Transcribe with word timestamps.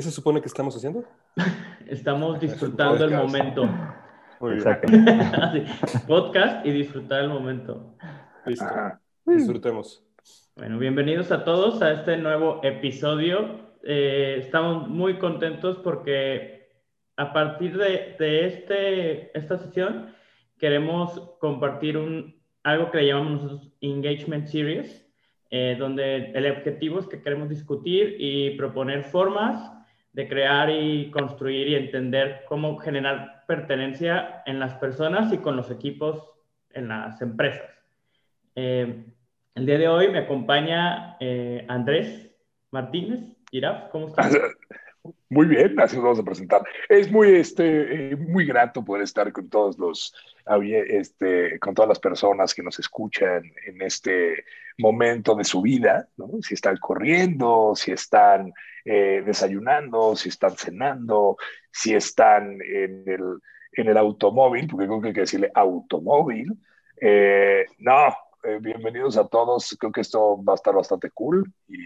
¿Qué 0.00 0.04
se 0.04 0.12
supone 0.12 0.40
que 0.40 0.46
estamos 0.46 0.74
haciendo? 0.74 1.04
Estamos 1.86 2.40
disfrutando 2.40 3.04
el 3.04 3.10
momento. 3.10 3.68
Exacto. 4.40 4.90
Podcast 6.08 6.64
y 6.64 6.70
disfrutar 6.70 7.24
el 7.24 7.28
momento. 7.28 7.98
Listo. 8.46 8.64
Disfrutemos. 9.26 10.02
Bueno, 10.56 10.78
bienvenidos 10.78 11.30
a 11.30 11.44
todos 11.44 11.82
a 11.82 11.92
este 11.92 12.16
nuevo 12.16 12.60
episodio. 12.62 13.76
Eh, 13.82 14.36
estamos 14.38 14.88
muy 14.88 15.18
contentos 15.18 15.76
porque 15.84 16.70
a 17.18 17.34
partir 17.34 17.76
de, 17.76 18.46
este, 18.46 19.38
esta 19.38 19.58
sesión 19.58 20.14
queremos 20.56 21.36
compartir 21.40 21.98
un, 21.98 22.40
algo 22.62 22.90
que 22.90 23.02
le 23.02 23.08
llamamos 23.08 23.42
nosotros 23.42 23.70
Engagement 23.82 24.46
Series, 24.46 25.06
eh, 25.50 25.76
donde 25.78 26.30
el 26.32 26.50
objetivo 26.50 27.00
es 27.00 27.06
que 27.06 27.20
queremos 27.20 27.50
discutir 27.50 28.16
y 28.18 28.56
proponer 28.56 29.04
formas 29.04 29.76
de 30.12 30.28
crear 30.28 30.70
y 30.70 31.10
construir 31.10 31.68
y 31.68 31.74
entender 31.76 32.44
cómo 32.48 32.76
generar 32.78 33.44
pertenencia 33.46 34.42
en 34.46 34.58
las 34.58 34.74
personas 34.74 35.32
y 35.32 35.38
con 35.38 35.56
los 35.56 35.70
equipos 35.70 36.34
en 36.70 36.88
las 36.88 37.20
empresas. 37.22 37.70
Eh, 38.54 39.04
el 39.54 39.66
día 39.66 39.78
de 39.78 39.88
hoy 39.88 40.08
me 40.08 40.18
acompaña 40.18 41.16
eh, 41.20 41.64
Andrés 41.68 42.30
Martínez. 42.70 43.20
Giraf, 43.50 43.90
¿cómo 43.90 44.08
estás? 44.08 44.32
Muy 45.30 45.46
bien, 45.46 45.78
así 45.80 45.96
nos 45.96 46.04
vamos 46.04 46.18
a 46.18 46.24
presentar. 46.24 46.62
Es 46.88 47.10
muy, 47.10 47.34
este, 47.36 48.12
eh, 48.12 48.16
muy 48.16 48.44
grato 48.44 48.84
poder 48.84 49.04
estar 49.04 49.32
con 49.32 49.48
todos 49.48 49.78
los, 49.78 50.14
este, 50.60 51.58
con 51.58 51.74
todas 51.74 51.88
las 51.88 51.98
personas 51.98 52.52
que 52.52 52.62
nos 52.62 52.78
escuchan 52.78 53.42
en 53.66 53.80
este 53.80 54.44
momento 54.78 55.34
de 55.34 55.44
su 55.44 55.62
vida, 55.62 56.08
¿no? 56.16 56.28
Si 56.42 56.54
están 56.54 56.76
corriendo, 56.76 57.72
si 57.76 57.92
están 57.92 58.52
eh, 58.84 59.22
desayunando, 59.24 60.16
si 60.16 60.28
están 60.28 60.56
cenando, 60.56 61.36
si 61.70 61.94
están 61.94 62.58
en 62.60 63.04
el, 63.06 63.38
en 63.72 63.88
el 63.88 63.96
automóvil, 63.96 64.66
porque 64.66 64.86
creo 64.86 65.00
que 65.00 65.08
hay 65.08 65.14
que 65.14 65.20
decirle 65.20 65.50
automóvil. 65.54 66.52
Eh, 67.00 67.64
no, 67.78 68.14
bienvenidos 68.60 69.16
a 69.16 69.26
todos. 69.26 69.76
Creo 69.78 69.92
que 69.92 70.02
esto 70.02 70.42
va 70.44 70.52
a 70.52 70.56
estar 70.56 70.74
bastante 70.74 71.10
cool 71.10 71.50
y 71.68 71.78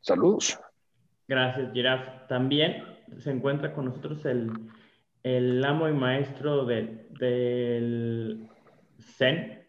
saludos. 0.00 0.60
Gracias, 1.26 1.72
Giraf. 1.72 2.26
También 2.28 2.84
se 3.18 3.30
encuentra 3.30 3.72
con 3.72 3.86
nosotros 3.86 4.24
el, 4.26 4.50
el 5.22 5.64
amo 5.64 5.88
y 5.88 5.92
maestro 5.92 6.64
del 6.66 8.48
Zen, 9.00 9.64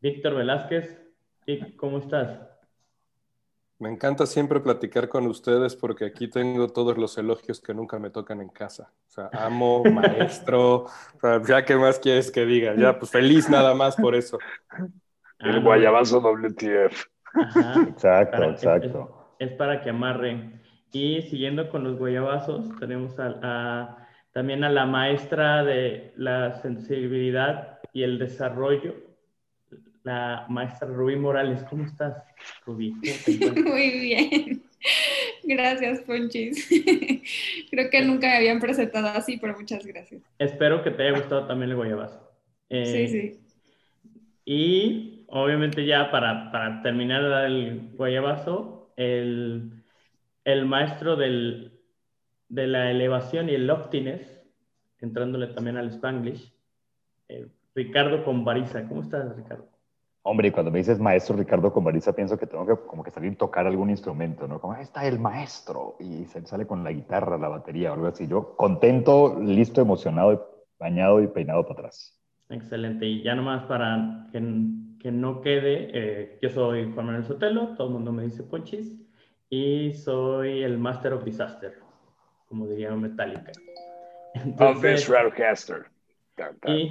Víctor 0.00 0.34
Velázquez. 0.34 1.00
¿Cómo 1.76 1.98
estás? 1.98 2.40
Me 3.78 3.90
encanta 3.90 4.24
siempre 4.24 4.58
platicar 4.60 5.08
con 5.08 5.26
ustedes 5.26 5.76
porque 5.76 6.06
aquí 6.06 6.28
tengo 6.28 6.68
todos 6.68 6.96
los 6.96 7.18
elogios 7.18 7.60
que 7.60 7.74
nunca 7.74 7.98
me 7.98 8.08
tocan 8.08 8.40
en 8.40 8.48
casa. 8.48 8.90
O 9.06 9.10
sea, 9.10 9.28
amo, 9.32 9.84
maestro, 9.92 10.86
ya 11.46 11.64
qué 11.64 11.76
más 11.76 11.98
quieres 11.98 12.30
que 12.30 12.46
diga, 12.46 12.74
ya 12.74 12.98
pues 12.98 13.10
feliz 13.10 13.50
nada 13.50 13.74
más 13.74 13.94
por 13.96 14.14
eso. 14.14 14.38
El 15.38 15.62
guayabazo 15.62 16.20
WTF. 16.20 17.04
Exacto, 17.88 18.44
exacto. 18.44 19.34
Es, 19.38 19.50
es, 19.50 19.56
para 19.56 19.82
que 19.82 19.90
amarre. 19.90 20.62
Y 20.92 21.22
siguiendo 21.22 21.68
con 21.68 21.84
los 21.84 21.98
guayabazos, 21.98 22.78
tenemos 22.78 23.18
a, 23.18 24.08
también 24.32 24.64
a 24.64 24.70
la 24.70 24.86
maestra 24.86 25.64
de 25.64 26.12
la 26.16 26.60
sensibilidad 26.62 27.78
y 27.92 28.02
el 28.02 28.18
desarrollo, 28.18 28.94
la 30.04 30.46
maestra 30.48 30.88
Rubí 30.88 31.16
Morales. 31.16 31.64
¿Cómo 31.68 31.84
estás, 31.84 32.22
Rubí? 32.64 32.94
Muy 33.64 33.90
bien. 34.00 34.62
Gracias, 35.42 36.00
Ponchis. 36.00 36.68
Creo 37.70 37.90
que 37.90 38.02
nunca 38.02 38.28
me 38.28 38.36
habían 38.36 38.60
presentado 38.60 39.08
así, 39.08 39.38
pero 39.38 39.56
muchas 39.58 39.86
gracias. 39.86 40.22
Espero 40.38 40.82
que 40.82 40.90
te 40.90 41.02
haya 41.02 41.18
gustado 41.18 41.46
también 41.46 41.70
el 41.70 41.76
guayabazo. 41.76 42.30
Eh, 42.68 43.08
sí, 43.08 43.08
sí. 43.08 43.40
Y 44.44 45.24
obviamente 45.28 45.84
ya 45.84 46.10
para, 46.10 46.50
para 46.50 46.82
terminar 46.82 47.44
el 47.44 47.90
guayabazo, 47.96 48.92
el 48.96 49.75
el 50.46 50.64
maestro 50.64 51.16
del, 51.16 51.72
de 52.48 52.68
la 52.68 52.90
elevación 52.92 53.50
y 53.50 53.54
el 53.54 53.66
loftiness, 53.66 54.40
entrándole 55.00 55.48
también 55.48 55.76
al 55.76 55.88
Spanglish, 55.88 56.54
eh, 57.28 57.48
Ricardo 57.74 58.24
Convariza. 58.24 58.86
¿Cómo 58.88 59.02
estás, 59.02 59.36
Ricardo? 59.36 59.66
Hombre, 60.22 60.52
cuando 60.52 60.70
me 60.70 60.78
dices 60.78 61.00
maestro 61.00 61.36
Ricardo 61.36 61.72
Convariza, 61.72 62.14
pienso 62.14 62.38
que 62.38 62.46
tengo 62.46 62.64
que 62.64 62.86
como 62.86 63.02
que 63.02 63.10
salir 63.10 63.32
a 63.32 63.36
tocar 63.36 63.66
algún 63.66 63.90
instrumento, 63.90 64.46
¿no? 64.46 64.60
Como, 64.60 64.74
ahí 64.74 64.82
está 64.82 65.04
el 65.06 65.18
maestro, 65.18 65.96
y 65.98 66.24
se 66.26 66.46
sale 66.46 66.64
con 66.64 66.84
la 66.84 66.92
guitarra, 66.92 67.36
la 67.38 67.48
batería 67.48 67.90
o 67.90 67.94
algo 67.94 68.06
así. 68.06 68.28
Yo 68.28 68.54
contento, 68.54 69.40
listo, 69.40 69.80
emocionado, 69.80 70.64
bañado 70.78 71.20
y 71.22 71.26
peinado 71.26 71.64
para 71.64 71.80
atrás. 71.80 72.16
Excelente. 72.50 73.04
Y 73.04 73.24
ya 73.24 73.34
nomás 73.34 73.64
para 73.64 74.28
que, 74.30 74.38
que 75.00 75.10
no 75.10 75.40
quede, 75.40 75.90
eh, 75.92 76.38
yo 76.40 76.50
soy 76.50 76.92
Juan 76.92 77.06
Manuel 77.06 77.24
Sotelo, 77.24 77.74
todo 77.76 77.88
el 77.88 77.94
mundo 77.94 78.12
me 78.12 78.22
dice 78.22 78.44
Ponchis 78.44 79.05
y 79.50 79.94
soy 79.94 80.62
el 80.62 80.78
Master 80.78 81.12
of 81.12 81.24
Disaster, 81.24 81.74
como 82.48 82.66
diría 82.66 82.90
Metallica. 82.92 83.52
Entonces, 84.34 85.08
Rarecaster. 85.08 85.86
Y, 86.66 86.90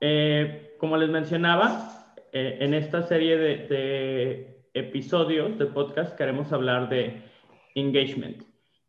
eh, 0.00 0.74
como 0.78 0.96
les 0.96 1.08
mencionaba, 1.08 2.14
eh, 2.32 2.58
en 2.60 2.74
esta 2.74 3.02
serie 3.02 3.36
de, 3.36 4.54
episodios 4.74 5.58
de 5.58 5.66
podcast 5.66 6.16
queremos 6.16 6.52
hablar 6.52 6.88
de 6.88 7.22
engagement. 7.74 8.44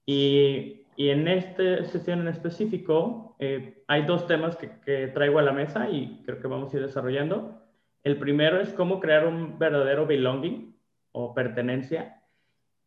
Y, 0.05 0.85
y 0.97 1.09
en 1.09 1.27
esta 1.27 1.85
sesión 1.85 2.21
en 2.21 2.27
específico 2.27 3.35
eh, 3.39 3.83
hay 3.87 4.03
dos 4.03 4.27
temas 4.27 4.55
que, 4.57 4.71
que 4.81 5.07
traigo 5.07 5.39
a 5.39 5.43
la 5.43 5.53
mesa 5.53 5.89
y 5.89 6.21
creo 6.25 6.39
que 6.39 6.47
vamos 6.47 6.73
a 6.73 6.77
ir 6.77 6.83
desarrollando. 6.83 7.63
El 8.03 8.17
primero 8.19 8.59
es 8.59 8.73
cómo 8.73 8.99
crear 8.99 9.25
un 9.25 9.57
verdadero 9.57 10.05
belonging 10.05 10.75
o 11.11 11.33
pertenencia 11.33 12.18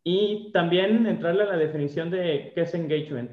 y 0.04 0.50
también 0.52 1.06
entrarle 1.06 1.42
a 1.42 1.46
la 1.46 1.56
definición 1.56 2.10
de 2.10 2.52
qué 2.54 2.62
es 2.62 2.74
engagement. 2.74 3.32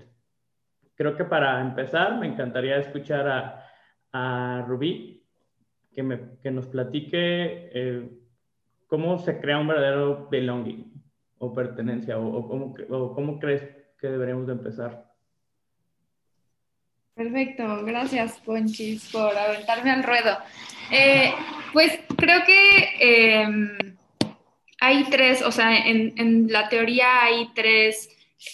Creo 0.96 1.16
que 1.16 1.26
para 1.26 1.62
empezar 1.62 2.20
me 2.20 2.28
encantaría 2.28 2.78
escuchar 2.78 3.28
a, 3.28 3.66
a 4.12 4.66
Rubí 4.68 5.20
que, 6.42 6.52
nos 6.52 6.68
platique 6.68 7.70
eh, 7.74 8.10
cómo 8.88 9.18
se 9.20 9.40
crea 9.40 9.60
un 9.60 9.68
verdadero 9.68 10.28
belonging 10.30 10.92
o 11.40 11.54
pertenencia 11.54 12.18
o, 12.18 12.48
cómo, 12.48 13.40
crees 13.40 13.64
que 14.00 14.08
deberíamos 14.08 14.48
de 14.48 14.54
empezar. 14.54 15.10
Perfecto, 17.16 17.84
gracias 17.86 18.40
Ponchis 18.40 19.10
por 19.12 19.36
aventarme 19.36 19.92
al 19.92 20.04
ruedo. 20.04 20.38
Eh, 20.92 21.34
pues 21.74 22.00
creo 22.18 22.40
que 22.46 23.42
em, 23.42 23.98
hay 24.80 25.04
tres, 25.10 25.42
o 25.42 25.52
sea, 25.52 25.78
en, 25.78 26.48
la 26.50 26.70
teoría 26.70 27.24
hay 27.24 27.50
tres 27.54 28.10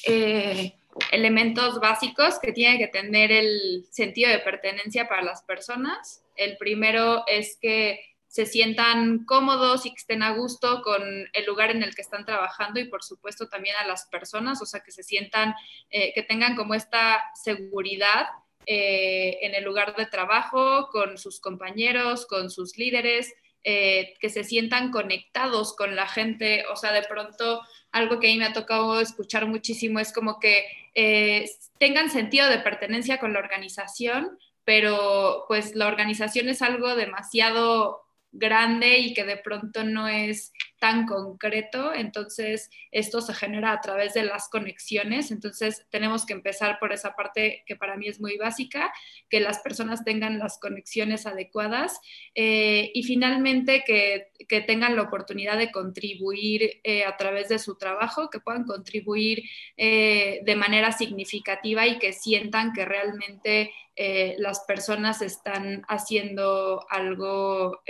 eh, 0.08 0.74
elementos 1.12 1.80
básicos 1.80 2.40
que 2.40 2.52
tiene 2.52 2.78
que 2.78 2.88
tener 2.88 3.31
el 3.31 3.86
sentido 3.91 4.30
de 4.30 4.40
pertenencia 4.40 5.08
para 5.08 5.22
las 5.22 5.44
personas. 5.44 6.24
El 6.35 6.58
primero 6.58 7.25
es 7.28 7.58
que 7.62 8.00
se 8.28 8.46
sientan 8.46 9.24
cómodos 9.24 9.85
y 9.85 9.91
que 9.91 9.96
estén 9.96 10.22
a 10.22 10.32
gusto 10.32 10.82
con 10.82 11.02
el 11.32 11.46
lugar 11.46 11.72
en 11.72 11.84
el 11.84 11.96
que 11.96 12.02
están 12.02 12.26
trabajando 12.26 12.82
y 12.82 12.90
por 12.90 13.02
supuesto 13.02 13.47
también 13.47 13.78
a 13.78 13.88
las 13.88 14.08
personas, 14.08 14.61
o 14.61 14.66
sea, 14.66 14.82
que 14.82 14.91
se 14.91 15.03
sientan, 15.03 15.55
eh, 15.90 16.11
que 16.14 16.22
tengan 16.22 16.55
como 16.58 16.73
esta 16.73 17.23
seguridad 17.41 18.26
eh, 18.66 19.38
en 19.41 19.55
el 19.55 19.64
lugar 19.64 19.96
de 19.96 20.08
trabajo, 20.08 20.90
con 20.91 21.17
sus 21.17 21.40
compañeros, 21.40 22.26
con 22.26 22.49
sus 22.49 22.78
líderes, 22.78 23.34
eh, 23.67 24.14
que 24.20 24.29
se 24.29 24.44
sientan 24.44 24.91
conectados 24.91 25.76
con 25.76 25.96
la 25.96 26.08
gente. 26.08 26.66
O 26.72 26.76
sea, 26.76 26.94
de 26.94 27.02
pronto 27.02 27.62
algo 27.91 28.20
que 28.20 28.28
a 28.28 28.32
mí 28.32 28.38
me 28.38 28.46
ha 28.46 28.53
tocado 28.53 29.02
escuchar 29.02 29.47
muchísimo 29.47 30.00
es 30.00 30.14
como 30.14 30.40
que 30.40 30.66
eh, 30.94 31.50
tengan 31.79 32.12
sentido 32.12 32.47
de 32.47 32.59
pertenencia 32.59 33.17
con 33.20 33.34
la 33.34 33.40
organización, 33.40 34.38
pero 34.64 35.46
pues 35.47 35.76
la 35.76 35.88
organización 35.88 36.47
es 36.47 36.62
algo 36.62 36.96
demasiado 36.96 38.04
grande 38.37 38.99
y 38.99 39.14
que 39.14 39.23
de 39.23 39.37
pronto 39.37 39.84
no 39.84 40.08
es 40.08 40.52
tan 40.79 41.08
concreto, 41.08 41.93
entonces 41.93 42.70
esto 42.91 43.22
se 43.22 43.34
genera 43.34 43.72
a 43.72 43.82
través 43.82 44.14
de 44.14 44.23
las 44.23 44.49
conexiones, 44.49 45.32
entonces 45.32 45.85
tenemos 45.90 46.26
que 46.26 46.34
empezar 46.34 46.78
por 46.79 46.91
esa 46.93 47.16
parte 47.16 47.64
que 47.66 47.76
para 47.76 47.97
mí 47.97 48.08
es 48.08 48.20
muy 48.20 48.37
básica, 48.37 48.93
que 49.29 49.40
las 49.40 49.59
personas 49.59 50.03
tengan 50.03 50.37
las 50.37 50.59
conexiones 50.59 51.26
adecuadas 51.26 51.99
eh, 52.35 52.91
y 52.93 53.03
finalmente 53.03 53.84
que, 53.85 54.28
tengan 54.67 54.96
la 54.96 55.02
oportunidad 55.02 55.58
de 55.58 55.72
contribuir 55.72 56.79
eh, 56.84 57.03
a 57.03 57.17
través 57.17 57.49
de 57.49 57.59
su 57.59 57.78
trabajo, 57.78 58.29
que 58.29 58.40
puedan 58.40 58.64
contribuir 58.64 59.43
eh, 59.76 60.41
de 60.46 60.55
manera 60.55 60.91
significativa 60.91 61.87
y 61.87 61.97
que 61.97 62.14
sientan 62.14 62.72
que 62.72 62.85
realmente 62.85 63.72
las 63.97 64.62
personas 64.62 65.22
están 65.22 65.84
haciendo 65.88 66.86
algo 66.90 67.82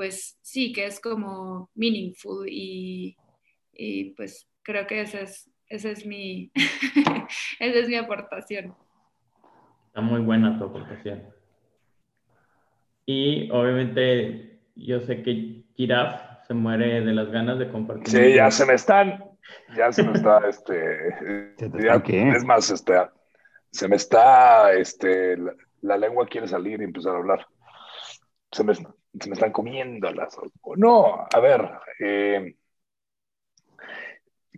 pues 0.00 0.38
sí, 0.40 0.72
que 0.72 0.86
es 0.86 0.98
como 0.98 1.70
meaningful 1.74 2.46
y, 2.48 3.14
pues 4.16 4.48
creo 4.62 4.86
que 4.86 5.02
esa 5.02 5.20
es, 5.20 5.50
ese 5.66 5.90
es, 5.90 6.06
mi, 6.06 6.50
esa 7.60 7.78
es 7.78 7.86
mi 7.86 7.96
aportación. 7.96 8.74
Está 9.88 10.00
muy 10.00 10.22
buena 10.22 10.58
tu 10.58 10.64
aportación. 10.64 11.22
Y 13.04 13.50
obviamente 13.50 14.60
yo 14.74 15.00
sé 15.00 15.22
que 15.22 15.64
Giraf 15.74 16.46
se 16.46 16.54
muere 16.54 17.02
de 17.02 17.12
las 17.12 17.30
ganas 17.30 17.58
de 17.58 17.70
compartir. 17.70 18.08
Sí, 18.08 18.34
ya 18.36 18.50
se 18.50 18.64
me 18.64 18.72
están, 18.72 19.22
ya 19.76 19.92
se 19.92 20.02
me 20.02 20.12
está, 20.12 20.48
este, 20.48 21.08
es 21.58 22.44
más, 22.44 22.70
este, 22.70 22.94
se 23.70 23.88
me 23.88 23.96
está, 23.96 24.72
este, 24.72 25.36
la, 25.82 25.96
lengua 25.96 26.26
quiere 26.26 26.48
salir 26.48 26.80
y 26.80 26.84
empezar 26.84 27.14
a 27.14 27.18
hablar. 27.18 27.46
Se 28.50 28.64
me, 28.64 28.74
se 28.74 28.84
me 29.28 29.34
están 29.34 29.52
comiendo 29.52 30.10
las... 30.12 30.36
No, 30.76 31.26
a 31.32 31.40
ver, 31.40 31.70
eh, 32.00 32.56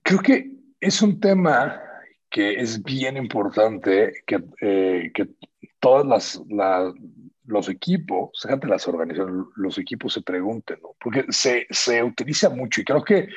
creo 0.03 0.21
que 0.21 0.51
es 0.81 1.03
un 1.03 1.21
tema 1.21 1.81
que 2.31 2.55
es 2.55 2.83
bien 2.83 3.17
importante 3.17 4.25
que, 4.27 4.43
eh, 4.61 5.13
que 5.15 5.29
todas 5.79 6.07
las, 6.07 6.43
los 7.45 7.69
equipos, 7.69 8.31
fíjate 8.41 8.67
las 8.67 8.89
organizaciones, 8.89 9.47
los 9.57 9.79
equipos 9.79 10.15
se 10.15 10.23
pregunten, 10.23 10.79
¿no? 10.83 10.95
Porque 10.99 11.27
se, 11.29 11.67
se 11.71 12.03
utiliza 12.03 12.49
mucho 12.49 12.81
y 12.81 12.85
creo 12.85 13.05
que 13.05 13.29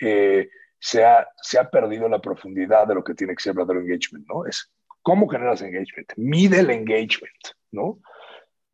eh, 0.00 0.50
se, 0.78 1.04
ha, 1.04 1.28
se 1.40 1.58
ha 1.58 1.70
perdido 1.70 2.08
la 2.08 2.20
profundidad 2.20 2.88
de 2.88 2.94
lo 2.94 3.04
que 3.04 3.14
tiene 3.14 3.34
que 3.34 3.42
ser 3.42 3.54
verdadero 3.54 3.80
engagement, 3.80 4.26
¿no? 4.26 4.46
Es 4.46 4.72
cómo 5.02 5.28
generas 5.28 5.62
engagement, 5.62 6.12
mide 6.16 6.60
el 6.60 6.70
engagement, 6.70 7.54
¿no? 7.70 8.00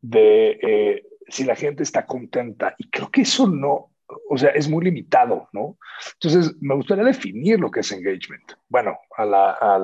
De 0.01 0.59
eh, 0.61 1.07
si 1.27 1.43
la 1.43 1.55
gente 1.55 1.83
está 1.83 2.05
contenta. 2.05 2.75
Y 2.77 2.89
creo 2.89 3.09
que 3.09 3.21
eso 3.21 3.47
no, 3.47 3.91
o 4.29 4.37
sea, 4.37 4.49
es 4.51 4.69
muy 4.69 4.85
limitado, 4.85 5.49
¿no? 5.51 5.77
Entonces, 6.13 6.55
me 6.61 6.75
gustaría 6.75 7.03
definir 7.03 7.59
lo 7.59 7.71
que 7.71 7.81
es 7.81 7.91
engagement. 7.91 8.53
Bueno, 8.67 8.97
a 9.17 9.79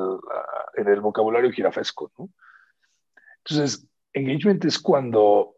en 0.76 0.88
el 0.88 1.02
vocabulario 1.02 1.52
girafesco, 1.52 2.12
¿no? 2.18 2.30
Entonces, 3.46 3.86
engagement 4.14 4.64
es 4.66 4.80
cuando 4.80 5.56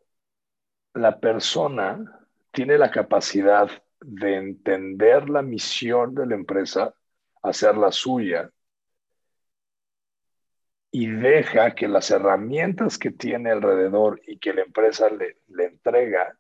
la 0.94 1.20
persona 1.20 2.20
tiene 2.52 2.78
la 2.78 2.90
capacidad 2.90 3.70
de 4.02 4.36
entender 4.36 5.30
la 5.30 5.42
misión 5.42 6.16
de 6.16 6.26
la 6.26 6.36
empresa, 6.36 6.94
hacerla 7.44 7.92
suya, 7.92 8.50
y 10.98 11.08
deja 11.08 11.76
que 11.76 11.90
las 11.90 12.10
herramientas 12.10 12.98
que 12.98 13.12
tiene 13.12 13.52
alrededor 13.52 14.22
y 14.26 14.38
que 14.38 14.54
la 14.54 14.62
empresa 14.62 15.10
le, 15.10 15.40
le 15.50 15.66
entrega, 15.66 16.40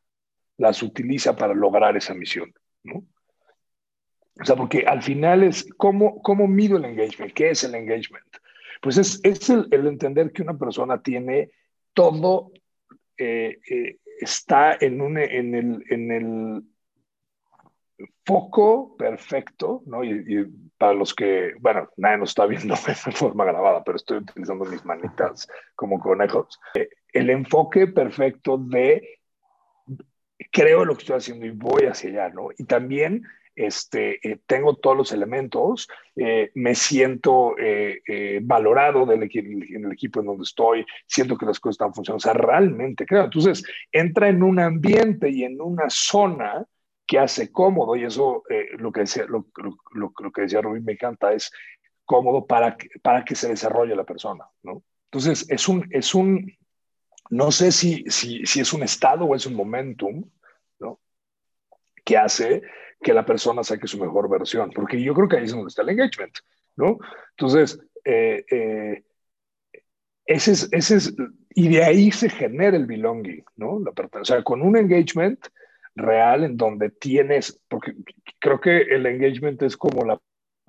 las 0.55 0.81
utiliza 0.81 1.35
para 1.35 1.53
lograr 1.53 1.97
esa 1.97 2.13
misión, 2.13 2.53
¿no? 2.83 3.03
O 4.39 4.45
sea, 4.45 4.55
porque 4.55 4.85
al 4.87 5.03
final 5.03 5.43
es, 5.43 5.67
¿cómo, 5.75 6.21
cómo 6.21 6.47
mido 6.47 6.77
el 6.77 6.85
engagement? 6.85 7.33
¿Qué 7.33 7.49
es 7.49 7.65
el 7.65 7.75
engagement? 7.75 8.25
Pues 8.81 8.97
es, 8.97 9.19
es 9.23 9.49
el, 9.49 9.67
el, 9.71 9.87
entender 9.87 10.31
que 10.31 10.43
una 10.43 10.57
persona 10.57 11.01
tiene 11.01 11.51
todo, 11.93 12.53
eh, 13.17 13.59
eh, 13.69 13.97
está 14.21 14.77
en, 14.79 15.01
un, 15.01 15.17
en, 15.17 15.53
el, 15.53 15.83
en 15.89 16.11
el 16.13 16.63
foco 18.25 18.95
perfecto, 18.97 19.81
¿no? 19.85 20.03
Y, 20.03 20.45
para 20.77 20.93
los 20.93 21.13
que, 21.13 21.53
bueno, 21.59 21.89
nadie 21.95 22.17
nos 22.17 22.29
está 22.29 22.45
viendo 22.45 22.75
de 23.05 23.11
forma 23.11 23.45
grabada, 23.45 23.83
pero 23.83 23.95
estoy 23.95 24.17
utilizando 24.17 24.65
mis 24.65 24.83
manitas 24.83 25.47
como 25.75 25.99
conejos. 25.99 26.59
Eh, 26.75 26.89
el 27.13 27.29
enfoque 27.29 27.87
perfecto 27.87 28.57
de 28.57 29.19
creo 30.51 30.83
lo 30.83 30.95
que 30.95 31.01
estoy 31.01 31.17
haciendo 31.17 31.45
y 31.45 31.51
voy 31.51 31.85
hacia 31.85 32.09
allá, 32.09 32.29
¿no? 32.33 32.49
Y 32.57 32.65
también 32.65 33.23
este, 33.55 34.19
eh, 34.29 34.39
tengo 34.45 34.75
todos 34.75 34.97
los 34.97 35.11
elementos, 35.13 35.87
eh, 36.17 36.51
me 36.55 36.75
siento 36.75 37.55
valorado 38.41 39.05
del, 39.05 39.29
en 39.33 39.85
el 39.85 39.91
equipo 39.93 40.19
en 40.19 40.25
donde 40.25 40.43
estoy, 40.43 40.85
siento 41.07 41.37
que 41.37 41.45
las 41.45 41.61
cosas 41.61 41.75
están 41.75 41.93
funcionando, 41.93 42.17
o 42.17 42.19
sea, 42.19 42.33
realmente 42.33 43.05
creo. 43.05 43.23
Entonces, 43.23 43.63
entra 43.93 44.27
en 44.27 44.43
un 44.43 44.59
ambiente 44.59 45.29
y 45.29 45.45
en 45.45 45.61
una 45.61 45.85
zona 45.87 46.65
que 47.05 47.19
hace 47.19 47.51
cómodo, 47.51 47.95
y 47.95 48.03
eso 48.03 48.43
eh, 48.49 48.69
lo, 48.77 48.91
que 48.91 49.01
decía, 49.01 49.25
lo, 49.25 49.47
lo, 49.57 50.11
lo, 50.19 50.31
que 50.31 50.41
decía 50.41 50.61
Rubín 50.61 50.85
me 50.85 50.93
encanta, 50.93 51.33
es 51.33 51.51
cómodo 52.03 52.45
para 52.45 52.77
que, 52.77 52.89
para 53.01 53.23
que 53.23 53.35
se 53.35 53.49
desarrolle 53.49 53.95
la 53.95 54.03
persona, 54.03 54.45
¿no? 54.63 54.83
Entonces, 55.11 55.45
es 55.49 55.67
un, 55.69 55.87
es 55.91 56.15
un 56.15 56.51
no 57.29 57.51
sé 57.51 57.71
si, 57.71 58.03
si, 58.07 58.45
si 58.45 58.59
es 58.59 58.73
un 58.73 58.83
estado 58.83 59.25
o 59.25 59.35
es 59.35 59.45
un 59.45 59.55
momentum, 59.55 60.23
¿no? 60.79 60.99
Que 62.03 62.17
hace 62.17 62.61
que 63.01 63.13
la 63.13 63.25
persona 63.25 63.63
saque 63.63 63.87
su 63.87 63.99
mejor 63.99 64.29
versión, 64.29 64.71
porque 64.71 65.01
yo 65.01 65.13
creo 65.13 65.27
que 65.27 65.37
ahí 65.37 65.45
es 65.45 65.51
donde 65.51 65.67
está 65.67 65.81
el 65.81 65.89
engagement, 65.89 66.33
¿no? 66.75 66.97
Entonces, 67.31 67.79
eh, 68.03 68.45
eh, 68.49 69.03
ese 70.25 70.51
es, 70.51 70.69
ese 70.71 70.95
es, 70.97 71.15
y 71.49 71.69
de 71.69 71.83
ahí 71.83 72.11
se 72.11 72.29
genera 72.29 72.77
el 72.77 72.85
belonging, 72.85 73.43
¿no? 73.55 73.79
La, 73.79 73.91
o 74.19 74.25
sea, 74.25 74.43
con 74.43 74.61
un 74.61 74.77
engagement, 74.77 75.39
real 75.95 76.43
en 76.43 76.57
donde 76.57 76.89
tienes, 76.89 77.61
porque 77.67 77.93
creo 78.39 78.59
que 78.59 78.81
el 78.81 79.05
engagement 79.05 79.61
es 79.63 79.77
como 79.77 80.05
la 80.05 80.19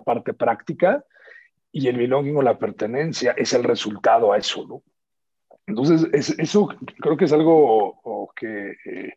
parte 0.04 0.32
práctica 0.32 1.04
y 1.72 1.88
el 1.88 1.96
belonging 1.96 2.36
o 2.36 2.42
la 2.42 2.58
pertenencia 2.58 3.32
es 3.36 3.52
el 3.52 3.64
resultado 3.64 4.32
a 4.32 4.38
eso, 4.38 4.66
¿no? 4.66 4.82
Entonces, 5.66 6.38
eso 6.38 6.68
creo 7.00 7.16
que 7.16 7.24
es 7.24 7.32
algo 7.32 8.30
eh, 8.40 9.14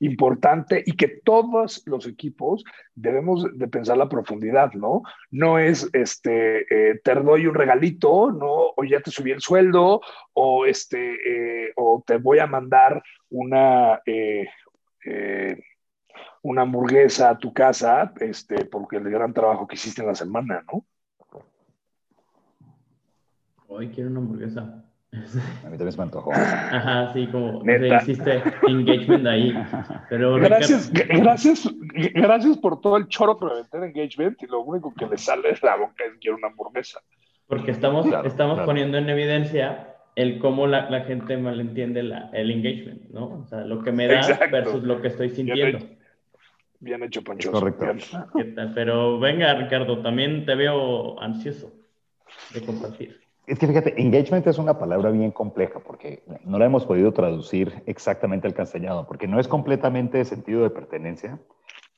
importante 0.00 0.82
y 0.84 0.96
que 0.96 1.20
todos 1.22 1.82
los 1.86 2.06
equipos 2.06 2.64
debemos 2.94 3.46
de 3.56 3.68
pensar 3.68 3.98
la 3.98 4.08
profundidad, 4.08 4.72
¿no? 4.72 5.02
No 5.30 5.58
es, 5.58 5.88
este, 5.92 6.62
eh, 6.70 7.00
te 7.04 7.14
doy 7.14 7.46
un 7.46 7.54
regalito, 7.54 8.32
¿no? 8.32 8.72
O 8.74 8.84
ya 8.84 9.00
te 9.00 9.10
subí 9.10 9.32
el 9.32 9.40
sueldo, 9.40 10.00
o, 10.32 10.64
este, 10.64 11.66
eh, 11.66 11.72
o 11.76 12.02
te 12.06 12.16
voy 12.16 12.38
a 12.38 12.46
mandar 12.46 13.02
una, 13.28 14.00
eh, 15.04 15.62
una 16.42 16.62
hamburguesa 16.62 17.30
a 17.30 17.38
tu 17.38 17.52
casa, 17.52 18.12
este, 18.20 18.64
porque 18.64 18.96
el 18.96 19.10
gran 19.10 19.32
trabajo 19.32 19.66
que 19.66 19.76
hiciste 19.76 20.02
en 20.02 20.08
la 20.08 20.14
semana, 20.14 20.64
¿no? 20.72 20.84
Hoy 23.68 23.88
quiero 23.88 24.10
una 24.10 24.20
hamburguesa. 24.20 24.84
A 25.12 25.68
mí 25.68 25.76
también 25.76 25.96
me 25.96 26.02
antojó. 26.02 26.32
Ajá, 26.34 27.12
sí, 27.12 27.26
como 27.26 27.62
hiciste 28.00 28.42
engagement 28.66 29.26
ahí. 29.26 29.54
Pero 30.08 30.36
gracias, 30.36 30.90
gracias, 30.90 31.68
gracias 32.14 32.56
por 32.58 32.80
todo 32.80 32.96
el 32.96 33.08
choro 33.08 33.38
que 33.38 33.78
me 33.78 33.86
engagement 33.86 34.42
y 34.42 34.46
lo 34.46 34.60
único 34.60 34.92
que 34.94 35.06
le 35.06 35.18
sale 35.18 35.52
de 35.52 35.58
la 35.62 35.76
boca 35.76 36.04
es 36.04 36.18
quiero 36.18 36.36
una 36.38 36.48
hamburguesa. 36.48 37.00
Porque 37.46 37.70
estamos, 37.70 38.06
estamos 38.24 38.60
poniendo 38.60 38.96
en 38.96 39.10
evidencia 39.10 39.91
el 40.14 40.38
cómo 40.38 40.66
la, 40.66 40.90
la 40.90 41.02
gente 41.02 41.36
malentiende 41.36 42.02
la, 42.02 42.30
el 42.32 42.50
engagement, 42.50 43.10
¿no? 43.10 43.40
O 43.40 43.46
sea, 43.46 43.60
lo 43.60 43.82
que 43.82 43.92
me 43.92 44.06
da 44.06 44.20
versus 44.50 44.82
lo 44.82 45.00
que 45.00 45.08
estoy 45.08 45.30
sintiendo. 45.30 45.78
Bien 46.80 47.02
hecho, 47.02 47.22
Pancho. 47.22 47.52
Correcto. 47.52 47.86
Pero 48.74 49.20
venga, 49.20 49.54
Ricardo, 49.54 50.02
también 50.02 50.44
te 50.44 50.54
veo 50.54 51.20
ansioso 51.20 51.72
de 52.52 52.60
compartir. 52.62 53.20
Es 53.46 53.58
que 53.58 53.66
fíjate, 53.66 54.00
engagement 54.00 54.46
es 54.46 54.58
una 54.58 54.78
palabra 54.78 55.10
bien 55.10 55.30
compleja 55.30 55.80
porque 55.80 56.22
no 56.44 56.58
la 56.58 56.66
hemos 56.66 56.84
podido 56.84 57.12
traducir 57.12 57.82
exactamente 57.86 58.46
al 58.46 58.54
castellano, 58.54 59.06
porque 59.06 59.26
no 59.26 59.40
es 59.40 59.48
completamente 59.48 60.24
sentido 60.24 60.62
de 60.62 60.70
pertenencia, 60.70 61.40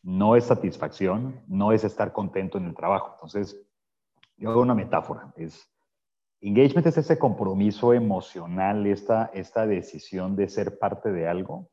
no 0.03 0.37
es 0.37 0.45
satisfacción, 0.45 1.41
no 1.47 1.73
es 1.73 1.85
estar 1.85 2.13
contento 2.13 2.59
en 2.59 2.67
el 2.67 2.75
trabajo. 2.75 3.13
Entonces, 3.15 3.61
yo 4.37 4.51
hago 4.51 4.61
una 4.61 4.75
metáfora, 4.75 5.33
es 5.37 5.69
Engagement 6.47 6.87
es 6.87 6.99
ese 6.99 7.19
compromiso 7.19 7.95
emocional, 7.95 8.87
esta, 8.87 9.31
esta 9.33 9.67
decisión 9.67 10.37
de 10.37 10.51
ser 10.51 10.79
parte 10.79 11.11
de 11.11 11.27
algo, 11.27 11.71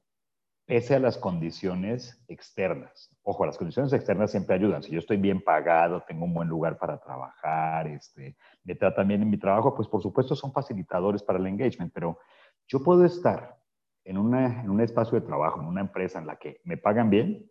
pese 0.65 0.95
a 0.95 0.99
las 0.99 1.17
condiciones 1.17 2.23
externas. 2.29 3.13
Ojo, 3.21 3.45
las 3.45 3.57
condiciones 3.57 3.91
externas 3.91 4.31
siempre 4.31 4.55
ayudan. 4.55 4.81
Si 4.81 4.93
yo 4.93 4.99
estoy 4.99 5.17
bien 5.17 5.43
pagado, 5.43 6.03
tengo 6.07 6.23
un 6.23 6.33
buen 6.33 6.47
lugar 6.47 6.77
para 6.77 6.97
trabajar, 7.01 7.87
este, 7.87 8.37
me 8.63 8.75
tratan 8.75 9.09
bien 9.09 9.21
en 9.21 9.29
mi 9.29 9.37
trabajo, 9.37 9.75
pues 9.75 9.89
por 9.89 10.01
supuesto 10.01 10.37
son 10.37 10.53
facilitadores 10.53 11.21
para 11.21 11.37
el 11.37 11.47
engagement, 11.47 11.91
pero 11.93 12.19
yo 12.65 12.81
puedo 12.81 13.03
estar 13.03 13.57
en, 14.05 14.17
una, 14.17 14.61
en 14.61 14.69
un 14.69 14.79
espacio 14.79 15.19
de 15.19 15.27
trabajo, 15.27 15.59
en 15.59 15.67
una 15.67 15.81
empresa 15.81 16.19
en 16.19 16.27
la 16.27 16.37
que 16.37 16.61
me 16.63 16.77
pagan 16.77 17.09
bien 17.09 17.45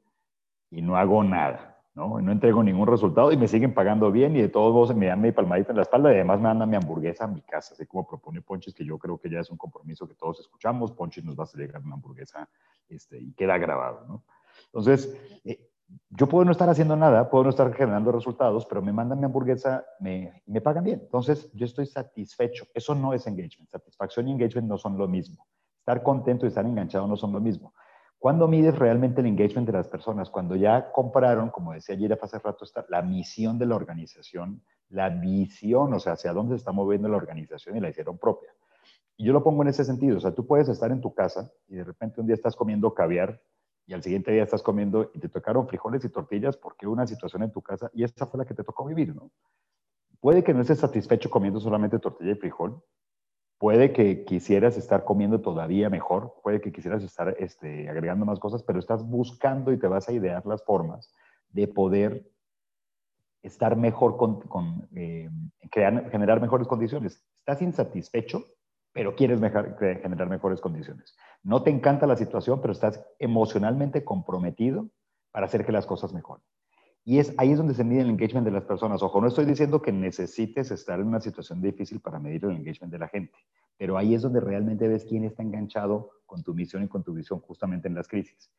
y 0.70 0.80
no 0.80 0.96
hago 0.96 1.22
nada 1.22 1.69
¿no? 1.94 2.20
No 2.20 2.32
entrego 2.32 2.62
ningún 2.62 2.86
resultado 2.86 3.32
y 3.32 3.36
me 3.36 3.48
siguen 3.48 3.74
pagando 3.74 4.10
bien 4.12 4.36
y 4.36 4.42
de 4.42 4.48
todos 4.48 4.72
modos 4.72 4.94
me 4.94 5.06
dan 5.06 5.20
mi 5.20 5.32
palmadita 5.32 5.70
en 5.70 5.76
la 5.76 5.82
espalda 5.82 6.10
y 6.10 6.16
además 6.16 6.38
me 6.38 6.44
mandan 6.44 6.70
mi 6.70 6.76
hamburguesa 6.76 7.24
a 7.24 7.28
mi 7.28 7.42
casa, 7.42 7.74
así 7.74 7.86
como 7.86 8.06
propone 8.06 8.42
Ponchis, 8.42 8.74
que 8.74 8.84
yo 8.84 8.98
creo 8.98 9.18
que 9.18 9.28
ya 9.28 9.40
es 9.40 9.50
un 9.50 9.56
compromiso 9.58 10.06
que 10.06 10.14
todos 10.14 10.40
escuchamos. 10.40 10.92
Ponchis 10.92 11.24
nos 11.24 11.38
va 11.38 11.44
a 11.44 11.56
llegar 11.56 11.82
una 11.82 11.94
hamburguesa 11.94 12.48
este, 12.88 13.18
y 13.20 13.32
queda 13.32 13.58
grabado, 13.58 14.06
¿no? 14.06 14.24
Entonces, 14.66 15.16
eh, 15.44 15.70
yo 16.10 16.28
puedo 16.28 16.44
no 16.44 16.52
estar 16.52 16.68
haciendo 16.68 16.96
nada, 16.96 17.30
puedo 17.30 17.44
no 17.44 17.50
estar 17.50 17.72
generando 17.74 18.12
resultados, 18.12 18.66
pero 18.66 18.82
me 18.82 18.92
mandan 18.92 19.18
mi 19.18 19.26
hamburguesa 19.26 19.84
me, 19.98 20.42
y 20.46 20.52
me 20.52 20.60
pagan 20.60 20.84
bien. 20.84 21.00
Entonces, 21.02 21.50
yo 21.52 21.66
estoy 21.66 21.86
satisfecho. 21.86 22.66
Eso 22.74 22.94
no 22.94 23.12
es 23.12 23.26
engagement. 23.26 23.70
Satisfacción 23.70 24.28
y 24.28 24.32
engagement 24.32 24.68
no 24.68 24.78
son 24.78 24.96
lo 24.98 25.08
mismo. 25.08 25.46
Estar 25.78 26.02
contento 26.02 26.46
y 26.46 26.48
estar 26.48 26.64
enganchado 26.64 27.06
no 27.06 27.16
son 27.16 27.32
lo 27.32 27.40
mismo. 27.40 27.74
¿Cuándo 28.20 28.48
mides 28.48 28.78
realmente 28.78 29.22
el 29.22 29.28
engagement 29.28 29.66
de 29.66 29.72
las 29.72 29.88
personas? 29.88 30.28
Cuando 30.28 30.54
ya 30.54 30.92
compraron, 30.92 31.48
como 31.48 31.72
decía 31.72 31.94
ayer 31.94 32.18
hace 32.20 32.38
rato, 32.38 32.66
la 32.90 33.00
misión 33.00 33.58
de 33.58 33.64
la 33.64 33.74
organización, 33.74 34.62
la 34.90 35.08
visión, 35.08 35.94
o 35.94 35.98
sea, 35.98 36.12
hacia 36.12 36.34
dónde 36.34 36.54
se 36.54 36.58
está 36.58 36.70
moviendo 36.70 37.08
la 37.08 37.16
organización 37.16 37.78
y 37.78 37.80
la 37.80 37.88
hicieron 37.88 38.18
propia. 38.18 38.50
Y 39.16 39.24
yo 39.24 39.32
lo 39.32 39.42
pongo 39.42 39.62
en 39.62 39.68
ese 39.68 39.86
sentido, 39.86 40.18
o 40.18 40.20
sea, 40.20 40.34
tú 40.34 40.46
puedes 40.46 40.68
estar 40.68 40.90
en 40.92 41.00
tu 41.00 41.14
casa 41.14 41.50
y 41.66 41.76
de 41.76 41.84
repente 41.84 42.20
un 42.20 42.26
día 42.26 42.34
estás 42.34 42.54
comiendo 42.54 42.92
caviar 42.92 43.40
y 43.86 43.94
al 43.94 44.02
siguiente 44.02 44.32
día 44.32 44.42
estás 44.42 44.62
comiendo 44.62 45.10
y 45.14 45.18
te 45.18 45.30
tocaron 45.30 45.66
frijoles 45.66 46.04
y 46.04 46.10
tortillas 46.10 46.58
porque 46.58 46.86
hubo 46.86 46.92
una 46.92 47.06
situación 47.06 47.42
en 47.42 47.52
tu 47.52 47.62
casa 47.62 47.90
y 47.94 48.04
esa 48.04 48.26
fue 48.26 48.36
la 48.36 48.44
que 48.44 48.52
te 48.52 48.64
tocó 48.64 48.84
vivir, 48.84 49.16
¿no? 49.16 49.30
Puede 50.20 50.44
que 50.44 50.52
no 50.52 50.60
estés 50.60 50.80
satisfecho 50.80 51.30
comiendo 51.30 51.58
solamente 51.58 51.98
tortilla 51.98 52.32
y 52.32 52.34
frijol, 52.34 52.82
Puede 53.60 53.92
que 53.92 54.24
quisieras 54.24 54.78
estar 54.78 55.04
comiendo 55.04 55.42
todavía 55.42 55.90
mejor, 55.90 56.32
puede 56.42 56.62
que 56.62 56.72
quisieras 56.72 57.04
estar 57.04 57.36
este, 57.38 57.90
agregando 57.90 58.24
más 58.24 58.38
cosas, 58.38 58.62
pero 58.62 58.78
estás 58.78 59.06
buscando 59.06 59.70
y 59.70 59.78
te 59.78 59.86
vas 59.86 60.08
a 60.08 60.12
idear 60.12 60.46
las 60.46 60.64
formas 60.64 61.12
de 61.50 61.68
poder 61.68 62.26
estar 63.42 63.76
mejor 63.76 64.16
con, 64.16 64.88
eh, 64.96 65.28
generar 65.70 66.40
mejores 66.40 66.66
condiciones. 66.66 67.22
Estás 67.40 67.60
insatisfecho, 67.60 68.46
pero 68.94 69.14
quieres 69.14 69.38
generar 69.40 70.30
mejores 70.30 70.62
condiciones. 70.62 71.14
No 71.42 71.62
te 71.62 71.68
encanta 71.68 72.06
la 72.06 72.16
situación, 72.16 72.62
pero 72.62 72.72
estás 72.72 73.06
emocionalmente 73.18 74.04
comprometido 74.04 74.88
para 75.32 75.44
hacer 75.44 75.66
que 75.66 75.72
las 75.72 75.84
cosas 75.84 76.14
mejoren. 76.14 76.42
Y 77.04 77.18
es, 77.18 77.34
ahí 77.38 77.52
es 77.52 77.58
donde 77.58 77.74
se 77.74 77.82
mide 77.82 78.02
el 78.02 78.10
engagement 78.10 78.44
de 78.44 78.52
las 78.52 78.64
personas. 78.64 79.02
Ojo, 79.02 79.20
no 79.20 79.28
estoy 79.28 79.46
diciendo 79.46 79.80
que 79.80 79.90
necesites 79.90 80.70
estar 80.70 81.00
en 81.00 81.06
una 81.06 81.20
situación 81.20 81.62
difícil 81.62 82.00
para 82.00 82.18
medir 82.18 82.44
el 82.44 82.52
engagement 82.52 82.92
de 82.92 82.98
la 82.98 83.08
gente, 83.08 83.38
pero 83.76 83.96
ahí 83.96 84.14
es 84.14 84.22
donde 84.22 84.40
realmente 84.40 84.86
ves 84.86 85.06
quién 85.06 85.24
está 85.24 85.42
enganchado 85.42 86.10
con 86.26 86.42
tu 86.42 86.54
misión 86.54 86.82
y 86.84 86.88
con 86.88 87.02
tu 87.02 87.14
visión 87.14 87.40
justamente 87.40 87.88
en 87.88 87.94
las 87.94 88.06
crisis. 88.06 88.50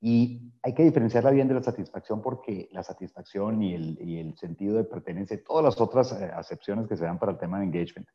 Y 0.00 0.52
hay 0.62 0.74
que 0.74 0.84
diferenciarla 0.84 1.30
bien 1.30 1.48
de 1.48 1.54
la 1.54 1.62
satisfacción 1.62 2.20
porque 2.20 2.68
la 2.72 2.82
satisfacción 2.82 3.62
y 3.62 3.74
el, 3.74 3.98
y 4.02 4.18
el 4.18 4.36
sentido 4.36 4.76
de 4.76 4.84
pertenencia, 4.84 5.42
todas 5.42 5.64
las 5.64 5.80
otras 5.80 6.12
eh, 6.12 6.30
acepciones 6.34 6.88
que 6.88 6.96
se 6.96 7.04
dan 7.04 7.18
para 7.18 7.32
el 7.32 7.38
tema 7.38 7.58
de 7.58 7.64
engagement, 7.64 8.08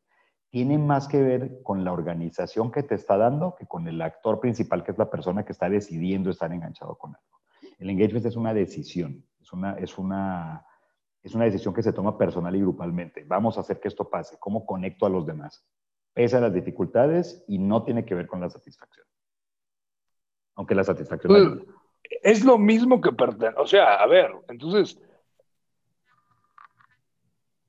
tienen 0.50 0.86
más 0.86 1.08
que 1.08 1.20
ver 1.20 1.62
con 1.62 1.84
la 1.84 1.92
organización 1.92 2.70
que 2.70 2.82
te 2.82 2.94
está 2.94 3.16
dando 3.16 3.56
que 3.56 3.66
con 3.66 3.88
el 3.88 4.00
actor 4.02 4.38
principal, 4.38 4.84
que 4.84 4.92
es 4.92 4.98
la 4.98 5.10
persona 5.10 5.44
que 5.44 5.52
está 5.52 5.68
decidiendo 5.68 6.30
estar 6.30 6.52
enganchado 6.52 6.96
con 6.96 7.14
algo. 7.14 7.40
El 7.78 7.90
engagement 7.90 8.26
es 8.26 8.36
una 8.36 8.52
decisión 8.52 9.24
es 9.50 9.52
una, 9.52 9.72
es 9.74 9.98
una, 9.98 10.66
es 11.22 11.34
una 11.34 11.44
decisión 11.44 11.74
que 11.74 11.82
se 11.82 11.92
toma 11.92 12.16
personal 12.16 12.54
y 12.54 12.60
grupalmente. 12.60 13.24
Vamos 13.26 13.56
a 13.56 13.62
hacer 13.62 13.80
que 13.80 13.88
esto 13.88 14.08
pase. 14.08 14.36
¿Cómo 14.38 14.64
conecto 14.64 15.06
a 15.06 15.10
los 15.10 15.26
demás? 15.26 15.64
Pese 16.12 16.36
a 16.36 16.40
las 16.40 16.54
dificultades 16.54 17.44
y 17.48 17.58
no 17.58 17.82
tiene 17.84 18.04
que 18.04 18.14
ver 18.14 18.26
con 18.26 18.40
la 18.40 18.50
satisfacción. 18.50 19.06
Aunque 20.54 20.74
la 20.74 20.84
satisfacción... 20.84 21.32
Pues, 21.32 21.76
es 22.22 22.44
lo 22.44 22.58
mismo 22.58 23.00
que. 23.00 23.10
O 23.56 23.66
sea, 23.66 23.94
a 23.94 24.06
ver, 24.06 24.32
entonces, 24.48 24.98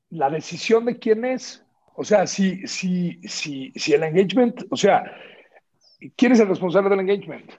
la 0.09 0.29
decisión 0.29 0.85
de 0.85 0.97
quién 0.97 1.25
es. 1.25 1.65
O 1.95 2.03
sea, 2.03 2.25
si, 2.25 2.65
si, 2.67 3.21
si, 3.27 3.71
si 3.75 3.93
el 3.93 4.03
engagement, 4.03 4.63
o 4.69 4.77
sea, 4.77 5.03
¿quién 6.15 6.31
es 6.31 6.39
el 6.39 6.47
responsable 6.47 6.89
del 6.89 7.01
engagement? 7.01 7.51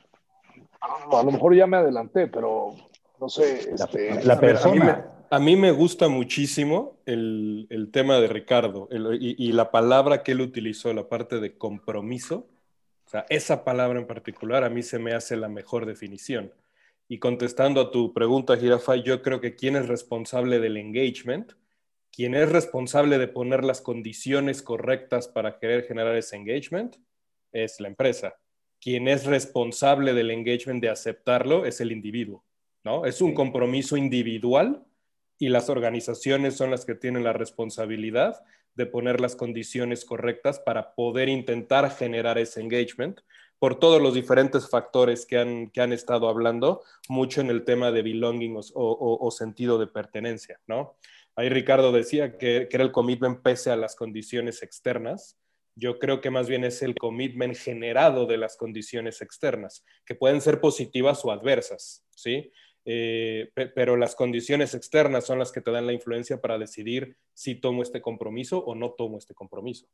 A 0.80 1.22
lo 1.22 1.30
mejor 1.30 1.54
ya 1.54 1.66
me 1.66 1.76
adelanté, 1.76 2.26
pero 2.26 2.74
no 3.22 3.28
sé, 3.28 3.70
este, 3.72 4.24
la, 4.24 4.40
persona. 4.40 5.14
a, 5.30 5.38
mí 5.38 5.54
me, 5.54 5.70
gusta 5.70 6.08
muchísimo 6.08 6.98
el, 7.06 7.88
tema 7.92 8.18
de 8.18 8.26
Ricardo 8.26 8.88
y, 8.90 9.52
la 9.52 9.70
palabra 9.70 10.24
que 10.24 10.32
él 10.32 10.40
utilizó, 10.40 10.92
la 10.92 11.08
parte 11.08 11.38
de 11.38 11.56
compromiso. 11.56 12.48
O 13.06 13.08
sea, 13.08 13.24
esa 13.28 13.62
palabra 13.62 14.00
en 14.00 14.08
particular 14.08 14.64
a 14.64 14.70
mí 14.70 14.82
se 14.82 14.98
me 14.98 15.12
hace 15.12 15.36
la 15.36 15.48
mejor 15.48 15.86
definición. 15.86 16.52
Y 17.06 17.20
contestando 17.20 17.80
a 17.80 17.90
tu 17.92 18.12
pregunta, 18.12 18.56
Girafa, 18.56 18.96
yo 18.96 19.22
creo 19.22 19.40
que 19.40 19.54
quién 19.54 19.76
es 19.76 19.86
responsable 19.86 20.58
del 20.58 20.76
engagement, 20.76 21.52
quién 22.10 22.34
es 22.34 22.50
responsable 22.50 23.18
de 23.18 23.28
poner 23.28 23.62
las 23.62 23.80
condiciones 23.80 24.62
correctas 24.62 25.28
para 25.28 25.60
querer 25.60 25.84
generar 25.84 26.16
ese 26.16 26.34
engagement, 26.34 26.96
es 27.52 27.78
la 27.78 27.86
empresa. 27.86 28.34
Quien 28.80 29.06
es 29.06 29.26
responsable 29.26 30.12
del 30.12 30.32
engagement 30.32 30.82
de 30.82 30.88
aceptarlo 30.88 31.66
es 31.66 31.80
el 31.80 31.92
individuo. 31.92 32.42
¿No? 32.84 33.06
Es 33.06 33.20
un 33.20 33.34
compromiso 33.34 33.96
individual 33.96 34.84
y 35.38 35.48
las 35.48 35.68
organizaciones 35.68 36.56
son 36.56 36.70
las 36.70 36.84
que 36.84 36.94
tienen 36.94 37.24
la 37.24 37.32
responsabilidad 37.32 38.42
de 38.74 38.86
poner 38.86 39.20
las 39.20 39.36
condiciones 39.36 40.04
correctas 40.04 40.60
para 40.60 40.94
poder 40.94 41.28
intentar 41.28 41.90
generar 41.90 42.38
ese 42.38 42.60
engagement 42.60 43.20
por 43.58 43.78
todos 43.78 44.02
los 44.02 44.14
diferentes 44.14 44.68
factores 44.68 45.24
que 45.24 45.38
han, 45.38 45.70
que 45.70 45.80
han 45.80 45.92
estado 45.92 46.28
hablando, 46.28 46.82
mucho 47.08 47.40
en 47.40 47.48
el 47.48 47.64
tema 47.64 47.92
de 47.92 48.02
belonging 48.02 48.58
o, 48.74 49.30
sentido 49.30 49.78
de 49.78 49.86
pertenencia, 49.86 50.60
¿no? 50.66 50.96
Ahí 51.36 51.48
Ricardo 51.48 51.92
decía 51.92 52.38
que, 52.38 52.66
que, 52.68 52.76
era 52.76 52.82
el 52.82 52.90
commitment 52.90 53.40
pese 53.40 53.70
a 53.70 53.76
las 53.76 53.94
condiciones 53.94 54.64
externas. 54.64 55.38
Yo 55.76 56.00
creo 56.00 56.20
que 56.20 56.30
más 56.30 56.48
bien 56.48 56.64
es 56.64 56.82
el 56.82 56.96
commitment 56.96 57.54
generado 57.56 58.26
de 58.26 58.36
las 58.36 58.56
condiciones 58.56 59.22
externas, 59.22 59.84
que 60.04 60.16
pueden 60.16 60.40
ser 60.40 60.60
positivas 60.60 61.24
o 61.24 61.30
adversas, 61.30 62.04
¿sí? 62.10 62.50
Eh, 62.84 63.50
pero 63.54 63.96
las 63.96 64.16
condiciones 64.16 64.74
externas 64.74 65.24
son 65.24 65.38
las 65.38 65.52
que 65.52 65.60
te 65.60 65.70
dan 65.70 65.86
la 65.86 65.92
influencia 65.92 66.40
para 66.40 66.58
decidir 66.58 67.16
si 67.32 67.54
tomo 67.54 67.82
este 67.82 68.00
compromiso 68.00 68.58
o 68.58 68.74
no 68.74 68.90
tomo 68.92 69.18
este 69.18 69.34
compromiso. 69.34 69.86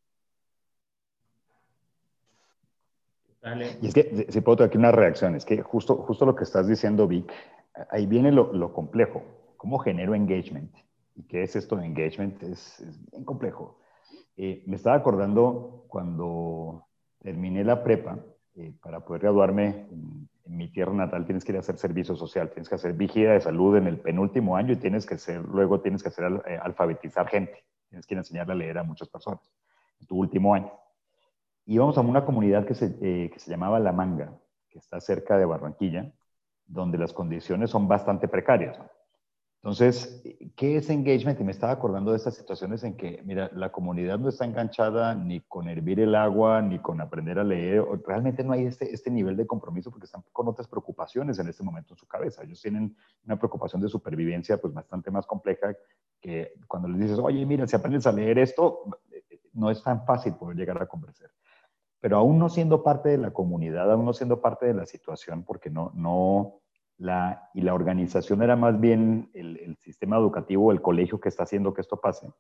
Y 3.81 3.87
es 3.87 3.95
que, 3.95 4.27
si 4.29 4.41
puedo 4.41 4.57
tener 4.57 4.69
aquí 4.69 4.79
una 4.79 4.93
reacción, 4.93 5.35
es 5.35 5.45
que 5.45 5.63
justo, 5.63 5.97
justo 5.97 6.27
lo 6.27 6.35
que 6.35 6.45
estás 6.45 6.67
diciendo, 6.67 7.07
Vic, 7.07 7.33
ahí 7.91 8.07
viene 8.07 8.33
lo, 8.33 8.73
complejo. 8.73 9.23
¿Cómo 9.57 9.79
genero 9.79 10.15
engagement? 10.15 10.75
¿Y 11.15 11.23
qué 11.25 11.43
es 11.43 11.57
esto 11.57 11.77
de 11.77 11.87
engagement? 11.87 12.43
Es, 12.43 12.85
bien 13.11 13.25
complejo. 13.25 13.79
Eh, 14.37 14.63
me 14.67 14.77
estaba 14.77 14.97
acordando 14.97 15.85
cuando 15.89 16.87
terminé 17.21 17.65
la 17.65 17.83
prepa, 17.83 18.19
eh, 18.55 18.73
para 18.83 19.05
poder 19.05 19.23
graduarme 19.23 19.87
en, 19.91 20.29
mi 20.49 20.69
tierra 20.69 20.93
natal 20.93 21.27
tienes 21.27 21.45
que 21.45 21.53
ir 21.53 21.57
a 21.57 21.61
hacer 21.61 21.77
servicio 21.77 22.17
social, 22.17 22.51
tienes 22.51 22.69
que 22.69 22.75
hacer 22.75 22.95
vigía 22.95 23.33
de 23.33 23.41
salud 23.41 23.77
en 23.77 23.87
el 23.87 23.99
penúltimo 23.99 24.57
año 24.57 24.73
y 24.73 24.77
tienes 24.77 25.05
que 25.05 25.19
ser, 25.19 25.43
luego 25.43 25.81
tienes 25.81 26.03
que 26.03 26.09
hacer 26.09 26.43
eh, 26.47 26.59
alfabetizar 26.61 27.29
gente, 27.29 27.65
tienes 27.89 28.07
que 28.07 28.15
enseñarle 28.15 28.53
a 28.55 28.57
leer 28.57 28.79
a 28.79 28.83
muchas 28.83 29.09
personas 29.09 29.41
en 30.01 30.07
tu 30.07 30.17
último 30.17 30.55
año. 30.55 30.73
Íbamos 31.67 31.99
a 31.99 32.01
una 32.01 32.25
comunidad 32.25 32.67
que 32.67 32.75
se, 32.75 32.97
eh, 33.03 33.31
que 33.31 33.39
se 33.39 33.51
llamaba 33.51 33.79
La 33.79 33.93
Manga, 33.93 34.33
que 34.71 34.79
está 34.79 35.01
cerca 35.01 35.37
de 35.37 35.45
Barranquilla, 35.45 36.11
donde 36.67 36.97
las 36.97 37.13
condiciones 37.13 37.71
son 37.71 37.87
bastante 37.87 38.27
precarias. 38.27 38.79
Entonces, 39.69 40.23
¿qué 40.57 40.79
es 40.79 40.89
engagement? 40.89 41.39
Y 41.39 41.45
me 41.45 41.53
estaba 41.53 41.75
acordando 41.75 42.13
de 42.13 42.17
estas 42.17 42.35
situaciones 42.35 42.85
en 42.85 42.97
que, 42.97 43.21
mira, 43.27 43.51
la 43.53 43.71
comunidad 43.71 44.19
no 44.19 44.31
está 44.31 44.47
enganchada 44.47 45.15
ni 45.15 45.41
con 45.41 45.69
hervir 45.69 46.01
el 46.01 46.15
agua, 46.15 46.63
ni 46.63 46.79
con 46.79 47.03
aprender 47.03 47.39
a 47.39 47.45
leer. 47.45 47.85
Realmente 48.07 48.43
no 48.43 48.55
hay 48.55 48.65
este, 48.65 48.91
este 48.91 49.11
nivel 49.11 49.37
de 49.37 49.47
compromiso 49.47 49.91
porque 49.91 50.07
están 50.07 50.25
con 50.33 50.49
otras 50.49 50.67
preocupaciones 50.69 51.39
en 51.39 51.49
este 51.49 51.63
momento 51.63 51.93
en 51.93 51.99
su 51.99 52.09
cabeza. 52.09 52.45
Ellos 52.45 52.63
tienen 52.63 52.97
una 53.27 53.37
preocupación 53.37 53.83
de 53.83 53.91
supervivencia 53.91 54.59
pues 54.59 54.73
bastante 54.73 55.11
más 55.11 55.27
compleja 55.27 55.77
que 56.19 56.55
cuando 56.67 56.89
les 56.89 57.01
dices, 57.01 57.19
oye, 57.19 57.45
mira, 57.45 57.67
si 57.67 57.77
aprendes 57.77 58.07
a 58.07 58.13
leer 58.13 58.39
esto, 58.39 58.85
no 59.53 59.71
es 59.71 59.83
tan 59.83 60.07
fácil 60.07 60.33
poder 60.33 60.57
llegar 60.57 60.81
a 60.81 60.87
conversar. 60.87 61.29
Pero 62.01 62.17
aún 62.17 62.39
no 62.39 62.49
siendo 62.49 62.83
parte 62.83 63.11
de 63.11 63.19
la 63.19 63.33
comunidad, 63.33 63.93
aún 63.93 64.07
no 64.07 64.15
siendo 64.15 64.41
parte 64.41 64.65
de 64.65 64.73
la 64.73 64.87
situación, 64.87 65.43
porque 65.43 65.69
no, 65.69 65.93
no, 65.95 66.63
la, 66.99 67.49
y 67.55 67.63
la 67.63 67.75
organización 67.75 68.43
era 68.43 68.57
más 68.57 68.79
bien 68.79 69.31
el, 69.33 69.77
sistema 69.79 70.17
educativo, 70.17 70.73
el 70.73 70.83
colegio 70.83 71.21
que 71.21 71.29
está 71.29 71.45
haciendo 71.45 71.73
que 71.73 71.81
esto 71.81 72.01
pase, 72.01 72.31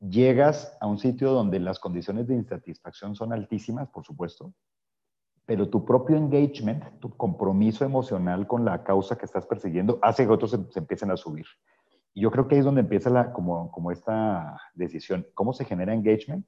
llegas 0.00 0.76
a 0.80 0.86
un 0.86 0.98
sitio 0.98 1.30
donde 1.30 1.60
las 1.60 1.78
condiciones 1.78 2.26
de 2.26 2.34
insatisfacción 2.34 3.14
son 3.14 3.32
altísimas, 3.32 3.88
por 3.90 4.04
supuesto, 4.04 4.52
pero 5.44 5.68
tu 5.68 5.84
propio 5.84 6.16
engagement, 6.16 6.98
tu 6.98 7.14
compromiso 7.16 7.84
emocional 7.84 8.46
con 8.46 8.64
la 8.64 8.82
causa 8.82 9.16
que 9.16 9.26
estás 9.26 9.46
persiguiendo, 9.46 9.98
hace 10.02 10.26
que 10.26 10.32
otros 10.32 10.50
se, 10.50 10.78
empiecen 10.78 11.10
a 11.10 11.16
subir. 11.16 11.46
Y 12.14 12.22
yo 12.22 12.30
creo 12.30 12.48
que 12.48 12.54
ahí 12.54 12.60
es 12.60 12.64
donde 12.64 12.80
empieza 12.80 13.10
la, 13.10 13.32
como, 13.32 13.70
como 13.70 13.90
esta 13.90 14.58
decisión. 14.74 15.26
¿Cómo 15.34 15.52
se 15.52 15.64
genera 15.64 15.94
engagement? 15.94 16.46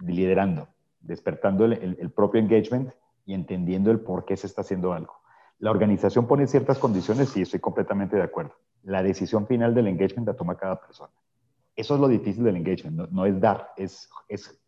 Liderando, 0.00 0.68
despertando 1.00 1.64
el, 1.64 1.96
el 1.98 2.10
propio 2.10 2.40
engagement 2.40 2.92
y 3.24 3.34
entendiendo 3.34 3.90
el 3.90 4.00
por 4.00 4.24
qué 4.24 4.36
se 4.36 4.46
está 4.46 4.62
haciendo 4.62 4.92
algo. 4.92 5.14
La 5.58 5.70
organización 5.70 6.26
pone 6.26 6.46
ciertas 6.46 6.78
condiciones 6.78 7.36
y 7.36 7.42
estoy 7.42 7.60
completamente 7.60 8.16
de 8.16 8.22
acuerdo. 8.22 8.54
La 8.82 9.02
decisión 9.02 9.46
final 9.46 9.74
del 9.74 9.86
engagement 9.86 10.26
la 10.26 10.34
toma 10.34 10.56
cada 10.56 10.80
persona. 10.80 11.12
Eso 11.74 11.94
es 11.94 12.00
lo 12.00 12.08
difícil 12.08 12.44
del 12.44 12.56
engagement, 12.56 13.10
no, 13.10 13.26
es 13.26 13.38
dar, 13.38 13.72
es, 13.76 14.08
es 14.28 14.58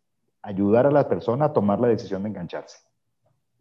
ayudar 0.43 0.85
a 0.85 0.91
la 0.91 1.09
persona 1.09 1.45
a 1.45 1.53
tomar 1.53 1.79
la 1.79 1.87
decisión 1.87 2.23
de 2.23 2.29
engancharse. 2.29 2.77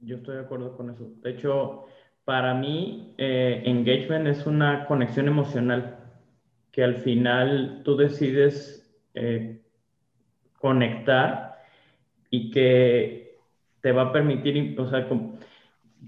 Yo 0.01 0.17
estoy 0.17 0.37
de 0.37 0.43
acuerdo 0.43 0.77
con 0.77 0.91
eso. 0.91 1.09
De 1.23 1.31
hecho, 1.31 1.87
para 2.25 2.55
mí, 2.55 3.15
eh, 3.17 3.63
engagement 3.65 4.27
es 4.27 4.47
una 4.47 4.87
conexión 4.87 5.29
emocional 5.29 5.99
que 6.71 6.85
al 6.85 6.97
final 6.97 7.83
tú 7.85 7.97
decides 7.97 8.87
eh, 9.15 9.63
conectar 10.59 11.59
y 12.31 12.51
que 12.51 13.39
te 13.81 13.93
va 13.93 14.03
a 14.03 14.13
permitir, 14.13 14.79
o 14.79 14.87
sea, 14.89 15.09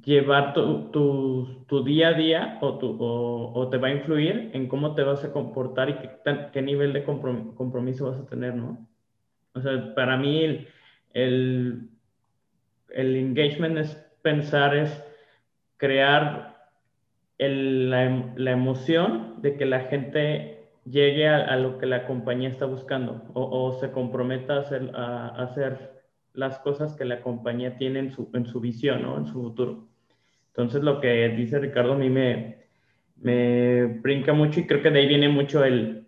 llevar 0.05 0.53
tu, 0.55 1.67
día 1.85 2.09
a 2.09 2.13
día 2.15 2.59
o, 2.61 2.79
tu, 2.79 2.97
o, 3.01 3.69
te 3.71 3.79
va 3.79 3.89
a 3.89 3.93
influir 3.93 4.51
en 4.55 4.69
cómo 4.69 4.95
te 4.95 5.03
vas 5.03 5.25
a 5.25 5.33
comportar 5.33 5.91
y 5.91 5.95
qué, 5.95 6.11
qué 6.53 6.63
nivel 6.63 6.93
de 6.93 7.05
compromiso 7.05 8.11
vas 8.11 8.21
a 8.21 8.27
tener, 8.27 8.55
¿no? 8.55 8.89
O 9.55 9.61
sea, 9.61 9.95
para 9.95 10.17
mí 10.17 10.45
el, 10.45 10.69
el, 11.13 11.91
el 12.91 13.17
engagement 13.17 13.79
es 13.79 13.95
pensar, 14.23 14.77
es 14.77 15.05
crear 15.77 16.69
la, 17.39 18.33
la, 18.37 18.51
emoción 18.51 19.41
de 19.41 19.57
que 19.57 19.65
la 19.65 19.81
gente 19.81 20.69
llegue 20.85 21.27
a, 21.29 21.57
lo 21.57 21.79
que 21.79 21.87
la 21.87 22.07
compañía 22.07 22.49
está 22.49 22.67
buscando 22.67 23.23
o, 23.35 23.43
o 23.43 23.81
se 23.81 23.91
comprometa 23.93 24.55
a 24.55 24.61
hacer, 24.61 24.91
a, 24.95 25.29
hacer, 25.43 26.00
las 26.35 26.59
cosas 26.59 26.95
que 26.95 27.05
la 27.05 27.21
compañía 27.21 27.77
tiene 27.77 27.99
en 28.01 28.13
su, 28.13 28.31
en 28.35 28.47
su 28.47 28.61
visión, 28.61 29.03
¿no? 29.03 29.19
en 29.19 29.27
su 29.27 29.35
futuro. 29.35 29.89
Entonces, 30.49 30.83
lo 30.83 31.01
que 31.01 31.29
dice 31.31 31.59
Ricardo 31.59 31.95
a 31.95 31.99
mí 31.99 32.11
me, 32.11 32.59
me 33.17 33.87
brinca 33.87 34.33
mucho 34.33 34.61
y 34.61 34.67
creo 34.67 34.83
que 34.83 34.91
de 34.91 35.01
ahí 35.01 35.09
viene 35.09 35.29
mucho 35.29 35.65
el, 35.65 36.07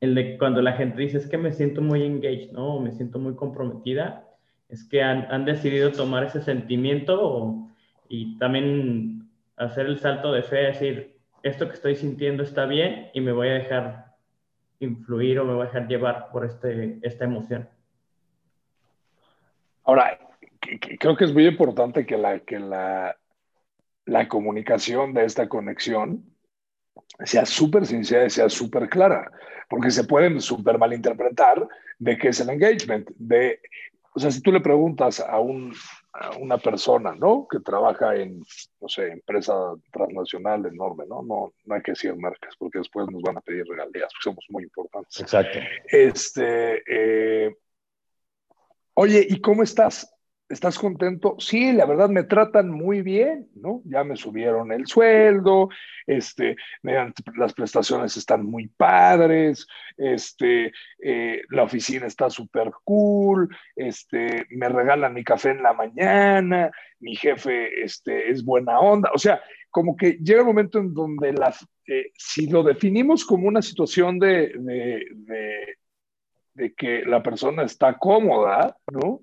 el 0.00 0.14
de 0.14 0.38
cuando 0.38 0.62
la 0.62 0.72
gente 0.72 1.00
dice 1.00 1.18
es 1.18 1.26
que 1.26 1.38
me 1.38 1.52
siento 1.52 1.82
muy 1.82 2.02
engaged, 2.02 2.52
¿no? 2.52 2.80
Me 2.80 2.92
siento 2.92 3.18
muy 3.18 3.34
comprometida, 3.34 4.28
es 4.68 4.84
que 4.84 5.02
han, 5.02 5.26
han 5.30 5.44
decidido 5.44 5.92
tomar 5.92 6.24
ese 6.24 6.42
sentimiento 6.42 7.68
y 8.08 8.38
también 8.38 9.28
hacer 9.56 9.86
el 9.86 9.98
salto 9.98 10.32
de 10.32 10.42
fe, 10.42 10.56
decir, 10.56 11.16
esto 11.42 11.68
que 11.68 11.74
estoy 11.74 11.96
sintiendo 11.96 12.42
está 12.42 12.66
bien 12.66 13.08
y 13.12 13.20
me 13.20 13.32
voy 13.32 13.48
a 13.48 13.54
dejar 13.54 14.14
influir 14.80 15.38
o 15.38 15.44
me 15.44 15.54
voy 15.54 15.62
a 15.62 15.66
dejar 15.66 15.88
llevar 15.88 16.28
por 16.32 16.44
este, 16.44 16.98
esta 17.02 17.24
emoción. 17.24 17.68
Ahora, 19.84 20.18
creo 20.98 21.16
que 21.16 21.24
es 21.24 21.32
muy 21.32 21.46
importante 21.46 22.06
que 22.06 22.16
la, 22.16 22.40
que 22.40 22.58
la, 22.58 23.16
la 24.06 24.28
comunicación 24.28 25.14
de 25.14 25.24
esta 25.24 25.48
conexión 25.48 26.24
sea 27.24 27.44
súper 27.44 27.86
sincera 27.86 28.26
y 28.26 28.30
sea 28.30 28.48
súper 28.48 28.88
clara, 28.88 29.30
porque 29.68 29.90
se 29.90 30.04
pueden 30.04 30.40
súper 30.40 30.78
malinterpretar 30.78 31.66
de 31.98 32.16
qué 32.16 32.28
es 32.28 32.40
el 32.40 32.50
engagement. 32.50 33.08
De, 33.16 33.60
o 34.14 34.20
sea, 34.20 34.30
si 34.30 34.40
tú 34.40 34.52
le 34.52 34.60
preguntas 34.60 35.20
a, 35.20 35.38
un, 35.38 35.74
a 36.12 36.36
una 36.38 36.58
persona, 36.58 37.14
¿no? 37.14 37.46
Que 37.50 37.60
trabaja 37.60 38.14
en, 38.16 38.40
no 38.80 38.88
sé, 38.88 39.08
empresa 39.08 39.54
transnacional 39.92 40.66
enorme, 40.66 41.04
¿no? 41.08 41.22
No, 41.22 41.52
no 41.64 41.74
hay 41.74 41.82
que 41.82 41.92
decir 41.92 42.14
marcas, 42.16 42.54
porque 42.58 42.78
después 42.78 43.06
nos 43.10 43.22
van 43.22 43.38
a 43.38 43.40
pedir 43.40 43.64
regalías, 43.66 44.12
porque 44.12 44.22
somos 44.22 44.44
muy 44.48 44.64
importantes. 44.64 45.20
Exacto. 45.20 45.58
Este, 45.88 46.82
eh, 46.86 47.56
oye, 48.94 49.26
¿y 49.28 49.40
cómo 49.40 49.62
estás? 49.62 50.10
¿Estás 50.48 50.78
contento? 50.78 51.36
Sí, 51.38 51.72
la 51.72 51.86
verdad 51.86 52.10
me 52.10 52.24
tratan 52.24 52.70
muy 52.70 53.00
bien, 53.00 53.48
¿no? 53.54 53.80
Ya 53.86 54.04
me 54.04 54.14
subieron 54.14 54.72
el 54.72 54.86
sueldo, 54.86 55.70
este, 56.06 56.56
las 57.36 57.54
prestaciones 57.54 58.16
están 58.18 58.44
muy 58.44 58.68
padres, 58.68 59.66
este, 59.96 60.72
eh, 61.02 61.42
la 61.48 61.62
oficina 61.62 62.06
está 62.06 62.28
súper 62.28 62.70
cool, 62.84 63.48
este, 63.74 64.46
me 64.50 64.68
regalan 64.68 65.14
mi 65.14 65.24
café 65.24 65.50
en 65.50 65.62
la 65.62 65.72
mañana, 65.72 66.70
mi 67.00 67.16
jefe 67.16 67.82
este, 67.82 68.30
es 68.30 68.44
buena 68.44 68.78
onda, 68.80 69.10
o 69.14 69.18
sea, 69.18 69.40
como 69.70 69.96
que 69.96 70.18
llega 70.22 70.40
el 70.40 70.46
momento 70.46 70.78
en 70.78 70.94
donde 70.94 71.32
las, 71.32 71.66
eh, 71.88 72.12
si 72.16 72.46
lo 72.48 72.62
definimos 72.62 73.24
como 73.24 73.48
una 73.48 73.60
situación 73.60 74.18
de, 74.18 74.52
de 76.54 76.74
que 76.74 77.04
la 77.04 77.22
persona 77.22 77.64
está 77.64 77.98
cómoda, 77.98 78.76
¿no? 78.90 79.20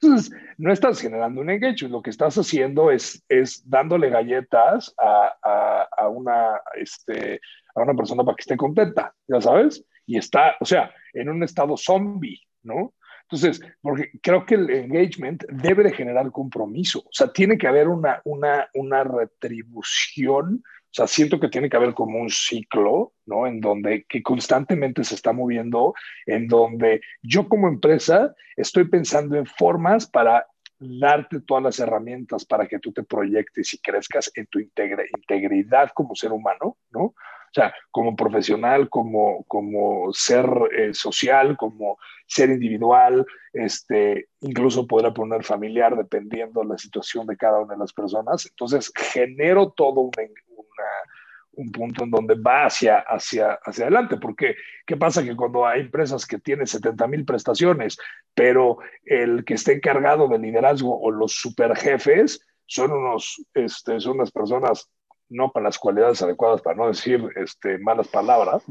Entonces, 0.00 0.32
no 0.58 0.72
estás 0.72 1.00
generando 1.00 1.40
un 1.40 1.50
engagement, 1.50 1.92
lo 1.92 2.02
que 2.02 2.10
estás 2.10 2.36
haciendo 2.38 2.92
es, 2.92 3.24
es 3.28 3.68
dándole 3.68 4.10
galletas 4.10 4.94
a, 4.96 5.88
a, 5.96 6.08
una, 6.08 6.60
este, 6.76 7.40
a 7.74 7.82
una 7.82 7.94
persona 7.94 8.22
para 8.22 8.36
que 8.36 8.42
esté 8.42 8.56
contenta, 8.56 9.12
ya 9.26 9.40
sabes, 9.40 9.84
y 10.06 10.16
está, 10.16 10.54
o 10.60 10.64
sea, 10.64 10.92
en 11.12 11.28
un 11.28 11.42
estado 11.42 11.76
zombie, 11.76 12.40
¿no? 12.62 12.94
Entonces, 13.22 13.60
porque 13.82 14.10
creo 14.22 14.46
que 14.46 14.54
el 14.54 14.70
engagement 14.70 15.44
debe 15.50 15.82
de 15.82 15.92
generar 15.92 16.30
compromiso, 16.30 17.00
o 17.00 17.10
sea, 17.10 17.32
tiene 17.32 17.58
que 17.58 17.66
haber 17.66 17.88
una, 17.88 18.22
una, 18.24 18.68
una 18.74 19.04
retribución 19.04 20.62
o 20.90 20.94
sea, 20.94 21.06
siento 21.06 21.38
que 21.38 21.48
tiene 21.48 21.68
que 21.68 21.76
haber 21.76 21.92
como 21.92 22.18
un 22.18 22.30
ciclo, 22.30 23.12
¿no? 23.26 23.46
En 23.46 23.60
donde 23.60 24.04
que 24.08 24.22
constantemente 24.22 25.04
se 25.04 25.14
está 25.14 25.32
moviendo, 25.32 25.94
en 26.24 26.48
donde 26.48 27.02
yo 27.22 27.46
como 27.46 27.68
empresa 27.68 28.34
estoy 28.56 28.88
pensando 28.88 29.36
en 29.36 29.44
formas 29.44 30.06
para 30.06 30.46
darte 30.78 31.40
todas 31.40 31.62
las 31.62 31.78
herramientas 31.78 32.44
para 32.44 32.66
que 32.66 32.78
tú 32.78 32.92
te 32.92 33.02
proyectes 33.02 33.74
y 33.74 33.78
crezcas 33.78 34.30
en 34.34 34.46
tu 34.46 34.60
integridad 34.60 35.90
como 35.94 36.14
ser 36.14 36.32
humano, 36.32 36.78
¿no? 36.90 37.14
O 37.48 37.54
sea, 37.54 37.74
como 37.90 38.14
profesional, 38.14 38.88
como, 38.90 39.44
como 39.44 40.12
ser 40.12 40.46
eh, 40.76 40.92
social, 40.92 41.56
como 41.56 41.98
ser 42.26 42.50
individual, 42.50 43.26
este, 43.52 44.28
incluso 44.40 44.86
poder 44.86 45.12
poner 45.14 45.44
familiar 45.44 45.96
dependiendo 45.96 46.60
de 46.60 46.68
la 46.68 46.78
situación 46.78 47.26
de 47.26 47.36
cada 47.36 47.60
una 47.60 47.74
de 47.74 47.80
las 47.80 47.92
personas. 47.92 48.46
Entonces, 48.46 48.92
genero 48.94 49.70
todo 49.70 50.02
un, 50.02 50.12
un 51.52 51.72
punto 51.72 52.04
en 52.04 52.10
donde 52.10 52.34
va 52.34 52.66
hacia, 52.66 52.98
hacia, 53.00 53.58
adelante. 53.64 54.16
Porque, 54.16 54.54
¿qué 54.86 54.96
pasa? 54.96 55.24
Que 55.24 55.34
cuando 55.34 55.66
hay 55.66 55.80
empresas 55.80 56.24
que 56.24 56.38
tienen 56.38 56.66
70 56.66 57.06
mil 57.08 57.24
prestaciones, 57.24 57.98
pero 58.34 58.78
el 59.04 59.44
que 59.44 59.54
esté 59.54 59.74
encargado 59.74 60.28
de 60.28 60.38
liderazgo 60.38 61.00
o 61.00 61.10
los 61.10 61.34
superjefes 61.34 62.46
son 62.66 62.92
unos, 62.92 63.44
este, 63.54 63.98
son 63.98 64.16
unas 64.16 64.30
personas 64.30 64.88
no 65.28 65.50
con 65.50 65.64
las 65.64 65.78
cualidades 65.78 66.22
adecuadas 66.22 66.62
para 66.62 66.76
no 66.76 66.88
decir 66.88 67.28
este, 67.36 67.78
malas 67.78 68.08
palabras, 68.08 68.62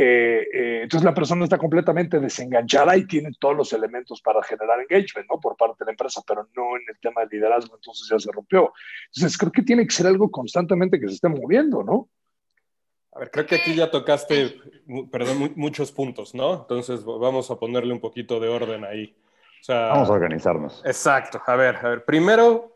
eh, 0.00 0.46
eh, 0.52 0.80
entonces 0.84 1.04
la 1.04 1.12
persona 1.12 1.42
está 1.42 1.58
completamente 1.58 2.20
desenganchada 2.20 2.96
y 2.96 3.04
tiene 3.04 3.32
todos 3.36 3.56
los 3.56 3.72
elementos 3.72 4.22
para 4.22 4.40
generar 4.44 4.78
engagement, 4.78 5.28
¿no? 5.28 5.40
Por 5.40 5.56
parte 5.56 5.78
de 5.80 5.86
la 5.86 5.90
empresa, 5.90 6.22
pero 6.24 6.48
no 6.54 6.76
en 6.76 6.82
el 6.88 7.00
tema 7.00 7.22
de 7.22 7.36
liderazgo, 7.36 7.74
entonces 7.74 8.08
ya 8.08 8.16
se 8.16 8.30
rompió. 8.30 8.72
Entonces 9.12 9.36
creo 9.36 9.50
que 9.50 9.62
tiene 9.62 9.84
que 9.84 9.92
ser 9.92 10.06
algo 10.06 10.30
constantemente 10.30 11.00
que 11.00 11.08
se 11.08 11.14
esté 11.14 11.28
moviendo, 11.28 11.82
¿no? 11.82 12.08
A 13.10 13.18
ver, 13.18 13.32
creo 13.32 13.44
que 13.44 13.56
aquí 13.56 13.74
ya 13.74 13.90
tocaste, 13.90 14.60
perdón, 15.10 15.52
muchos 15.56 15.90
puntos, 15.90 16.32
¿no? 16.32 16.54
Entonces 16.54 17.04
vamos 17.04 17.50
a 17.50 17.56
ponerle 17.56 17.92
un 17.92 18.00
poquito 18.00 18.38
de 18.38 18.48
orden 18.48 18.84
ahí. 18.84 19.16
vamos 19.66 20.08
a 20.08 20.12
organizarnos. 20.12 20.80
Exacto. 20.86 21.42
A 21.44 21.56
ver, 21.56 21.74
a 21.74 21.88
ver, 21.88 22.04
primero, 22.04 22.72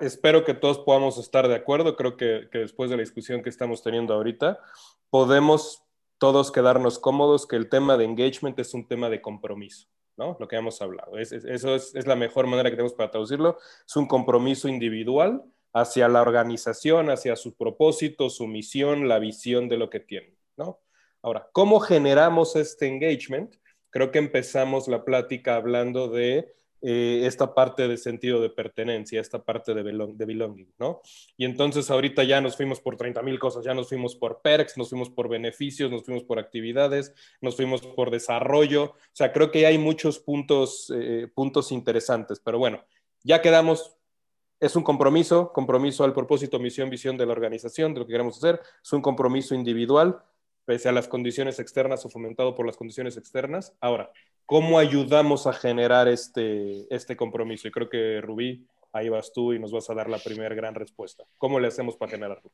espero 0.00 0.44
que 0.44 0.54
todos 0.54 0.78
podamos 0.78 1.18
estar 1.18 1.48
de 1.48 1.56
acuerdo. 1.56 1.96
Creo 1.96 2.16
que, 2.16 2.48
que 2.52 2.58
después 2.58 2.90
de 2.90 2.96
la 2.96 3.02
discusión 3.02 3.42
que 3.42 3.48
estamos 3.48 3.82
teniendo 3.82 4.14
ahorita, 4.14 4.60
podemos 5.10 5.87
todos 6.18 6.52
quedarnos 6.52 6.98
cómodos 6.98 7.46
que 7.46 7.56
el 7.56 7.68
tema 7.68 7.96
de 7.96 8.04
engagement 8.04 8.58
es 8.58 8.74
un 8.74 8.86
tema 8.86 9.08
de 9.08 9.22
compromiso, 9.22 9.88
¿no? 10.16 10.36
Lo 10.38 10.48
que 10.48 10.56
hemos 10.56 10.82
hablado. 10.82 11.16
eso 11.18 11.74
es, 11.74 12.06
la 12.06 12.16
mejor 12.16 12.46
manera 12.46 12.70
que 12.70 12.76
tenemos 12.76 12.94
para 12.94 13.10
traducirlo. 13.10 13.58
Es 13.86 13.96
un 13.96 14.06
compromiso 14.06 14.68
individual 14.68 15.42
hacia 15.72 16.08
la 16.08 16.22
organización, 16.22 17.10
hacia 17.10 17.36
su 17.36 17.56
propósito, 17.56 18.30
su 18.30 18.46
misión, 18.46 19.08
la 19.08 19.18
visión 19.18 19.68
de 19.68 19.76
lo 19.76 19.90
que 19.90 20.00
tienen, 20.00 20.36
¿no? 20.56 20.80
Ahora, 21.22 21.48
¿cómo 21.52 21.80
generamos 21.80 22.56
este 22.56 22.86
engagement? 22.86 23.56
Creo 23.90 24.10
que 24.10 24.18
empezamos 24.18 24.88
la 24.88 25.04
plática 25.04 25.56
hablando 25.56 26.08
de 26.08 26.52
eh, 26.80 27.22
esta 27.24 27.54
parte 27.54 27.88
de 27.88 27.96
sentido 27.96 28.40
de 28.40 28.50
pertenencia, 28.50 29.20
esta 29.20 29.42
parte 29.44 29.74
de, 29.74 29.82
de, 29.82 30.24
belonging, 30.24 30.72
¿no? 30.78 31.00
Y 31.36 31.44
entonces 31.44 31.90
ahorita 31.90 32.22
ya 32.22 32.40
nos 32.40 32.56
fuimos 32.56 32.80
por 32.80 32.96
30 32.96 33.20
mil 33.22 33.38
cosas, 33.40 33.64
ya 33.64 33.74
nos 33.74 33.88
fuimos 33.88 34.14
por 34.14 34.42
perks, 34.42 34.78
nos 34.78 34.90
fuimos 34.90 35.10
por 35.10 35.28
beneficios, 35.28 35.90
nos 35.90 36.04
fuimos 36.04 36.22
por 36.22 36.38
actividades, 36.38 37.12
nos 37.40 37.56
fuimos 37.56 37.82
por 37.82 38.12
desarrollo, 38.12 38.84
o 38.84 38.96
sea, 39.12 39.32
creo 39.32 39.50
que 39.50 39.66
hay 39.66 39.76
muchos 39.76 40.20
puntos, 40.20 40.92
eh, 40.94 41.26
puntos 41.34 41.72
interesantes, 41.72 42.38
pero 42.38 42.58
bueno, 42.58 42.84
ya 43.24 43.42
quedamos, 43.42 43.96
es 44.60 44.76
un 44.76 44.84
compromiso, 44.84 45.52
compromiso 45.52 46.04
al 46.04 46.14
propósito, 46.14 46.60
misión, 46.60 46.90
visión 46.90 47.16
de 47.16 47.26
la 47.26 47.32
organización, 47.32 47.92
de 47.92 48.00
lo 48.00 48.06
que 48.06 48.12
queremos 48.12 48.36
hacer, 48.36 48.60
es 48.82 48.92
un 48.92 49.02
compromiso 49.02 49.56
individual, 49.56 50.22
pese 50.68 50.90
a 50.90 50.92
las 50.92 51.08
condiciones 51.08 51.58
externas 51.60 52.04
o 52.04 52.10
fomentado 52.10 52.54
por 52.54 52.66
las 52.66 52.76
condiciones 52.76 53.16
externas. 53.16 53.74
Ahora, 53.80 54.10
¿cómo 54.44 54.78
ayudamos 54.78 55.46
a 55.46 55.54
generar 55.54 56.08
este, 56.08 56.84
este 56.94 57.16
compromiso? 57.16 57.66
Y 57.66 57.70
creo 57.70 57.88
que 57.88 58.20
Rubí, 58.20 58.66
ahí 58.92 59.08
vas 59.08 59.32
tú 59.32 59.54
y 59.54 59.58
nos 59.58 59.72
vas 59.72 59.88
a 59.88 59.94
dar 59.94 60.10
la 60.10 60.18
primera 60.18 60.54
gran 60.54 60.74
respuesta. 60.74 61.24
¿Cómo 61.38 61.58
le 61.58 61.68
hacemos 61.68 61.96
para 61.96 62.10
generarlo? 62.10 62.50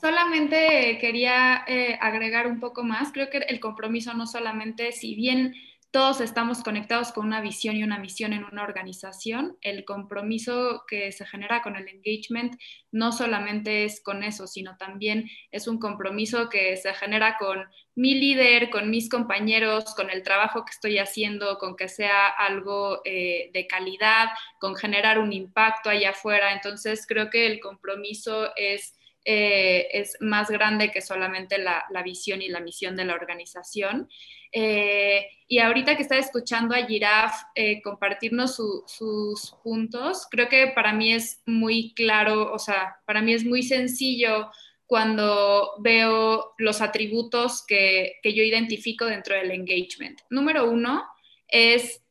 Solamente 0.00 0.98
quería 1.00 1.64
eh, 1.66 1.98
agregar 2.00 2.46
un 2.46 2.60
poco 2.60 2.84
más. 2.84 3.10
Creo 3.10 3.28
que 3.28 3.38
el 3.38 3.58
compromiso 3.58 4.14
no 4.14 4.28
solamente, 4.28 4.92
si 4.92 5.16
bien 5.16 5.52
todos 5.90 6.20
estamos 6.20 6.62
conectados 6.62 7.12
con 7.12 7.26
una 7.26 7.40
visión 7.40 7.76
y 7.76 7.82
una 7.82 7.98
misión 7.98 8.34
en 8.34 8.44
una 8.44 8.62
organización, 8.62 9.56
el 9.62 9.86
compromiso 9.86 10.84
que 10.86 11.12
se 11.12 11.24
genera 11.24 11.62
con 11.62 11.76
el 11.76 11.88
engagement 11.88 12.60
no 12.92 13.10
solamente 13.10 13.84
es 13.84 14.02
con 14.02 14.22
eso, 14.22 14.46
sino 14.46 14.76
también 14.76 15.30
es 15.50 15.66
un 15.66 15.78
compromiso 15.78 16.50
que 16.50 16.76
se 16.76 16.92
genera 16.92 17.38
con 17.38 17.64
mi 17.94 18.14
líder, 18.14 18.68
con 18.68 18.90
mis 18.90 19.08
compañeros, 19.08 19.94
con 19.94 20.10
el 20.10 20.22
trabajo 20.22 20.64
que 20.64 20.72
estoy 20.72 20.98
haciendo, 20.98 21.56
con 21.58 21.74
que 21.74 21.88
sea 21.88 22.28
algo 22.28 23.00
eh, 23.04 23.50
de 23.54 23.66
calidad, 23.66 24.28
con 24.60 24.76
generar 24.76 25.18
un 25.18 25.32
impacto 25.32 25.88
allá 25.88 26.10
afuera. 26.10 26.52
Entonces, 26.52 27.06
creo 27.06 27.30
que 27.30 27.46
el 27.46 27.60
compromiso 27.60 28.50
es 28.56 28.94
eh, 29.30 29.88
es 29.92 30.16
más 30.20 30.48
grande 30.48 30.90
que 30.90 31.02
solamente 31.02 31.58
la, 31.58 31.84
visión 32.02 32.40
y 32.40 32.48
la 32.48 32.60
misión 32.60 32.96
de 32.96 33.04
la 33.04 33.12
organización. 33.12 34.08
Eh, 34.52 35.26
y 35.46 35.58
ahorita 35.58 35.96
que 35.96 36.02
está 36.02 36.16
escuchando 36.16 36.74
a 36.74 36.86
Giraf 36.86 37.34
eh, 37.54 37.82
compartirnos 37.82 38.56
sus 38.56 39.54
puntos, 39.62 40.26
creo 40.30 40.48
que 40.48 40.68
para 40.68 40.94
mí 40.94 41.12
es 41.12 41.42
muy 41.44 41.92
claro, 41.92 42.50
o 42.50 42.58
sea, 42.58 42.96
para 43.04 43.20
mí 43.20 43.34
es 43.34 43.44
muy 43.44 43.62
sencillo 43.62 44.50
cuando 44.86 45.74
veo 45.80 46.54
los 46.56 46.80
atributos 46.80 47.66
que, 47.66 48.14
que 48.22 48.32
yo 48.32 48.42
identifico 48.42 49.04
dentro 49.04 49.34
del 49.34 49.50
engagement. 49.50 50.20
Número 50.30 50.70
uno 50.70 51.04
es 51.48 52.02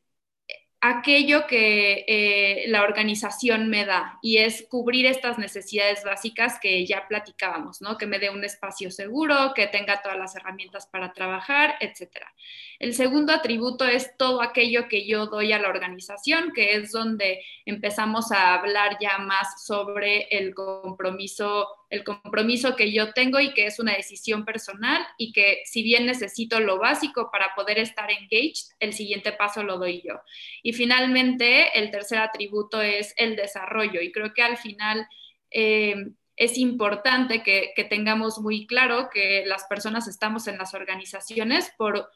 aquello 0.80 1.46
que 1.48 2.04
eh, 2.06 2.64
la 2.68 2.82
organización 2.82 3.68
me 3.68 3.84
da 3.84 4.18
y 4.22 4.38
es 4.38 4.64
cubrir 4.70 5.06
estas 5.06 5.36
necesidades 5.36 6.04
básicas 6.04 6.60
que 6.60 6.86
ya 6.86 7.08
platicábamos, 7.08 7.80
¿no? 7.80 7.98
Que 7.98 8.06
me 8.06 8.20
dé 8.20 8.30
un 8.30 8.44
espacio 8.44 8.90
seguro, 8.90 9.52
que 9.54 9.66
tenga 9.66 10.02
todas 10.02 10.18
las 10.18 10.36
herramientas 10.36 10.86
para 10.86 11.12
trabajar, 11.12 11.74
etcétera. 11.80 12.32
El 12.78 12.94
segundo 12.94 13.32
atributo 13.32 13.84
es 13.84 14.16
todo 14.16 14.40
aquello 14.40 14.88
que 14.88 15.06
yo 15.06 15.26
doy 15.26 15.52
a 15.52 15.58
la 15.58 15.68
organización, 15.68 16.52
que 16.54 16.74
es 16.76 16.92
donde 16.92 17.42
empezamos 17.66 18.30
a 18.30 18.54
hablar 18.54 18.98
ya 19.00 19.18
más 19.18 19.64
sobre 19.64 20.28
el 20.30 20.54
compromiso 20.54 21.66
el 21.90 22.04
compromiso 22.04 22.76
que 22.76 22.92
yo 22.92 23.12
tengo 23.12 23.40
y 23.40 23.54
que 23.54 23.66
es 23.66 23.78
una 23.78 23.94
decisión 23.94 24.44
personal 24.44 25.02
y 25.16 25.32
que 25.32 25.62
si 25.64 25.82
bien 25.82 26.06
necesito 26.06 26.60
lo 26.60 26.78
básico 26.78 27.30
para 27.30 27.54
poder 27.54 27.78
estar 27.78 28.10
engaged, 28.10 28.74
el 28.78 28.92
siguiente 28.92 29.32
paso 29.32 29.62
lo 29.62 29.78
doy 29.78 30.02
yo. 30.04 30.20
Y 30.62 30.72
finalmente, 30.72 31.78
el 31.78 31.90
tercer 31.90 32.18
atributo 32.18 32.82
es 32.82 33.14
el 33.16 33.36
desarrollo 33.36 34.00
y 34.00 34.12
creo 34.12 34.32
que 34.34 34.42
al 34.42 34.56
final... 34.56 35.06
Eh, 35.50 35.94
es 36.40 36.56
importante 36.56 37.42
que, 37.42 37.72
que, 37.74 37.82
tengamos 37.82 38.38
muy 38.38 38.64
claro 38.68 39.10
que 39.12 39.42
las 39.44 39.64
personas 39.64 40.06
estamos 40.06 40.46
en 40.46 40.56
las 40.56 40.72
organizaciones 40.72 41.72
por 41.76 42.08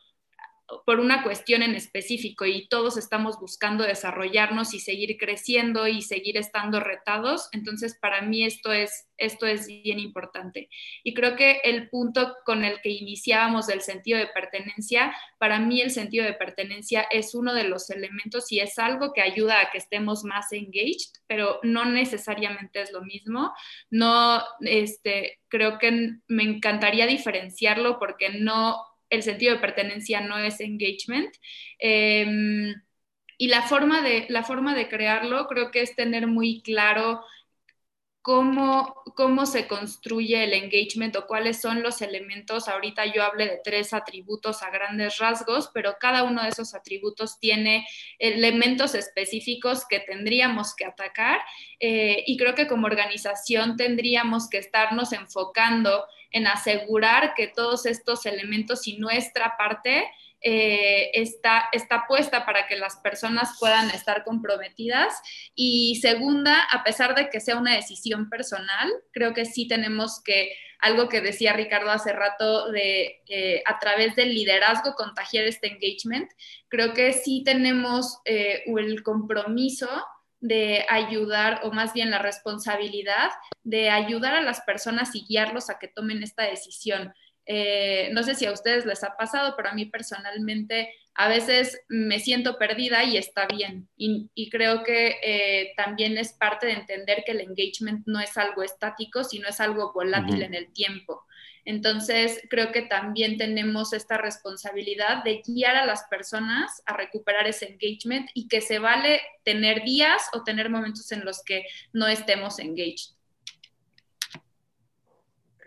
por 0.86 1.00
una 1.00 1.22
cuestión 1.22 1.62
en 1.62 1.74
específico 1.74 2.44
y 2.44 2.68
todos 2.68 2.96
estamos 2.96 3.38
buscando 3.38 3.84
desarrollarnos 3.84 4.74
y 4.74 4.80
seguir 4.80 5.16
creciendo 5.18 5.86
y 5.86 6.02
seguir 6.02 6.36
estando 6.36 6.80
retados. 6.80 7.48
Entonces, 7.52 7.98
para 8.00 8.22
mí 8.22 8.44
esto 8.44 8.72
es, 8.72 9.08
esto 9.16 9.46
es 9.46 9.66
bien 9.66 9.98
importante. 9.98 10.68
Y 11.04 11.14
creo 11.14 11.36
que 11.36 11.60
el 11.64 11.88
punto 11.88 12.36
con 12.44 12.64
el 12.64 12.80
que 12.80 12.90
iniciábamos 12.90 13.66
del 13.66 13.82
sentido 13.82 14.18
de 14.18 14.28
pertenencia, 14.28 15.14
para 15.38 15.58
mí 15.58 15.80
el 15.80 15.90
sentido 15.90 16.24
de 16.24 16.34
pertenencia 16.34 17.02
es 17.10 17.34
uno 17.34 17.54
de 17.54 17.64
los 17.64 17.90
elementos 17.90 18.50
y 18.52 18.60
es 18.60 18.78
algo 18.78 19.12
que 19.12 19.22
ayuda 19.22 19.60
a 19.60 19.70
que 19.70 19.78
estemos 19.78 20.24
más 20.24 20.52
engaged, 20.52 21.12
pero 21.26 21.60
no 21.62 21.84
necesariamente 21.84 22.82
es 22.82 22.92
lo 22.92 23.02
mismo. 23.02 23.52
No, 23.90 24.42
este, 24.60 25.40
creo 25.48 25.78
que 25.78 26.16
me 26.28 26.42
encantaría 26.42 27.06
diferenciarlo 27.06 27.98
porque 27.98 28.30
no 28.30 28.91
el 29.12 29.22
sentido 29.22 29.54
de 29.54 29.60
pertenencia 29.60 30.22
no 30.22 30.38
es 30.38 30.60
engagement. 30.60 31.34
Em, 31.78 32.74
y 33.36 33.48
la 33.48 33.62
forma, 33.62 34.00
de, 34.00 34.26
la 34.30 34.42
forma 34.42 34.74
de 34.74 34.88
crearlo 34.88 35.46
creo 35.48 35.70
que 35.70 35.82
es 35.82 35.94
tener 35.94 36.26
muy 36.26 36.62
claro 36.62 37.22
cómo, 38.22 38.94
cómo 39.16 39.44
se 39.44 39.66
construye 39.66 40.44
el 40.44 40.54
engagement 40.54 41.14
o 41.16 41.26
cuáles 41.26 41.60
son 41.60 41.82
los 41.82 42.00
elementos. 42.00 42.68
Ahorita 42.68 43.04
yo 43.04 43.22
hablé 43.22 43.46
de 43.46 43.60
tres 43.62 43.92
atributos 43.92 44.62
a 44.62 44.70
grandes 44.70 45.18
rasgos, 45.18 45.70
pero 45.74 45.96
cada 46.00 46.22
uno 46.22 46.42
de 46.42 46.48
esos 46.48 46.74
atributos 46.74 47.38
tiene 47.38 47.86
elementos 48.18 48.94
específicos 48.94 49.84
que 49.86 50.00
tendríamos 50.00 50.74
que 50.74 50.86
atacar 50.86 51.40
eh, 51.80 52.24
y 52.26 52.38
creo 52.38 52.54
que 52.54 52.66
como 52.66 52.86
organización 52.86 53.76
tendríamos 53.76 54.48
que 54.48 54.58
estarnos 54.58 55.12
enfocando 55.12 56.06
en 56.32 56.46
asegurar 56.46 57.34
que 57.34 57.48
todos 57.48 57.86
estos 57.86 58.26
elementos 58.26 58.88
y 58.88 58.96
nuestra 58.98 59.56
parte 59.56 60.04
eh, 60.44 61.10
está, 61.14 61.68
está 61.70 62.04
puesta 62.08 62.44
para 62.44 62.66
que 62.66 62.76
las 62.76 62.96
personas 62.96 63.56
puedan 63.60 63.90
estar 63.90 64.24
comprometidas. 64.24 65.14
Y 65.54 66.00
segunda, 66.02 66.60
a 66.64 66.82
pesar 66.82 67.14
de 67.14 67.30
que 67.30 67.40
sea 67.40 67.56
una 67.56 67.76
decisión 67.76 68.28
personal, 68.28 68.90
creo 69.12 69.34
que 69.34 69.44
sí 69.44 69.68
tenemos 69.68 70.20
que, 70.24 70.56
algo 70.80 71.08
que 71.08 71.20
decía 71.20 71.52
Ricardo 71.52 71.92
hace 71.92 72.12
rato, 72.12 72.72
de 72.72 73.22
eh, 73.28 73.62
a 73.66 73.78
través 73.78 74.16
del 74.16 74.34
liderazgo 74.34 74.94
contagiar 74.96 75.44
este 75.44 75.68
engagement, 75.68 76.28
creo 76.68 76.92
que 76.92 77.12
sí 77.12 77.44
tenemos 77.44 78.18
eh, 78.24 78.64
el 78.66 79.02
compromiso 79.04 79.88
de 80.42 80.84
ayudar, 80.88 81.60
o 81.62 81.70
más 81.70 81.94
bien 81.94 82.10
la 82.10 82.18
responsabilidad 82.18 83.30
de 83.62 83.90
ayudar 83.90 84.34
a 84.34 84.42
las 84.42 84.60
personas 84.62 85.14
y 85.14 85.24
guiarlos 85.24 85.70
a 85.70 85.78
que 85.78 85.86
tomen 85.86 86.22
esta 86.22 86.42
decisión. 86.42 87.14
Eh, 87.46 88.10
no 88.12 88.24
sé 88.24 88.34
si 88.34 88.44
a 88.44 88.52
ustedes 88.52 88.84
les 88.84 89.04
ha 89.04 89.16
pasado, 89.16 89.54
pero 89.56 89.68
a 89.68 89.74
mí 89.74 89.86
personalmente 89.86 90.92
a 91.14 91.28
veces 91.28 91.80
me 91.88 92.18
siento 92.18 92.58
perdida 92.58 93.04
y 93.04 93.16
está 93.16 93.46
bien. 93.46 93.88
Y, 93.96 94.50
creo 94.50 94.82
que 94.82 95.16
eh, 95.22 95.72
también 95.76 96.18
es 96.18 96.32
parte 96.32 96.66
de 96.66 96.72
entender 96.72 97.22
que 97.24 97.32
el 97.32 97.40
engagement 97.40 98.04
no 98.06 98.18
es 98.18 98.36
algo 98.36 98.64
estático, 98.64 99.22
sino 99.22 99.48
es 99.48 99.60
algo 99.60 99.92
volátil 99.92 100.42
en 100.42 100.54
el 100.54 100.72
tiempo. 100.72 101.24
Entonces, 101.64 102.42
creo 102.50 102.72
que 102.72 102.82
también 102.82 103.36
tenemos 103.36 103.92
esta 103.92 104.18
responsabilidad 104.18 105.22
de 105.22 105.42
guiar 105.46 105.76
a 105.76 105.86
las 105.86 106.04
personas 106.04 106.82
a 106.86 106.96
recuperar 106.96 107.46
ese 107.46 107.66
engagement 107.66 108.28
y 108.34 108.48
que 108.48 108.60
se 108.60 108.78
vale 108.78 109.20
tener 109.44 109.84
días 109.84 110.22
o 110.32 110.42
tener 110.42 110.70
momentos 110.70 111.10
en 111.12 111.24
los 111.24 111.42
que 111.44 111.64
no 111.92 112.08
estemos 112.08 112.58
engaged. 112.58 113.14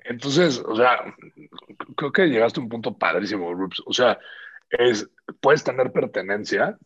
Entonces, 0.03 0.62
o 0.65 0.75
sea, 0.75 1.15
creo 1.95 2.12
que 2.12 2.27
llegaste 2.27 2.60
a 2.60 2.63
un 2.63 2.69
punto 2.69 2.95
padrísimo, 2.97 3.53
Rups. 3.53 3.81
O 3.86 3.93
sea, 3.93 4.19
es, 4.69 5.10
puedes 5.39 5.63
tener 5.63 5.91
pertenencia, 5.91 6.77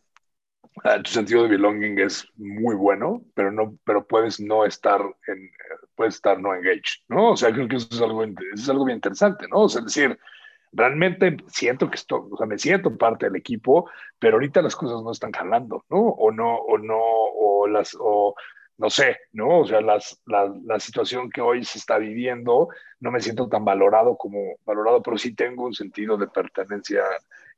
ah, 0.84 1.02
tu 1.02 1.10
sentido 1.10 1.42
de 1.42 1.50
belonging 1.50 1.98
es 1.98 2.26
muy 2.36 2.74
bueno, 2.74 3.22
pero 3.34 3.50
no, 3.52 3.76
pero 3.84 4.06
puedes 4.06 4.40
no 4.40 4.64
estar 4.64 5.00
en, 5.26 5.50
puedes 5.94 6.14
estar 6.16 6.40
no 6.40 6.54
engaged, 6.54 7.02
¿no? 7.08 7.32
O 7.32 7.36
sea, 7.36 7.52
creo 7.52 7.68
que 7.68 7.76
eso 7.76 7.88
es 7.90 8.00
algo, 8.00 8.24
es 8.24 8.68
algo 8.68 8.84
bien 8.84 8.96
interesante, 8.96 9.46
¿no? 9.48 9.62
O 9.62 9.68
sea, 9.68 9.80
es 9.80 9.86
decir, 9.86 10.18
realmente 10.72 11.36
siento 11.48 11.90
que 11.90 11.96
estoy, 11.96 12.20
o 12.30 12.36
sea, 12.36 12.46
me 12.46 12.58
siento 12.58 12.96
parte 12.96 13.26
del 13.26 13.36
equipo, 13.36 13.90
pero 14.18 14.36
ahorita 14.36 14.62
las 14.62 14.76
cosas 14.76 15.02
no 15.02 15.10
están 15.10 15.32
jalando, 15.32 15.84
¿no? 15.90 15.98
O 15.98 16.30
no, 16.30 16.56
o 16.56 16.78
no, 16.78 16.98
o 16.98 17.66
las, 17.66 17.96
o 17.98 18.34
no 18.80 18.88
sé, 18.88 19.18
¿no? 19.32 19.60
O 19.60 19.66
sea, 19.66 19.82
la, 19.82 20.00
la, 20.26 20.80
situación 20.80 21.28
que 21.28 21.42
hoy 21.42 21.64
se 21.64 21.76
está 21.76 21.98
viviendo, 21.98 22.68
no 23.00 23.10
me 23.10 23.20
siento 23.20 23.46
tan 23.46 23.62
valorado 23.62 24.16
como 24.16 24.56
valorado, 24.64 25.02
pero 25.02 25.18
sí 25.18 25.34
tengo 25.34 25.66
un 25.66 25.74
sentido 25.74 26.16
de 26.16 26.28
pertenencia 26.28 27.02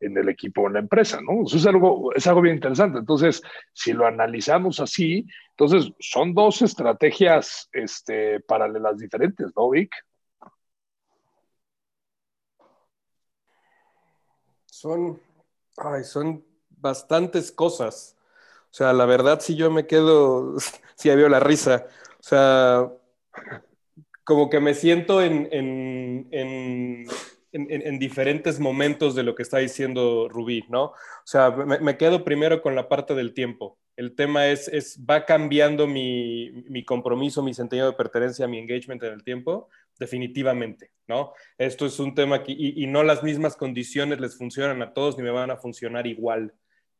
en 0.01 0.17
el 0.19 0.29
equipo 0.29 0.67
en 0.67 0.73
la 0.73 0.81
empresa, 0.81 1.21
¿no? 1.23 1.45
Eso 1.47 1.59
es 1.59 1.67
algo, 1.67 2.13
es 2.13 2.27
algo 2.27 2.41
bien 2.41 2.57
interesante. 2.57 2.99
Entonces, 2.99 3.41
si 3.73 3.93
lo 3.93 4.05
analizamos 4.05 4.81
así, 4.81 5.25
entonces 5.51 5.93
son 6.01 6.35
dos 6.35 6.61
estrategias 6.61 7.69
este, 7.73 8.41
paralelas 8.41 8.99
diferentes, 8.99 9.47
¿no, 9.55 9.71
Vic? 9.71 9.95
Son, 14.67 15.21
ay, 15.77 16.03
son 16.03 16.45
bastantes 16.69 17.53
cosas. 17.53 18.17
O 18.73 18.75
sea, 18.75 18.95
la 18.95 19.05
verdad, 19.05 19.41
si 19.41 19.55
yo 19.55 19.71
me 19.71 19.87
quedo, 19.87 20.57
sí 20.97 21.11
había 21.11 21.29
la 21.29 21.41
risa. 21.41 21.87
O 22.19 22.23
sea, 22.23 22.91
como 24.25 24.49
que 24.49 24.61
me 24.61 24.73
siento 24.73 25.21
en, 25.21 25.47
en, 25.51 27.07
diferentes 27.99 28.59
momentos 28.59 29.15
de 29.15 29.25
lo 29.25 29.35
que 29.35 29.43
está 29.43 29.59
diciendo 29.59 30.27
Rubí, 30.31 30.65
¿no? 30.71 30.85
O 30.85 30.95
sea, 31.25 31.51
me, 31.51 31.99
quedo 31.99 32.25
primero 32.25 32.63
con 32.63 32.75
la 32.75 32.89
parte 32.89 33.15
del 33.15 33.35
tiempo. 33.35 33.79
El 33.95 34.15
tema 34.15 34.49
es, 34.49 34.69
es 34.69 34.99
va 34.99 35.27
cambiando 35.27 35.87
mi, 35.87 36.51
mi, 36.69 36.83
compromiso, 36.83 37.43
mi 37.43 37.53
sentido 37.53 37.91
de 37.91 37.97
pertenencia, 37.97 38.49
mi 38.49 38.59
engagement 38.59 39.03
en 39.03 39.13
el 39.13 39.23
tiempo, 39.23 39.69
definitivamente, 39.99 40.93
¿no? 41.07 41.35
Esto 41.59 41.85
es 41.85 42.01
un 42.01 42.15
tema 42.15 42.43
que, 42.43 42.53
y, 42.53 42.83
y 42.83 42.87
no 42.87 43.03
las 43.03 43.23
mismas 43.23 43.55
condiciones 43.55 44.19
les 44.19 44.39
funcionan 44.39 44.81
a 44.81 44.95
todos 44.95 45.19
ni 45.19 45.25
me 45.25 45.31
van 45.31 45.51
a 45.51 45.59
funcionar 45.59 46.07
igual. 46.07 46.55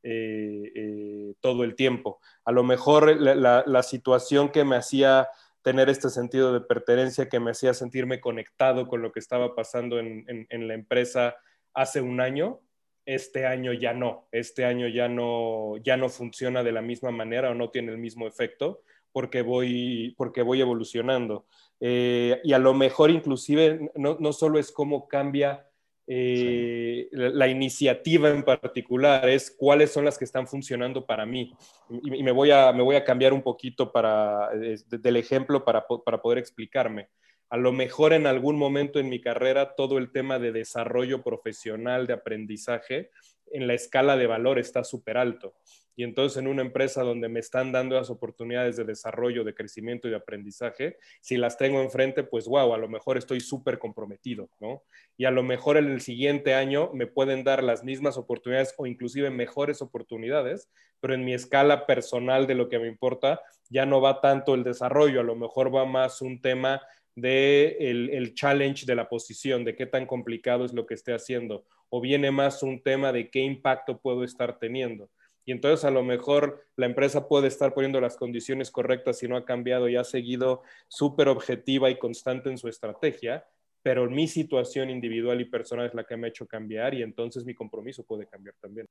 Eh, 0.05 0.73
eh, 0.75 1.35
todo 1.41 1.63
el 1.63 1.77
tiempo. 1.77 2.21
A 2.45 2.51
lo 2.51 2.65
mejor 2.65 3.17
la, 3.21 3.83
situación 3.85 4.51
que 4.51 4.65
me 4.65 4.75
hacía 4.75 5.29
tener 5.63 5.89
este 5.89 6.11
sentido 6.11 6.53
de 6.53 6.61
pertenencia, 6.61 7.29
que 7.29 7.39
me 7.39 7.53
hacía 7.53 7.73
sentirme 7.73 8.21
conectado 8.21 8.89
con 8.89 9.01
lo 9.01 9.13
que 9.13 9.21
estaba 9.21 9.55
pasando 9.55 10.01
en, 10.01 10.49
la 10.51 10.75
empresa 10.75 11.37
hace 11.73 12.01
un 12.01 12.21
año, 12.21 12.61
este 13.07 13.47
año 13.47 13.73
ya 13.73 13.95
no, 13.95 14.29
este 14.33 14.65
año 14.65 14.89
ya 14.89 15.09
no, 15.09 15.77
ya 15.79 15.97
no 15.97 16.09
funciona 16.09 16.65
de 16.65 16.73
la 16.73 16.83
misma 16.83 17.13
manera 17.13 17.51
o 17.51 17.55
no 17.55 17.71
tiene 17.71 17.93
el 17.93 17.99
mismo 17.99 18.27
efecto 18.27 18.83
porque 19.13 19.43
voy, 19.43 20.15
porque 20.17 20.43
voy 20.43 20.61
evolucionando. 20.61 21.47
Eh, 21.79 22.41
y 22.43 22.55
a 22.55 22.59
lo 22.59 22.75
mejor 22.75 23.11
inclusive 23.11 23.91
no, 23.95 24.17
no 24.19 24.33
solo 24.33 24.59
es 24.59 24.73
cómo 24.73 25.07
cambia 25.07 25.69
eh, 26.07 27.09
la, 27.13 27.49
iniciativa 27.49 28.29
en 28.29 28.43
particular, 28.43 29.29
es 29.29 29.51
cuáles 29.51 29.93
son 29.93 30.05
las 30.05 30.19
que 30.19 30.25
están 30.25 30.47
funcionando 30.47 31.07
para 31.07 31.25
mí. 31.27 31.53
Y, 31.89 32.23
me, 32.23 32.33
voy 32.33 32.51
a, 32.51 33.05
cambiar 33.05 33.33
un 33.33 33.43
poquito 33.43 33.93
para, 33.93 34.51
del 34.51 35.17
ejemplo 35.17 35.65
para, 35.65 35.87
para 36.05 36.21
poder 36.21 36.39
explicarme 36.39 37.09
a 37.53 37.59
lo 37.59 37.71
mejor 37.71 38.15
en 38.15 38.27
algún 38.27 38.57
momento 38.57 38.99
en 38.99 39.11
mi 39.11 39.21
carrera 39.21 39.75
todo 39.75 39.99
el 39.99 40.11
tema 40.11 40.39
de 40.39 40.53
desarrollo 40.53 41.23
profesional, 41.23 42.07
de 42.07 42.15
aprendizaje, 42.15 43.11
en 43.51 43.67
la 43.67 43.75
escala 43.75 44.17
de 44.17 44.27
valor 44.27 44.59
está 44.59 44.85
súper 44.85 45.19
alto. 45.19 45.55
Y 45.95 46.05
entonces 46.05 46.39
en 46.39 46.47
una 46.47 46.63
empresa 46.63 47.03
donde 47.03 47.29
me 47.29 47.41
están 47.41 47.71
dando 47.71 47.97
las 47.97 48.09
oportunidades 48.09 48.79
de 48.79 48.85
desarrollo, 48.85 49.45
de 49.45 49.55
crecimiento 49.55 50.09
y 50.09 50.13
de 50.13 50.17
aprendizaje, 50.17 50.97
si 51.21 51.37
las 51.37 51.59
tengo 51.59 51.83
enfrente, 51.83 52.25
pues 52.25 52.47
wow, 52.47 52.73
a 52.73 52.79
lo 52.79 52.89
mejor 52.89 53.19
estoy 53.19 53.41
súper 53.41 53.79
comprometido, 53.79 54.49
¿no? 54.59 54.83
Y 55.19 55.27
a 55.27 55.31
lo 55.31 55.43
mejor 55.43 55.77
en 55.77 55.93
el 55.93 56.01
siguiente 56.01 56.55
año 56.55 56.91
me 56.95 57.07
pueden 57.07 57.45
dar 57.45 57.63
las 57.63 57.85
mismas 57.85 58.17
oportunidades 58.17 58.73
o 58.79 58.87
inclusive 58.87 59.29
mejores 59.29 59.83
oportunidades, 59.83 60.71
pero 61.01 61.13
en 61.13 61.27
mi 61.27 61.35
escala 61.35 61.85
personal 61.85 62.47
de 62.47 62.55
lo 62.55 62.71
que 62.71 62.79
me 62.79 62.89
importa 62.89 63.43
ya 63.69 63.85
no 63.85 64.01
va 64.01 64.23
tanto 64.23 64.55
el 64.55 64.65
desarrollo, 64.65 65.21
a 65.21 65.25
lo 65.25 65.37
mejor 65.37 65.75
va 65.75 65.85
más 65.85 66.23
un 66.23 66.41
tema 66.41 66.81
de 67.15 67.77
el, 67.79 68.35
challenge 68.35 68.87
de 68.87 68.95
la 68.95 69.09
posición, 69.09 69.65
de 69.65 69.77
qué 69.77 69.87
tan 69.87 70.07
complicado 70.07 70.65
es 70.65 70.73
lo 70.73 70.87
que 70.87 70.95
esté 70.95 71.13
haciendo, 71.13 71.65
o 71.91 72.01
viene 72.01 72.31
más 72.31 72.63
un 72.63 72.83
tema 72.83 73.13
de 73.13 73.31
qué 73.31 73.41
impacto 73.41 73.99
puedo 74.01 74.25
estar 74.25 74.59
teniendo. 74.59 75.11
Y 75.45 75.53
entonces 75.53 75.85
a 75.85 75.91
lo 75.91 76.03
mejor 76.03 76.65
la 76.77 76.87
empresa 76.87 77.29
puede 77.29 77.49
estar 77.49 77.75
poniendo 77.75 78.01
las 78.01 78.17
condiciones 78.17 78.71
correctas 78.71 79.23
y 79.23 79.29
no 79.29 79.37
ha 79.37 79.45
cambiado 79.45 79.89
y 79.89 79.97
ha 79.97 80.05
seguido 80.05 80.63
súper 80.89 81.29
objetiva 81.29 81.91
y 81.91 81.99
constante 81.99 82.49
en 82.49 82.59
su 82.59 82.69
estrategia, 82.69 83.45
pero 83.83 84.09
mi 84.09 84.29
situación 84.29 84.89
individual 84.89 85.41
y 85.41 85.45
personal 85.45 85.87
es 85.87 85.95
la 85.95 86.05
que 86.05 86.17
me 86.17 86.29
ha 86.29 86.31
hecho 86.31 86.47
cambiar 86.47 86.95
y 86.95 87.03
entonces 87.03 87.45
mi 87.45 87.55
compromiso 87.55 88.05
puede 88.05 88.27
cambiar 88.27 88.55
también. 88.61 88.87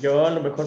Yo 0.00 0.26
a 0.26 0.30
lo 0.30 0.40
mejor 0.40 0.66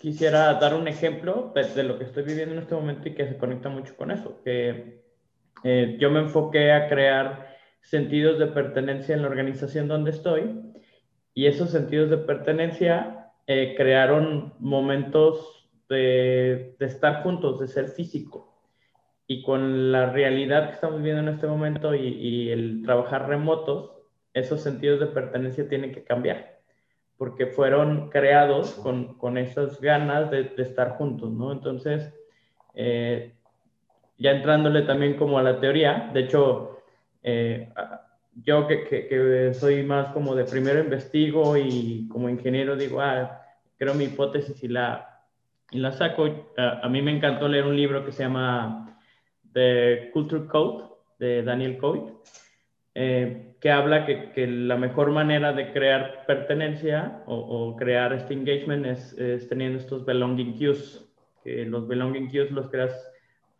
quisiera 0.00 0.54
dar 0.54 0.74
un 0.74 0.88
ejemplo 0.88 1.52
de, 1.54 1.82
lo 1.84 1.98
que 1.98 2.04
estoy 2.04 2.24
viviendo 2.24 2.54
en 2.54 2.62
este 2.62 2.74
momento 2.74 3.08
y 3.08 3.14
que 3.14 3.28
se 3.28 3.36
conecta 3.36 3.68
mucho 3.68 3.96
con 3.96 4.10
eso, 4.10 4.42
que 4.42 5.00
eh, 5.64 5.96
yo 5.98 6.10
me 6.10 6.20
enfoqué 6.20 6.72
a 6.72 6.88
crear 6.88 7.56
sentidos 7.80 8.38
de 8.38 8.46
pertenencia 8.46 9.14
en 9.14 9.22
la 9.22 9.28
organización 9.28 9.88
donde 9.88 10.10
estoy 10.10 10.60
y 11.34 11.46
esos 11.46 11.70
sentidos 11.70 12.10
de 12.10 12.18
pertenencia 12.18 13.32
eh, 13.46 13.74
crearon 13.76 14.54
momentos 14.58 15.68
de, 15.88 16.76
estar 16.78 17.22
juntos, 17.22 17.60
de 17.60 17.68
ser 17.68 17.88
físico. 17.88 18.54
Y 19.26 19.42
con 19.42 19.92
la 19.92 20.10
realidad 20.10 20.68
que 20.68 20.74
estamos 20.74 20.98
viviendo 20.98 21.22
en 21.22 21.34
este 21.34 21.46
momento 21.46 21.94
y, 21.94 22.50
el 22.50 22.82
trabajar 22.84 23.28
remotos, 23.28 23.92
esos 24.34 24.62
sentidos 24.62 25.00
de 25.00 25.06
pertenencia 25.06 25.68
tienen 25.68 25.92
que 25.92 26.04
cambiar, 26.04 26.60
porque 27.16 27.46
fueron 27.46 28.10
creados 28.10 28.72
con, 28.74 29.18
con 29.18 29.38
esas 29.38 29.80
ganas 29.80 30.30
de, 30.30 30.52
estar 30.58 30.90
juntos, 30.90 31.32
¿no? 31.32 31.52
Entonces, 31.52 32.12
eh, 32.74 33.34
ya 34.20 34.32
entrándole 34.32 34.82
también 34.82 35.14
como 35.14 35.38
a 35.38 35.42
la 35.42 35.58
teoría, 35.58 36.10
de 36.12 36.20
hecho, 36.20 36.82
eh, 37.22 37.72
yo 38.44 38.66
que, 38.66 39.50
soy 39.54 39.82
más 39.82 40.12
como 40.12 40.34
de 40.34 40.44
primero 40.44 40.78
investigo 40.78 41.56
y 41.56 42.06
como 42.08 42.28
ingeniero 42.28 42.76
digo, 42.76 43.00
ah, 43.00 43.40
creo 43.78 43.94
mi 43.94 44.04
hipótesis 44.04 44.62
y 44.62 44.68
la, 44.68 45.24
y 45.70 45.78
la 45.78 45.92
saco. 45.92 46.52
A, 46.56 46.86
mí 46.88 47.00
me 47.00 47.16
encantó 47.16 47.48
leer 47.48 47.64
un 47.64 47.76
libro 47.76 48.04
que 48.04 48.12
se 48.12 48.22
llama 48.22 48.94
The 49.54 50.10
Culture 50.12 50.46
Code 50.46 50.84
de 51.18 51.42
Daniel 51.42 51.78
Covey, 51.78 52.02
eh, 52.94 53.54
que 53.58 53.70
habla 53.70 54.04
que, 54.04 54.32
que, 54.32 54.46
la 54.46 54.76
mejor 54.76 55.12
manera 55.12 55.54
de 55.54 55.72
crear 55.72 56.24
pertenencia 56.26 57.22
o, 57.26 57.36
o 57.36 57.76
crear 57.76 58.12
este 58.12 58.34
engagement 58.34 58.84
es, 58.84 59.14
es, 59.14 59.48
teniendo 59.48 59.78
estos 59.78 60.04
belonging 60.04 60.58
cues, 60.58 61.10
que 61.42 61.64
los 61.64 61.88
belonging 61.88 62.30
cues 62.30 62.50
los 62.50 62.70
creas 62.70 63.09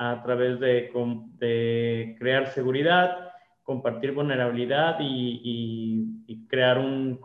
a 0.02 0.22
través 0.22 0.58
de, 0.60 0.90
de 1.38 2.16
crear 2.18 2.46
seguridad, 2.52 3.32
compartir 3.62 4.12
vulnerabilidad 4.12 4.96
y, 4.98 6.46
crear 6.48 6.78
un, 6.78 7.20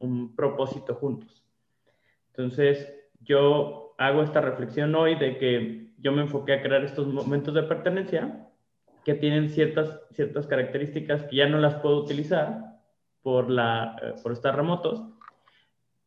un, 0.00 0.34
propósito 0.34 0.96
juntos. 0.96 1.46
Entonces, 2.30 2.92
yo 3.20 3.94
hago 3.96 4.24
esta 4.24 4.40
reflexión 4.40 4.92
hoy 4.96 5.14
de 5.14 5.38
que 5.38 5.92
yo 5.98 6.10
me 6.10 6.22
enfoqué 6.22 6.54
a 6.54 6.62
crear 6.62 6.82
estos 6.82 7.06
momentos 7.06 7.54
de 7.54 7.62
pertenencia 7.62 8.48
que 9.04 9.14
tienen 9.14 9.48
ciertas, 9.48 10.00
ciertas 10.10 10.48
características 10.48 11.22
que 11.24 11.36
ya 11.36 11.48
no 11.48 11.58
las 11.58 11.76
puedo 11.76 12.02
utilizar 12.02 12.58
por, 13.22 13.48
la, 13.48 13.96
eh, 14.02 14.14
por 14.20 14.32
estar 14.32 14.56
remotos 14.56 15.04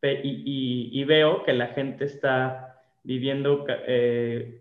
y, 0.03 0.89
y, 0.91 1.03
veo 1.05 1.43
que 1.43 1.53
la 1.53 1.67
gente 1.67 2.05
está 2.05 2.81
viviendo 3.03 3.65
eh, 3.88 4.61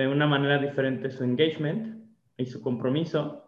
de 0.00 0.08
una 0.08 0.26
manera 0.26 0.58
diferente 0.58 1.10
su 1.10 1.24
engagement 1.24 2.04
y 2.36 2.46
su 2.46 2.60
compromiso 2.60 3.46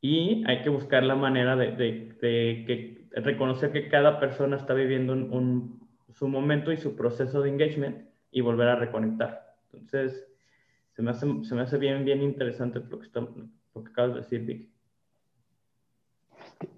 y 0.00 0.44
hay 0.46 0.62
que 0.62 0.68
buscar 0.68 1.02
la 1.04 1.14
manera 1.14 1.56
de, 1.56 1.76
que, 2.20 3.06
reconocer 3.12 3.72
que 3.72 3.88
cada 3.88 4.18
persona 4.18 4.56
está 4.56 4.74
viviendo 4.74 5.12
un, 5.12 5.88
su 6.10 6.28
momento 6.28 6.72
y 6.72 6.76
su 6.76 6.96
proceso 6.96 7.40
de 7.40 7.50
engagement 7.50 8.08
y 8.30 8.40
volver 8.40 8.68
a 8.68 8.76
reconectar. 8.76 9.54
Entonces, 9.72 10.26
se 10.92 11.02
me 11.02 11.12
hace, 11.12 11.26
se 11.44 11.54
me 11.54 11.62
hace 11.62 11.78
bien, 11.78 12.04
bien 12.04 12.20
interesante 12.20 12.80
lo 12.80 12.98
que, 12.98 13.06
está, 13.06 13.20
lo 13.20 13.84
que 13.84 13.90
acabas 13.90 14.14
de 14.14 14.20
decir, 14.20 14.40
Vic. 14.44 14.68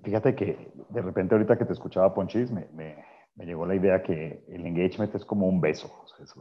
Fíjate 0.02 0.34
que 0.34 0.70
de 0.90 1.02
repente 1.02 1.34
ahorita 1.34 1.56
que 1.56 1.64
te 1.64 1.72
escuchaba 1.72 2.14
Ponchis, 2.14 2.50
me, 2.50 2.66
me 2.74 3.04
me 3.38 3.46
llegó 3.46 3.64
la 3.64 3.76
idea 3.76 4.02
que 4.02 4.44
el 4.48 4.66
engagement 4.66 5.14
es 5.14 5.24
como 5.24 5.46
un 5.46 5.60
beso. 5.60 5.88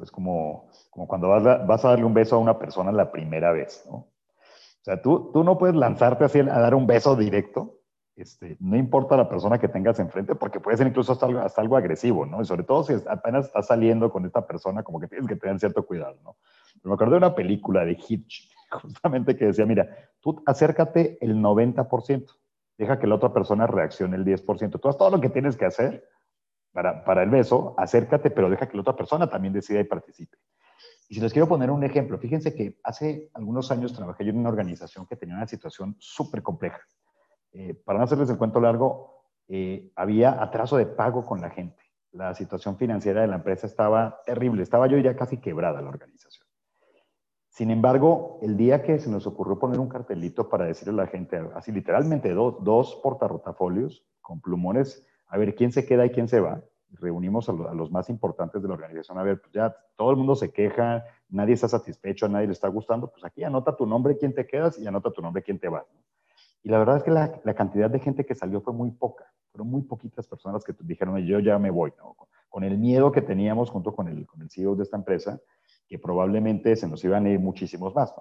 es 0.02 0.12
como, 0.12 0.70
como 0.90 1.08
cuando 1.08 1.30
vas 1.30 1.46
a, 1.46 1.58
vas 1.58 1.86
a, 1.86 1.90
darle 1.90 2.06
un 2.06 2.14
beso 2.14 2.36
a 2.36 2.40
una 2.40 2.58
persona 2.58 2.92
la 2.92 3.12
primera 3.12 3.52
vez. 3.52 3.86
¿no? 3.88 3.94
O 3.98 4.82
sea, 4.82 5.00
tú, 5.00 5.30
tú 5.32 5.44
no 5.44 5.60
puedes 5.60 5.76
lanzarte 5.76 6.26
así 6.26 6.40
a 6.40 6.46
dar 6.46 6.74
un 6.74 6.88
beso 6.88 7.16
directo. 7.16 7.76
Este, 8.16 8.58
no 8.60 8.76
importa 8.76 9.16
la 9.16 9.30
persona 9.30 9.60
que 9.60 9.68
tengas 9.68 10.00
enfrente, 10.00 10.34
porque 10.34 10.60
puede 10.60 10.78
ser 10.78 10.88
incluso 10.88 11.12
hasta 11.12 11.28
algo, 11.28 11.40
hasta 11.40 11.62
algo 11.62 11.78
agresivo, 11.78 12.26
¿no? 12.26 12.42
Y 12.42 12.46
sobre 12.46 12.64
todo 12.64 12.84
si 12.84 12.96
apenas 13.08 13.46
estás 13.46 13.68
saliendo 13.68 14.12
con 14.12 14.26
esta 14.26 14.48
persona, 14.48 14.82
como 14.82 15.00
que 15.00 15.08
tienes 15.08 15.28
que 15.28 15.36
tener 15.36 15.60
cierto 15.60 15.86
cuidado, 15.86 16.18
¿no? 16.24 16.36
Pero 16.82 16.90
me 16.90 16.94
acuerdo 16.96 17.12
de 17.12 17.18
una 17.20 17.36
película 17.36 17.86
de 17.86 17.92
Hitch, 17.92 18.50
justamente 18.82 19.38
que 19.38 19.46
decía, 19.46 19.68
mira, 19.68 19.88
tú 20.20 20.42
acércate 20.48 21.20
el 21.22 21.36
90%, 21.36 22.26
deja 22.80 22.98
que 22.98 23.06
la 23.06 23.16
otra 23.16 23.32
persona 23.32 23.68
reaccione 23.68 24.16
el 24.16 24.26
10%. 24.26 24.80
Tú 24.80 24.90
haz 24.90 24.98
todo 24.98 25.12
lo 25.12 25.22
que 25.22 25.30
tienes 25.30 25.56
que 25.56 25.66
hacer 25.66 26.04
para, 26.78 27.24
el 27.24 27.30
beso, 27.32 27.74
acércate, 27.76 28.30
pero 28.30 28.52
deja 28.52 28.68
que 28.68 28.78
la 28.78 28.82
otra 28.82 28.96
persona 28.96 29.28
también 29.28 29.52
decida 29.52 29.80
y 29.80 29.84
participe. 29.84 30.38
Y 31.10 31.16
si 31.16 31.22
les 31.22 31.34
quiero 31.34 31.48
poner 31.48 31.72
un 31.72 31.84
ejemplo, 31.84 32.20
fíjense 32.20 32.54
que 32.54 32.78
hace 32.84 33.32
algunos 33.34 33.72
años 33.72 33.94
trabajé 33.94 34.26
yo 34.26 34.30
en 34.30 34.38
una 34.38 34.50
organización 34.50 35.08
que 35.08 35.16
tenía 35.16 35.36
una 35.36 35.48
situación 35.48 35.96
súper 35.98 36.44
compleja. 36.44 36.80
Eh, 37.52 37.74
para 37.74 37.98
no 37.98 38.06
hacerles 38.06 38.30
el 38.30 38.38
cuento 38.38 38.60
largo, 38.60 39.24
eh, 39.48 39.92
había 39.96 40.40
atraso 40.44 40.78
de 40.78 40.86
pago 40.86 41.26
con 41.26 41.42
la 41.42 41.50
gente. 41.50 41.82
La 42.12 42.36
situación 42.36 42.78
financiera 42.78 43.22
de 43.22 43.28
la 43.28 43.38
empresa 43.38 43.66
estaba 43.66 44.22
terrible, 44.24 44.62
estaba 44.62 44.86
yo 44.86 45.00
ya 45.00 45.16
casi 45.16 45.38
quebrada 45.38 45.82
la 45.82 45.90
organización. 45.90 46.46
Sin 47.50 47.72
embargo, 47.72 48.38
el 48.44 48.56
día 48.56 48.84
que 48.84 49.00
se 49.00 49.10
nos 49.10 49.26
ocurrió 49.26 49.58
poner 49.58 49.80
un 49.80 49.90
cartelito 49.90 50.48
para 50.48 50.66
decirle 50.66 50.94
a 50.94 51.06
la 51.06 51.08
gente, 51.10 51.42
así 51.56 51.72
literalmente 51.72 52.36
dos, 52.36 52.64
dos 52.64 53.00
portarrotafolios 53.02 54.06
con 54.22 54.42
plumones 54.42 55.04
a 55.28 55.38
ver 55.38 55.56
quién 55.56 55.72
se 55.72 55.86
queda 55.86 56.06
y 56.06 56.10
quién 56.10 56.28
se 56.28 56.40
va. 56.40 56.62
Reunimos 56.90 57.50
a, 57.50 57.54
los 57.54 57.92
más 57.92 58.10
importantes 58.10 58.62
de 58.62 58.68
la 58.68 58.76
organización, 58.76 59.18
a 59.18 59.24
ver, 59.24 59.42
pues 59.42 59.52
ya 59.52 59.76
todo 59.98 60.12
el 60.12 60.18
mundo 60.18 60.36
se 60.36 60.52
queja, 60.52 61.04
nadie 61.30 61.54
está 61.54 61.68
satisfecho, 61.68 62.26
a 62.26 62.30
nadie 62.30 62.48
le 62.48 62.54
está 62.54 62.70
gustando, 62.70 63.12
pues 63.12 63.26
aquí 63.26 63.44
anota 63.44 63.76
tu 63.76 63.86
nombre, 63.86 64.18
quién 64.18 64.34
te 64.34 64.48
quedas 64.48 64.80
y 64.80 64.88
anota 64.88 65.12
tu 65.12 65.22
nombre, 65.22 65.44
quién 65.44 65.60
te 65.60 65.68
va. 65.68 65.86
Y 66.64 66.70
la 66.70 66.80
verdad 66.80 66.98
es 66.98 67.04
que 67.04 67.12
la, 67.12 67.54
cantidad 67.54 67.90
de 67.90 68.00
gente 68.00 68.26
que 68.26 68.36
salió 68.36 68.62
fue 68.62 68.74
muy 68.74 68.92
poca, 68.92 69.26
fueron 69.52 69.70
muy 69.70 69.82
poquitas 69.82 70.28
personas 70.28 70.64
que 70.64 70.74
dijeron, 70.80 71.18
yo 71.20 71.40
ya 71.40 71.60
me 71.60 71.72
voy, 71.72 71.94
con, 72.50 72.64
el 72.64 72.78
miedo 72.78 73.12
que 73.12 73.22
teníamos 73.22 73.70
junto 73.70 73.94
con 73.94 74.08
el, 74.08 74.26
con 74.26 74.50
CEO 74.50 74.76
de 74.76 74.84
esta 74.84 74.98
empresa, 74.98 75.40
que 75.88 76.00
probablemente 76.00 76.76
se 76.76 76.88
nos 76.88 77.04
iban 77.04 77.26
a 77.26 77.30
ir 77.30 77.40
muchísimos 77.40 77.94
más. 77.94 78.14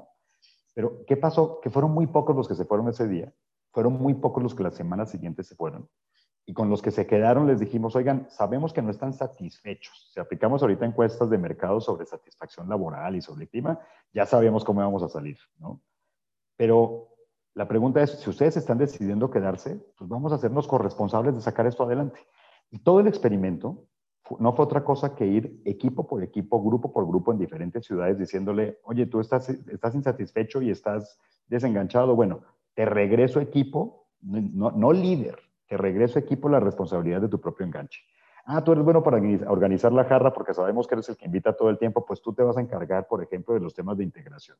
Pero, 0.75 1.05
¿qué 1.07 1.16
pasó? 1.16 1.61
Que 1.61 1.71
fueron 1.71 1.92
muy 1.92 2.07
pocos 2.09 2.37
los 2.37 2.47
que 2.47 2.55
se 2.55 2.64
fueron 2.64 2.88
ese 2.88 3.09
día, 3.09 3.33
fueron 3.71 3.95
muy 3.95 4.14
pocos 4.14 4.42
los 4.42 4.55
que 4.55 4.64
la 4.64 4.71
semana 4.71 5.07
siguiente 5.07 5.42
se 5.42 5.55
fueron 5.55 5.88
y 6.49 6.55
con 6.55 6.71
los 6.71 6.81
que 6.81 6.93
se 6.93 7.07
quedaron 7.07 7.49
les 7.49 7.59
dijimos, 7.59 7.97
oigan, 7.97 8.29
sabemos 8.31 8.73
que 8.73 8.81
no 8.81 8.91
están 8.91 9.13
satisfechos. 9.13 10.11
Si 10.15 10.21
aplicamos 10.21 10.63
ahorita 10.63 10.87
encuestas 10.87 11.29
de 11.29 11.39
mercado 11.39 11.81
sobre 11.81 12.07
satisfacción 12.07 12.69
laboral 12.69 13.17
y 13.17 13.21
sobre 13.21 13.49
clima, 13.49 13.81
ya 14.13 14.27
sabemos 14.27 14.65
cómo 14.65 14.81
vamos 14.81 15.03
a 15.03 15.09
salir, 15.09 15.39
¿no? 15.59 15.81
Pero 16.57 17.09
la 17.55 17.67
pregunta 17.67 18.01
es, 18.01 18.13
si 18.13 18.31
ustedes 18.31 18.57
están 18.57 18.79
decidiendo 18.79 19.29
quedarse, 19.29 19.85
pues 19.99 20.09
vamos 20.09 20.31
a 20.31 20.37
hacernos 20.37 20.69
corresponsables 20.69 21.35
de 21.35 21.41
sacar 21.41 21.67
esto 21.67 21.83
adelante. 21.83 22.21
Y 22.71 22.79
todo 22.79 23.01
el 23.01 23.09
experimento 23.09 23.85
no 24.39 24.53
fue 24.53 24.65
otra 24.65 24.85
cosa 24.85 25.17
que 25.17 25.27
ir 25.27 25.63
equipo 25.65 26.07
por 26.07 26.23
equipo, 26.23 26.63
grupo 26.63 26.93
por 26.93 27.07
grupo 27.09 27.33
en 27.33 27.39
diferentes 27.39 27.85
ciudades 27.85 28.19
diciéndole, 28.19 28.79
oye, 28.85 29.07
tú 29.07 29.19
estás, 29.19 29.49
estás 29.49 29.95
insatisfecho 29.97 30.63
y 30.63 30.71
estás 30.71 31.19
desenganchado. 31.49 32.15
Bueno, 32.15 32.43
te 32.75 32.85
regreso 32.85 33.41
equipo, 33.41 34.07
no, 34.21 34.71
no 34.71 34.93
líder, 34.93 35.46
te 35.67 35.77
regreso 35.77 36.19
equipo 36.19 36.49
la 36.49 36.61
responsabilidad 36.61 37.21
de 37.21 37.29
tu 37.29 37.41
propio 37.41 37.67
enganche. 37.67 38.01
Ah, 38.45 38.63
tú 38.63 38.73
eres 38.73 38.85
bueno 38.85 39.03
para 39.03 39.21
organizar 39.49 39.93
la 39.93 40.05
jarra 40.05 40.33
porque 40.33 40.55
sabemos 40.55 40.87
que 40.87 40.95
eres 40.95 41.09
el 41.09 41.17
que 41.17 41.27
invita 41.27 41.57
todo 41.57 41.69
el 41.69 41.79
tiempo, 41.79 42.07
pues 42.07 42.23
tú 42.23 42.33
te 42.33 42.45
vas 42.45 42.57
a 42.57 42.61
encargar, 42.61 43.09
por 43.09 43.23
ejemplo, 43.23 43.55
de 43.55 43.61
los 43.61 43.75
temas 43.75 43.97
de 43.99 44.05
integración. 44.05 44.57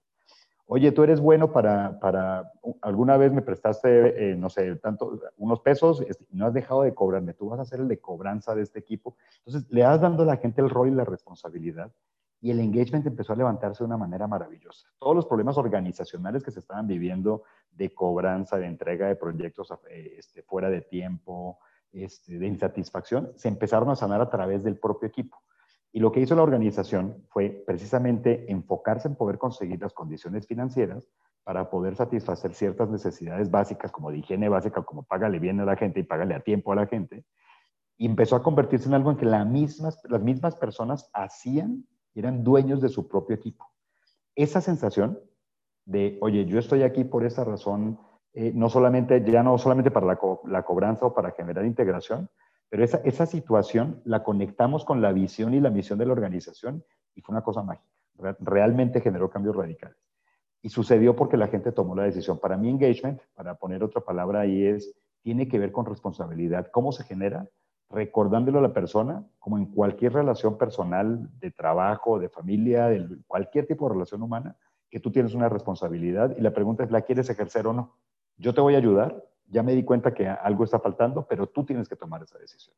Oye, 0.66 0.90
tú 0.90 1.05
eres 1.05 1.21
bueno 1.21 1.53
para, 1.53 2.01
para 2.01 2.51
alguna 2.83 3.16
vez 3.16 3.33
me 3.33 3.42
prestaste, 3.42 4.33
eh, 4.33 4.37
no 4.37 4.51
sé, 4.51 4.75
tanto, 4.77 5.21
unos 5.37 5.61
pesos 5.61 6.01
este, 6.01 6.27
y 6.29 6.37
no 6.37 6.47
has 6.47 6.55
dejado 6.55 6.83
de 6.83 6.92
cobrarme, 6.92 7.35
tú 7.35 7.49
vas 7.49 7.61
a 7.61 7.64
ser 7.64 7.79
el 7.79 7.87
de 7.87 8.01
cobranza 8.01 8.57
de 8.57 8.62
este 8.62 8.81
equipo. 8.81 9.16
Entonces, 9.45 9.71
le 9.71 9.83
das 9.83 10.01
dando 10.01 10.25
a 10.25 10.27
la 10.27 10.38
gente 10.38 10.61
el 10.61 10.69
rol 10.69 10.88
y 10.88 10.90
la 10.90 11.05
responsabilidad 11.05 11.92
y 12.40 12.51
el 12.51 12.61
engagement 12.61 13.07
empezó 13.07 13.33
a 13.33 13.37
levantarse 13.37 13.83
de 13.83 13.87
una 13.87 13.96
manera 13.96 14.27
maravillosa. 14.27 14.88
Todos 14.99 15.16
los 15.16 15.27
problemas 15.27 15.57
organizacionales 15.57 16.42
que 16.42 16.51
se 16.51 16.61
estaban 16.61 16.87
viviendo 16.87 17.42
de 17.70 17.94
cobranza, 17.94 18.59
de 18.59 18.66
entrega 18.66 19.09
de 19.09 19.16
proyectos 19.16 19.72
eh, 19.90 20.16
este, 20.18 20.42
fuera 20.42 20.68
de 20.70 20.83
tiempo, 20.83 21.59
este, 21.92 22.38
de 22.38 22.46
insatisfacción, 22.46 23.33
se 23.37 23.49
empezaron 23.49 23.90
a 23.90 23.96
sanar 23.96 24.20
a 24.20 24.31
través 24.31 24.62
del 24.64 24.79
propio 24.79 25.09
equipo. 25.09 25.38
Y 25.92 26.01
lo 26.01 26.12
que 26.12 26.20
hizo 26.20 26.35
la 26.35 26.42
organización 26.42 27.25
fue 27.29 27.64
precisamente 27.66 28.53
enfocarse 28.53 29.09
en 29.09 29.16
poder 29.16 29.38
conseguir 29.38 29.81
las 29.81 29.94
condiciones 29.94 30.46
financieras 30.46 31.09
para 31.42 31.70
poder 31.70 31.96
satisfacer 31.96 32.53
ciertas 32.53 32.90
necesidades 32.90 33.51
básicas, 33.51 33.92
como 33.92 34.11
de 34.11 34.18
higiene 34.18 34.49
básica, 34.49 34.83
como 34.83 35.05
págale 35.05 35.38
bien 35.38 35.61
a 35.61 35.64
la 35.64 35.77
gente 35.77 36.01
y 36.01 36.03
págale 36.03 36.35
a 36.35 36.40
tiempo 36.40 36.72
a 36.72 36.77
la 36.77 36.87
gente. 36.87 37.25
Y 37.96 38.05
empezó 38.05 38.37
a 38.37 38.42
convertirse 38.42 38.88
en 38.88 38.94
algo 38.94 39.11
en 39.11 39.16
que 39.16 39.25
las 39.25 39.46
mismas, 39.46 39.99
las 40.05 40.22
mismas 40.22 40.55
personas 40.57 41.09
hacían 41.14 41.87
eran 42.20 42.44
dueños 42.44 42.81
de 42.81 42.88
su 42.88 43.09
propio 43.09 43.37
equipo. 43.37 43.66
Esa 44.35 44.61
sensación 44.61 45.20
de, 45.85 46.18
oye, 46.20 46.44
yo 46.46 46.59
estoy 46.59 46.83
aquí 46.83 47.05
por 47.05 47.24
esa 47.24 47.44
razón 47.44 47.98
eh, 48.38 48.52
no 48.55 48.68
solamente, 48.68 49.24
ya 49.24 49.42
no 49.42 49.57
solamente 49.57 49.90
para 49.90 50.18
la, 50.44 50.62
cobranza 50.62 51.07
o 51.07 51.14
para 51.14 51.31
generar 51.31 51.64
integración, 51.64 52.29
pero 52.68 52.85
esa, 52.85 52.98
esa 52.98 53.24
situación 53.24 54.02
la 54.05 54.22
conectamos 54.22 54.85
con 54.85 55.00
la 55.00 55.11
visión 55.12 55.55
y 55.55 55.61
la 55.61 55.70
misión 55.70 55.98
de 55.98 56.05
la 56.05 56.12
organización 56.12 56.85
y 57.14 57.22
fue 57.22 57.33
una 57.33 57.42
cosa 57.42 57.62
mágica. 57.62 57.88
realmente 58.40 59.00
generó 59.00 59.31
cambios 59.31 59.57
radicales. 59.57 59.96
Y 60.61 60.68
sucedió 60.68 61.16
porque 61.16 61.38
la 61.38 61.48
gente 61.48 61.72
tomó 61.72 61.94
la 61.94 62.02
decisión. 62.02 62.38
Para 62.38 62.59
mí, 62.59 62.68
engagement, 62.68 63.22
para 63.35 63.55
poner 63.55 63.83
otra 63.83 64.02
palabra 64.02 64.40
ahí, 64.40 64.66
es, 64.66 64.94
tiene 65.22 65.48
que 65.48 65.59
ver 65.59 65.72
con 65.72 65.87
responsabilidad. 65.87 66.68
¿Cómo 66.70 66.92
se 66.92 67.05
genera? 67.05 67.48
Recordándolo 67.88 68.59
a 68.59 68.62
la 68.62 68.72
persona, 68.72 69.25
como 69.38 69.59
en 69.59 69.66
cualquier 69.66 70.12
relación 70.12 70.59
personal, 70.59 71.29
de 71.38 71.51
trabajo, 71.51 72.18
de 72.18 72.29
familia, 72.29 72.87
de 72.87 73.07
cualquier 73.27 73.66
tipo 73.66 73.87
de 73.87 73.94
relación 73.94 74.22
humana, 74.22 74.57
que 74.90 75.01
tú 75.01 75.11
tienes 75.11 75.35
una 75.35 75.49
responsabilidad 75.49 76.37
y 76.37 76.40
la 76.40 76.53
pregunta 76.53 76.85
es, 76.85 76.90
¿la 76.90 77.03
quieres 77.03 77.31
ejercer 77.31 77.66
o 77.66 77.72
no? 77.72 77.96
yo 78.38 78.55
te 78.55 78.61
voy 78.61 78.75
a 78.75 78.79
ayudar, 78.79 79.25
ya 79.49 79.62
me 79.62 79.75
di 79.75 79.85
cuenta 79.85 80.12
que 80.12 80.29
algo 80.29 80.64
está 80.64 80.79
faltando, 80.79 81.27
pero 81.27 81.46
tú 81.46 81.64
tienes 81.64 81.88
que 81.88 81.96
tomar 81.96 82.22
esa 82.22 82.38
decisión. 82.38 82.77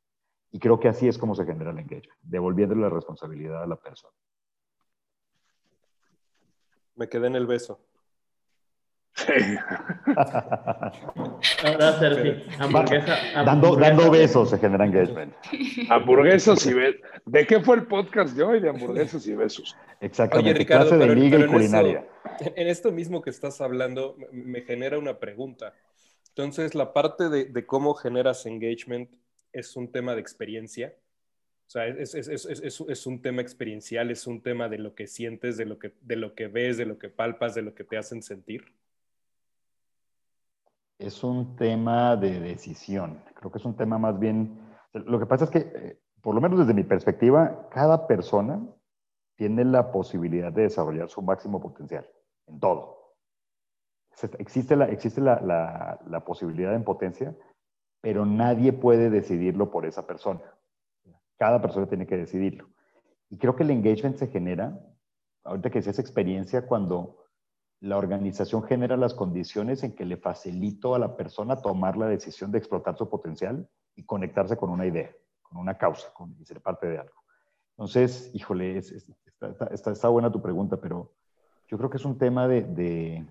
Y 0.51 0.59
creo 0.59 0.79
que 0.79 0.89
así 0.89 1.09
es 1.09 1.19
como 1.19 1.35
se 1.35 1.45
genera 1.45 1.71
el 1.71 1.79
engagement, 1.79 2.19
devolviéndole 2.23 2.83
la 2.83 2.91
responsabilidad 2.91 3.63
a 3.63 3.67
la 3.67 3.77
persona. 3.77 4.15
Me 6.95 7.09
quedé 7.09 7.27
en 7.27 7.37
el 7.37 7.47
beso. 7.47 7.81
Sí. 9.19 9.33
Ahora, 11.65 11.99
Dando, 13.45 13.75
dando 13.77 14.11
besos 14.11 14.51
se 14.51 14.59
genera 14.59 14.85
engagement. 14.85 15.35
Hamburguesas 15.91 16.65
y 16.67 16.75
besos. 16.75 17.01
¿De 17.27 17.45
qué 17.47 17.61
fue 17.61 17.77
el 17.77 17.87
podcast 17.87 18.37
de 18.37 18.45
hoy? 18.45 18.61
De 18.61 18.69
hamburguesas 18.69 19.27
y 19.27 19.35
besos. 19.35 19.77
Exactamente. 20.01 20.51
Oye, 20.51 20.59
Ricardo, 20.61 20.91
clase 20.91 21.05
de 21.05 21.15
liga 21.17 21.39
y 21.39 21.47
culinaria. 21.47 22.07
en 22.41 22.69
esto 22.69 22.93
mismo 22.93 23.21
que 23.21 23.31
estás 23.31 23.61
hablando, 23.61 24.17
me 24.31 24.63
genera 24.63 24.99
una 24.99 25.19
pregunta. 25.19 25.75
Entonces, 26.29 26.77
la 26.77 26.93
parte 26.93 27.29
de, 27.29 27.67
cómo 27.67 27.95
generas 27.95 28.47
engagement 28.47 29.11
es 29.53 29.75
un 29.75 29.91
tema 29.91 30.15
de 30.15 30.21
experiencia. 30.21 30.95
O 31.67 31.71
sea, 31.71 31.89
es, 31.89 32.15
es, 32.15 32.29
es, 32.29 32.47
es, 32.47 33.07
un 33.07 33.21
tema 33.21 33.43
experiencial, 33.43 34.13
es 34.13 34.29
un 34.29 34.43
tema 34.43 34.69
de 34.69 34.79
lo 34.79 34.95
que 34.95 35.09
sientes, 35.09 35.57
de 35.57 35.67
lo 35.67 35.79
que, 35.81 35.93
de 36.03 36.17
lo 36.17 36.37
que 36.37 36.47
ves, 36.47 36.77
de 36.77 36.87
lo 36.87 36.99
que 36.99 37.09
palpas, 37.09 37.57
de 37.57 37.63
lo 37.63 37.75
que 37.75 37.85
te 37.85 37.99
hacen 37.99 38.23
sentir 38.23 38.78
es 40.99 41.23
un 41.23 41.57
tema 41.57 42.17
de 42.17 42.41
decisión. 42.41 43.23
Creo 43.35 43.51
que 43.51 43.59
es 43.59 43.65
un 43.65 43.77
tema 43.77 43.99
más 43.99 44.19
bien... 44.19 44.61
Lo 44.93 45.19
que 45.19 45.27
pasa 45.27 45.45
es 45.45 45.51
que, 45.51 45.59
eh, 45.59 46.01
por 46.21 46.35
lo 46.35 46.41
menos 46.41 46.59
desde 46.59 46.75
mi 46.75 46.83
perspectiva, 46.83 47.69
cada 47.71 48.07
persona 48.07 48.61
tiene 49.37 49.65
la 49.65 49.93
posibilidad 49.93 50.53
de 50.53 50.63
desarrollar 50.63 51.09
su 51.09 51.23
máximo 51.23 51.61
potencial 51.61 52.09
en 52.47 52.59
todo. 52.59 53.15
Existe 54.39 54.75
la, 54.75 54.87
existe 54.87 55.21
la, 55.21 55.99
la, 56.05 56.25
posibilidad 56.25 56.75
en 56.75 56.83
potencia, 56.83 57.37
pero 58.01 58.27
nadie 58.27 58.73
puede 58.73 59.11
decidirlo 59.11 59.71
por 59.71 59.87
esa 59.87 60.09
persona. 60.09 60.41
Cada 61.37 61.63
persona 61.63 61.87
tiene 61.87 62.09
que 62.09 62.17
decidirlo. 62.17 62.69
Y 63.31 63.39
creo 63.39 63.55
que 63.55 63.63
el 63.63 63.71
engagement 63.71 64.17
se 64.17 64.27
genera, 64.27 64.77
ahorita 65.45 65.71
que 65.71 65.79
esa 65.79 66.01
experiencia, 66.01 66.67
cuando 66.67 67.28
la 67.81 67.97
organización 67.97 68.63
genera 68.65 68.97
las 68.97 69.15
condiciones 69.15 69.83
en 69.85 69.95
que 69.95 70.05
le 70.05 70.17
facilito 70.17 70.95
a 70.95 70.99
la 70.99 71.17
persona 71.17 71.61
tomar 71.61 71.97
la 71.97 72.07
decisión 72.07 72.51
de 72.51 72.59
explotar 72.59 72.97
su 72.97 73.09
potencial 73.09 73.69
y 73.95 74.05
conectarse 74.05 74.57
con 74.57 74.71
una 74.71 74.87
idea, 74.87 75.15
con 75.43 75.59
una 75.59 75.79
causa, 75.79 76.13
con, 76.13 76.35
y 76.41 76.45
ser 76.45 76.61
parte 76.61 76.89
de 76.89 76.99
algo. 76.99 77.23
Entonces, 77.71 78.31
híjole, 78.35 78.79
está, 78.79 80.09
buena 80.09 80.33
tu 80.33 80.43
pregunta, 80.43 80.81
pero 80.81 81.13
yo 81.69 81.79
creo 81.79 81.89
que 81.89 81.99
es 81.99 82.05
un 82.05 82.19
tema 82.19 82.49
de, 82.49 82.63
de 82.63 83.27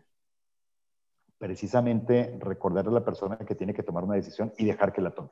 precisamente 1.38 2.38
recordarle 2.40 2.92
a 2.92 3.00
la 3.00 3.06
persona 3.06 3.38
que 3.38 3.56
tiene 3.56 3.74
que 3.74 3.84
tomar 3.84 4.06
una 4.06 4.16
decisión 4.16 4.54
y 4.58 4.66
dejar 4.66 4.94
que 4.94 5.02
la 5.02 5.12
tome. 5.12 5.30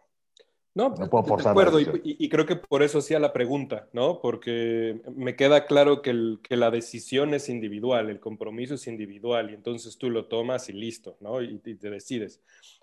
No, 0.75 0.89
no 0.89 1.09
puedo 1.09 1.23
forzar. 1.23 1.55
De 1.55 1.61
acuerdo, 1.61 1.79
y, 2.03 2.27
creo 2.27 2.45
que 2.45 2.57
por 2.57 2.83
eso 2.83 2.99
hacía 2.99 3.17
la 3.17 3.31
pregunta, 3.31 3.87
¿no? 3.93 4.19
Porque 4.21 5.01
me 5.15 5.37
queda 5.37 5.65
claro 5.65 6.01
que, 6.01 6.37
que, 6.43 6.57
la 6.57 6.69
decisión 6.69 7.33
es 7.33 7.47
individual, 7.47 8.09
el 8.09 8.19
compromiso 8.19 8.75
es 8.75 8.85
individual, 8.87 9.51
y 9.51 9.53
entonces 9.53 9.97
tú 9.97 10.09
lo 10.09 10.25
tomas 10.25 10.67
y 10.67 10.73
listo, 10.73 11.15
¿no? 11.21 11.41
Y, 11.41 11.59
te 11.59 11.89
decides. 11.89 12.41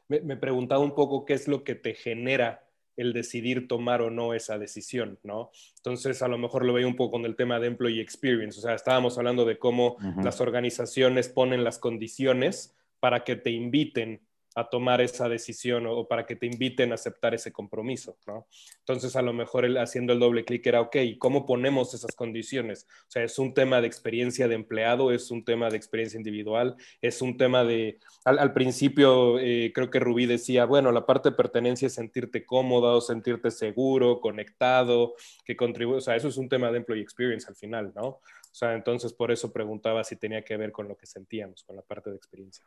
Me, 0.08 0.20
me, 0.20 0.38
preguntaba 0.38 0.82
un 0.82 0.94
poco 0.94 1.26
qué 1.26 1.34
es 1.34 1.48
lo 1.48 1.64
que 1.64 1.74
te 1.74 1.92
genera 1.92 2.64
el 2.96 3.12
decidir 3.12 3.68
tomar 3.68 4.00
o 4.00 4.10
no 4.10 4.32
esa 4.32 4.58
decisión, 4.58 5.18
¿no? 5.22 5.50
Entonces, 5.76 6.22
a 6.22 6.28
lo 6.28 6.38
mejor 6.38 6.64
lo 6.64 6.72
veo 6.72 6.88
un 6.88 6.96
poco 6.96 7.12
con 7.12 7.26
el 7.26 7.36
tema 7.36 7.60
de 7.60 7.66
employee 7.66 8.00
experience, 8.00 8.58
o 8.58 8.62
sea, 8.62 8.74
estábamos 8.74 9.18
hablando 9.18 9.44
de 9.44 9.58
cómo 9.58 9.98
las 10.22 10.40
organizaciones 10.40 11.28
ponen 11.28 11.62
las 11.62 11.78
condiciones 11.78 12.74
para 13.00 13.22
que 13.24 13.36
te 13.36 13.50
inviten 13.50 14.22
a 14.54 14.68
tomar 14.68 15.00
esa 15.00 15.28
decisión 15.28 15.86
o, 15.86 16.06
para 16.06 16.26
que 16.26 16.36
te 16.36 16.46
inviten 16.46 16.92
a 16.92 16.96
aceptar 16.96 17.34
ese 17.34 17.52
compromiso, 17.52 18.16
¿no? 18.26 18.46
Entonces, 18.78 19.16
a 19.16 19.22
lo 19.22 19.32
mejor 19.32 19.66
haciendo 19.78 20.12
el 20.12 20.20
doble 20.20 20.44
clic 20.44 20.66
era, 20.66 20.80
ok, 20.80 20.96
¿cómo 21.18 21.46
ponemos 21.46 21.94
esas 21.94 22.14
condiciones? 22.14 22.86
O 23.08 23.10
sea, 23.10 23.24
es 23.24 23.38
un 23.38 23.54
tema 23.54 23.80
de 23.80 23.86
experiencia 23.86 24.48
de 24.48 24.54
empleado, 24.54 25.12
es 25.12 25.30
un 25.30 25.44
tema 25.44 25.70
de 25.70 25.76
experiencia 25.76 26.18
individual, 26.18 26.76
es 27.00 27.22
un 27.22 27.36
tema 27.36 27.64
de, 27.64 27.98
al, 28.24 28.52
principio 28.52 29.38
eh, 29.38 29.72
creo 29.74 29.90
que 29.90 30.00
Rubí 30.00 30.26
decía, 30.26 30.64
bueno, 30.64 30.92
la 30.92 31.06
parte 31.06 31.30
de 31.30 31.36
pertenencia 31.36 31.86
es 31.86 31.94
sentirte 31.94 32.44
cómodo, 32.44 33.00
sentirte 33.00 33.50
seguro, 33.50 34.20
conectado, 34.20 35.14
que 35.44 35.56
contribuye, 35.56 35.98
o 35.98 36.00
sea, 36.00 36.16
eso 36.16 36.28
es 36.28 36.36
un 36.36 36.48
tema 36.48 36.70
de 36.70 36.78
employee 36.78 37.02
experience 37.02 37.46
al 37.48 37.56
final, 37.56 37.92
¿no? 37.94 38.06
O 38.52 38.54
sea, 38.54 38.74
entonces 38.74 39.14
por 39.14 39.32
eso 39.32 39.50
preguntaba 39.50 40.04
si 40.04 40.16
tenía 40.16 40.42
que 40.42 40.56
ver 40.58 40.72
con 40.72 40.86
lo 40.86 40.96
que 40.96 41.06
sentíamos, 41.06 41.64
con 41.64 41.74
la 41.74 41.82
parte 41.82 42.10
de 42.10 42.16
experiencia. 42.16 42.64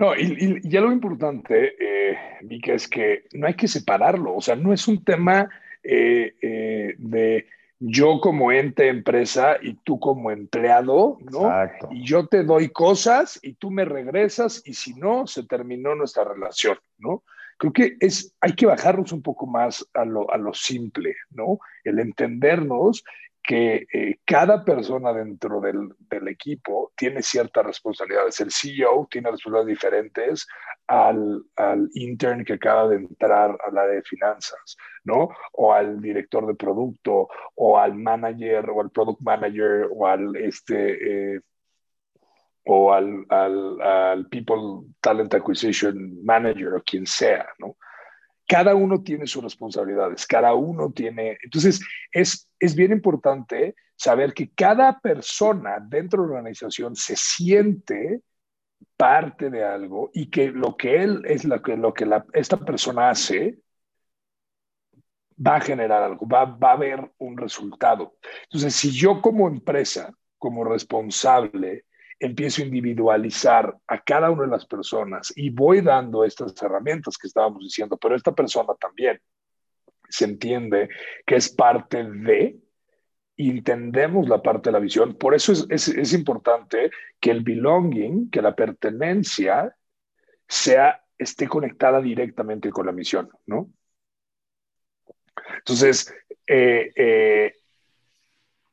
No, 0.00 0.16
y, 0.16 0.62
y, 0.64 0.76
algo 0.78 0.92
importante, 0.92 1.74
eh, 1.78 2.16
es 2.48 2.88
que 2.88 3.24
no 3.34 3.46
hay 3.46 3.52
que 3.52 3.68
separarlo, 3.68 4.34
o 4.34 4.40
sea, 4.40 4.56
no 4.56 4.72
es 4.72 4.88
un 4.88 5.04
tema 5.04 5.50
eh, 5.82 6.34
eh, 6.40 6.94
de 6.96 7.46
yo 7.78 8.18
como 8.18 8.50
ente 8.50 8.88
empresa 8.88 9.58
y 9.60 9.74
tú 9.74 10.00
como 10.00 10.30
empleado, 10.30 11.18
¿no? 11.30 11.40
Exacto. 11.40 11.90
Y 11.92 12.02
yo 12.02 12.26
te 12.26 12.44
doy 12.44 12.70
cosas 12.70 13.38
y 13.42 13.52
tú 13.52 13.70
me 13.70 13.84
regresas 13.84 14.62
y 14.64 14.72
si 14.72 14.94
no, 14.94 15.26
se 15.26 15.42
terminó 15.42 15.94
nuestra 15.94 16.24
relación, 16.24 16.78
¿no? 16.96 17.22
Creo 17.58 17.74
que 17.74 17.96
es, 18.00 18.34
hay 18.40 18.54
que 18.54 18.64
bajarnos 18.64 19.12
un 19.12 19.20
poco 19.20 19.46
más 19.46 19.86
a 19.92 20.06
lo, 20.06 20.32
a 20.32 20.38
lo 20.38 20.54
simple, 20.54 21.14
¿no? 21.30 21.58
El 21.84 21.98
entendernos 21.98 23.04
que 23.42 23.86
eh, 23.92 24.18
cada 24.24 24.64
persona 24.64 25.12
dentro 25.12 25.60
del, 25.60 25.94
equipo 26.28 26.92
tiene 26.96 27.22
ciertas 27.22 27.64
responsabilidades. 27.64 28.40
El 28.40 28.50
CEO 28.50 29.08
tiene 29.10 29.30
responsabilidades 29.30 29.78
diferentes 29.78 30.46
al, 30.86 31.44
intern 31.94 32.44
que 32.44 32.54
acaba 32.54 32.88
de 32.88 32.96
entrar 32.96 33.56
a 33.66 33.70
la 33.70 33.86
de 33.86 34.02
finanzas, 34.02 34.76
¿no? 35.04 35.28
O 35.52 35.72
al 35.72 36.00
director 36.00 36.46
de 36.46 36.54
producto, 36.54 37.28
o 37.54 37.78
al 37.78 37.94
manager, 37.94 38.70
o 38.70 38.80
al 38.80 38.90
product 38.90 39.20
manager, 39.22 39.88
o 39.90 40.06
al 40.06 40.36
este... 40.36 41.34
Eh, 41.34 41.40
o 42.64 42.92
al, 42.92 43.24
al, 43.30 43.80
al 43.80 44.28
People 44.28 44.92
Talent 45.00 45.32
Acquisition 45.34 46.22
Manager 46.22 46.74
o 46.74 46.82
quien 46.82 47.06
sea, 47.06 47.48
¿no? 47.58 47.76
Cada 48.50 48.74
uno 48.74 49.00
tiene 49.00 49.28
sus 49.28 49.44
responsabilidades, 49.44 50.26
cada 50.26 50.54
uno 50.54 50.90
tiene, 50.90 51.38
entonces 51.40 51.80
es, 52.10 52.50
es 52.58 52.74
bien 52.74 52.90
importante 52.90 53.76
saber 53.94 54.34
que 54.34 54.50
cada 54.50 54.98
persona 54.98 55.78
dentro 55.78 56.22
de 56.22 56.30
la 56.30 56.34
organización 56.38 56.96
se 56.96 57.14
siente 57.14 58.22
parte 58.96 59.50
de 59.50 59.64
algo 59.64 60.10
y 60.12 60.30
que 60.30 60.50
lo 60.50 60.76
que 60.76 61.00
él 61.00 61.22
es 61.26 61.44
lo 61.44 61.62
que, 61.62 61.76
lo 61.76 61.94
que 61.94 62.10
esta 62.32 62.56
persona 62.56 63.10
hace 63.10 63.56
va 65.38 65.54
a 65.54 65.60
generar 65.60 66.02
algo, 66.02 66.26
va, 66.26 66.44
va 66.44 66.70
a 66.70 66.74
haber 66.74 67.08
un 67.18 67.36
resultado. 67.36 68.16
Entonces, 68.42 68.74
si 68.74 68.90
yo 68.90 69.22
como 69.22 69.46
empresa, 69.46 70.12
como 70.38 70.64
responsable, 70.64 71.84
empiezo 72.20 72.62
a 72.62 72.66
individualizar 72.66 73.76
a 73.86 74.02
cada 74.02 74.30
una 74.30 74.42
de 74.42 74.50
las 74.50 74.66
personas 74.66 75.32
y 75.34 75.50
voy 75.50 75.80
dando 75.80 76.24
estas 76.24 76.54
herramientas 76.62 77.16
que 77.16 77.26
estábamos 77.26 77.62
diciendo, 77.62 77.96
pero 77.96 78.14
esta 78.14 78.32
persona 78.32 78.74
también 78.78 79.20
se 80.08 80.26
entiende 80.26 80.88
que 81.26 81.36
es 81.36 81.48
parte 81.48 82.04
de, 82.04 82.58
entendemos 83.36 84.28
la 84.28 84.42
parte 84.42 84.68
de 84.68 84.74
la 84.74 84.80
visión. 84.80 85.16
Por 85.16 85.34
eso 85.34 85.52
es, 85.52 85.66
es, 85.70 85.88
es 85.88 86.12
importante 86.12 86.90
que 87.18 87.30
el 87.30 87.42
belonging, 87.42 88.30
que 88.30 88.42
la 88.42 88.54
pertenencia, 88.54 89.74
sea, 90.46 91.02
esté 91.16 91.48
conectada 91.48 92.00
directamente 92.00 92.70
con 92.70 92.86
la 92.86 92.92
misión, 92.92 93.30
¿no? 93.46 93.70
Entonces, 95.58 96.14
eh, 96.46 96.92
eh, 96.94 97.54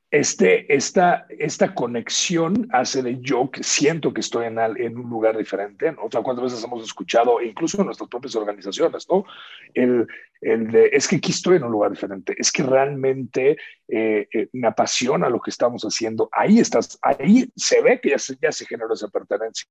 este, 0.10 0.74
esta, 0.74 1.26
esta 1.30 1.76
conexión 1.76 2.68
hace 2.72 3.03
de 3.03 3.20
yo 3.20 3.51
que 3.51 3.62
siento 3.64 4.14
que 4.14 4.22
estoy 4.22 4.45
en, 4.45 4.58
en 4.58 4.97
un 4.97 5.10
lugar 5.10 5.38
diferente. 5.38 5.91
¿no? 5.91 6.05
O 6.05 6.12
sea, 6.12 6.22
cuántas 6.22 6.45
veces 6.45 6.64
hemos 6.64 6.84
escuchado, 6.84 7.41
incluso 7.41 7.80
en 7.80 7.88
nuestras 7.88 8.10
propias 8.10 8.36
organizaciones, 8.36 9.05
¿no? 9.10 9.26
El, 9.74 10.08
el 10.39 10.72
de, 10.72 10.89
es 10.93 11.08
que 11.08 11.18
aquí 11.18 11.32
estoy 11.32 11.58
en 11.58 11.64
un 11.64 11.72
lugar 11.72 11.91
diferente, 11.91 12.36
es 12.38 12.51
que 12.51 12.64
realmente 12.64 13.58
eh, 13.88 14.28
me 14.53 14.68
apasiona 14.68 15.30
lo 15.30 15.41
que 15.41 15.49
estamos 15.49 15.84
haciendo. 15.84 16.30
Ahí 16.32 16.60
estás, 16.60 16.97
ahí 17.01 17.49
se 17.55 17.82
ve 17.82 17.99
que 17.99 18.12
ya 18.12 18.20
se, 18.20 18.38
ya 18.41 18.51
se 18.51 18.66
generó 18.66 18.93
esa 18.93 19.10
pertenencia. 19.10 19.68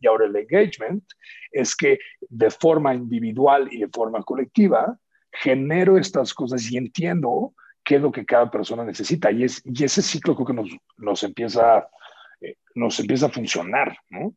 Y 0.00 0.06
ahora 0.06 0.26
el 0.26 0.36
engagement 0.36 1.04
es 1.50 1.74
que 1.74 1.98
de 2.20 2.50
forma 2.50 2.94
individual 2.94 3.68
y 3.70 3.80
de 3.80 3.88
forma 3.88 4.22
colectiva 4.22 4.98
genero 5.32 5.98
estas 5.98 6.32
cosas 6.32 6.70
y 6.70 6.76
entiendo 6.76 7.54
qué 7.84 7.96
es 7.96 8.00
lo 8.00 8.10
que 8.10 8.24
cada 8.24 8.50
persona 8.50 8.84
necesita. 8.84 9.30
Y, 9.30 9.44
es, 9.44 9.62
y 9.64 9.84
ese 9.84 10.02
ciclo 10.02 10.34
creo 10.34 10.46
que 10.46 10.52
nos, 10.54 10.70
nos, 10.96 11.22
empieza, 11.22 11.88
eh, 12.40 12.56
nos 12.74 12.98
empieza 12.98 13.26
a 13.26 13.30
funcionar, 13.30 13.96
¿no? 14.08 14.34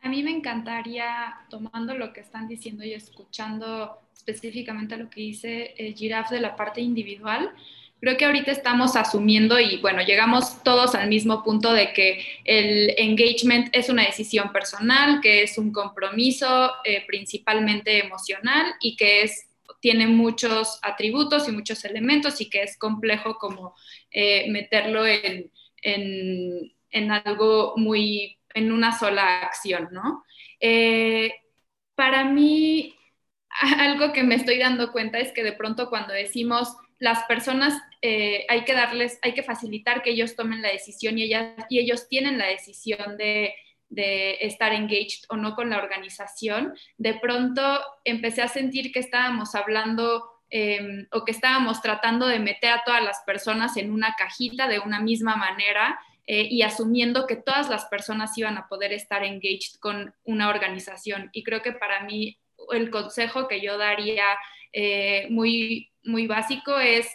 A 0.00 0.08
mí 0.08 0.22
me 0.22 0.30
encantaría, 0.30 1.34
tomando 1.50 1.94
lo 1.94 2.12
que 2.12 2.20
están 2.20 2.46
diciendo 2.46 2.84
y 2.84 2.92
escuchando 2.92 3.98
específicamente 4.14 4.96
lo 4.96 5.10
que 5.10 5.20
dice 5.20 5.74
el 5.76 5.94
Giraffe 5.94 6.36
de 6.36 6.40
la 6.40 6.54
parte 6.54 6.80
individual, 6.80 7.52
creo 8.00 8.16
que 8.16 8.24
ahorita 8.24 8.52
estamos 8.52 8.94
asumiendo 8.94 9.58
y 9.58 9.78
bueno, 9.78 10.02
llegamos 10.02 10.62
todos 10.62 10.94
al 10.94 11.08
mismo 11.08 11.42
punto 11.42 11.72
de 11.72 11.92
que 11.92 12.24
el 12.44 12.94
engagement 12.96 13.68
es 13.72 13.88
una 13.88 14.04
decisión 14.04 14.52
personal, 14.52 15.20
que 15.20 15.42
es 15.42 15.58
un 15.58 15.72
compromiso 15.72 16.72
eh, 16.84 17.04
principalmente 17.06 18.04
emocional 18.04 18.74
y 18.80 18.96
que 18.96 19.22
es 19.22 19.47
tiene 19.80 20.06
muchos 20.06 20.78
atributos 20.82 21.48
y 21.48 21.52
muchos 21.52 21.84
elementos 21.84 22.40
y 22.40 22.50
que 22.50 22.62
es 22.62 22.78
complejo 22.78 23.36
como 23.38 23.74
eh, 24.10 24.50
meterlo 24.50 25.06
en, 25.06 25.50
en, 25.82 27.12
algo 27.12 27.74
muy, 27.76 28.38
en 28.54 28.72
una 28.72 28.98
sola 28.98 29.42
acción, 29.42 29.88
¿no? 29.92 30.24
Eh, 30.60 31.32
para 31.94 32.24
mí, 32.24 32.96
algo 33.78 34.12
que 34.12 34.22
me 34.22 34.34
estoy 34.34 34.58
dando 34.58 34.92
cuenta 34.92 35.18
es 35.18 35.32
que 35.32 35.44
de 35.44 35.52
pronto 35.52 35.88
cuando 35.88 36.12
decimos 36.12 36.76
las 36.98 37.24
personas 37.24 37.80
eh, 38.02 38.44
hay 38.48 38.64
que 38.64 38.74
darles, 38.74 39.18
hay 39.22 39.32
que 39.32 39.42
facilitar 39.42 40.02
que 40.02 40.10
ellos 40.10 40.34
tomen 40.34 40.62
la 40.62 40.70
decisión 40.70 41.18
y, 41.18 41.24
ellas, 41.24 41.54
y 41.68 41.78
ellos 41.78 42.08
tienen 42.08 42.38
la 42.38 42.46
decisión 42.46 43.16
de 43.16 43.54
de 43.88 44.38
estar 44.40 44.72
engaged 44.72 45.24
o 45.28 45.36
no 45.36 45.54
con 45.54 45.70
la 45.70 45.78
organización, 45.78 46.74
de 46.96 47.14
pronto 47.14 47.62
empecé 48.04 48.42
a 48.42 48.48
sentir 48.48 48.92
que 48.92 49.00
estábamos 49.00 49.54
hablando 49.54 50.24
em, 50.50 51.06
o 51.12 51.24
que 51.24 51.32
estábamos 51.32 51.80
tratando 51.80 52.26
de 52.26 52.38
meter 52.38 52.70
a 52.70 52.82
todas 52.84 53.02
las 53.02 53.20
personas 53.26 53.76
en 53.76 53.92
una 53.92 54.14
cajita 54.18 54.68
de 54.68 54.78
una 54.78 55.00
misma 55.00 55.36
manera 55.36 55.98
eh, 56.26 56.46
y 56.50 56.60
asumiendo 56.60 57.26
que 57.26 57.36
todas 57.36 57.70
las 57.70 57.86
personas 57.86 58.36
iban 58.36 58.58
a 58.58 58.68
poder 58.68 58.92
estar 58.92 59.24
engaged 59.24 59.78
con 59.80 60.14
una 60.24 60.50
organización. 60.50 61.30
Y 61.32 61.42
creo 61.42 61.62
que 61.62 61.72
para 61.72 62.04
mí 62.04 62.38
el 62.72 62.90
consejo 62.90 63.48
que 63.48 63.62
yo 63.62 63.78
daría 63.78 64.26
eh, 64.72 65.26
muy, 65.30 65.90
muy 66.04 66.26
básico 66.26 66.78
es 66.78 67.08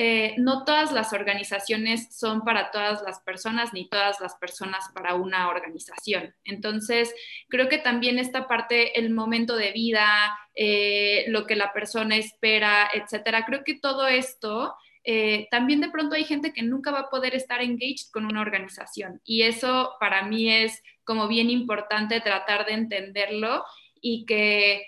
eh, 0.00 0.36
no 0.38 0.64
todas 0.64 0.92
las 0.92 1.12
organizaciones 1.12 2.16
son 2.16 2.44
para 2.44 2.70
todas 2.70 3.02
las 3.02 3.18
personas, 3.18 3.72
ni 3.72 3.88
todas 3.88 4.20
las 4.20 4.36
personas 4.36 4.88
para 4.94 5.16
una 5.16 5.48
organización. 5.48 6.36
Entonces, 6.44 7.12
creo 7.48 7.68
que 7.68 7.78
también 7.78 8.20
esta 8.20 8.46
parte, 8.46 8.96
el 9.00 9.10
momento 9.10 9.56
de 9.56 9.72
vida, 9.72 10.38
eh, 10.54 11.24
lo 11.26 11.48
que 11.48 11.56
la 11.56 11.72
persona 11.72 12.16
espera, 12.16 12.88
etcétera, 12.94 13.44
creo 13.44 13.64
que 13.64 13.74
todo 13.74 14.06
esto... 14.06 14.76
Eh, 15.10 15.48
también 15.50 15.80
de 15.80 15.90
pronto 15.90 16.16
hay 16.16 16.24
gente 16.24 16.52
que 16.52 16.62
nunca 16.62 16.90
va 16.90 17.00
a 17.00 17.10
poder 17.10 17.34
estar 17.34 17.62
engaged 17.62 18.10
con 18.12 18.26
una 18.26 18.42
organización 18.42 19.22
y 19.24 19.42
eso 19.42 19.94
para 20.00 20.24
mí 20.24 20.50
es 20.50 20.82
como 21.04 21.28
bien 21.28 21.48
importante 21.48 22.20
tratar 22.20 22.66
de 22.66 22.72
entenderlo 22.72 23.64
y 24.02 24.26
que 24.26 24.82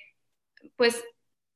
pues 0.77 1.03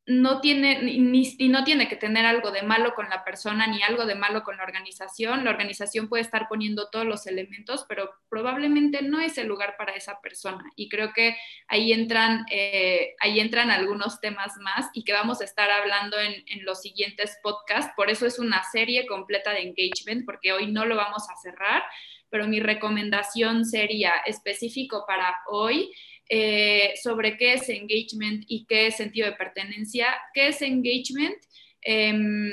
no 0.06 0.42
tiene, 0.42 0.82
ni, 0.82 1.34
no 1.48 1.64
tiene 1.64 1.88
que 1.88 1.96
tener 1.96 2.26
algo 2.26 2.50
de 2.50 2.62
malo 2.62 2.94
con 2.94 3.08
la 3.08 3.24
persona 3.24 3.66
ni 3.66 3.82
algo 3.82 4.04
de 4.04 4.14
malo 4.14 4.42
con 4.42 4.58
la 4.58 4.62
organización. 4.62 5.44
La 5.44 5.50
organización 5.50 6.08
puede 6.08 6.22
estar 6.22 6.46
poniendo 6.46 6.90
todos 6.90 7.06
los 7.06 7.26
elementos, 7.26 7.86
pero 7.88 8.10
probablemente 8.28 9.00
no 9.00 9.20
es 9.20 9.38
el 9.38 9.46
lugar 9.46 9.76
para 9.78 9.94
esa 9.94 10.20
persona. 10.20 10.62
Y 10.76 10.90
creo 10.90 11.12
que 11.14 11.36
ahí 11.68 11.92
entran, 11.92 12.44
eh, 12.50 13.14
ahí 13.20 13.40
entran 13.40 13.70
algunos 13.70 14.20
temas 14.20 14.56
más 14.58 14.90
y 14.92 15.04
que 15.04 15.14
vamos 15.14 15.40
a 15.40 15.44
estar 15.44 15.70
hablando 15.70 16.18
en, 16.18 16.44
en 16.48 16.64
los 16.66 16.82
siguientes 16.82 17.38
podcasts. 17.42 17.92
Por 17.96 18.10
eso 18.10 18.26
es 18.26 18.38
una 18.38 18.62
serie 18.64 19.06
completa 19.06 19.52
de 19.52 19.62
engagement, 19.62 20.26
porque 20.26 20.52
hoy 20.52 20.70
no 20.70 20.84
lo 20.84 20.96
vamos 20.96 21.30
a 21.30 21.36
cerrar, 21.36 21.82
pero 22.28 22.46
mi 22.46 22.60
recomendación 22.60 23.64
sería 23.64 24.16
específico 24.26 25.04
para 25.06 25.34
hoy 25.46 25.90
eh, 26.28 26.94
sobre 27.02 27.36
qué 27.36 27.54
es 27.54 27.68
engagement 27.68 28.44
y 28.48 28.64
qué 28.66 28.86
es 28.86 28.96
sentido 28.96 29.26
de 29.26 29.36
pertenencia. 29.36 30.06
¿Qué 30.32 30.48
es 30.48 30.62
engagement? 30.62 31.36
Em, 31.82 32.50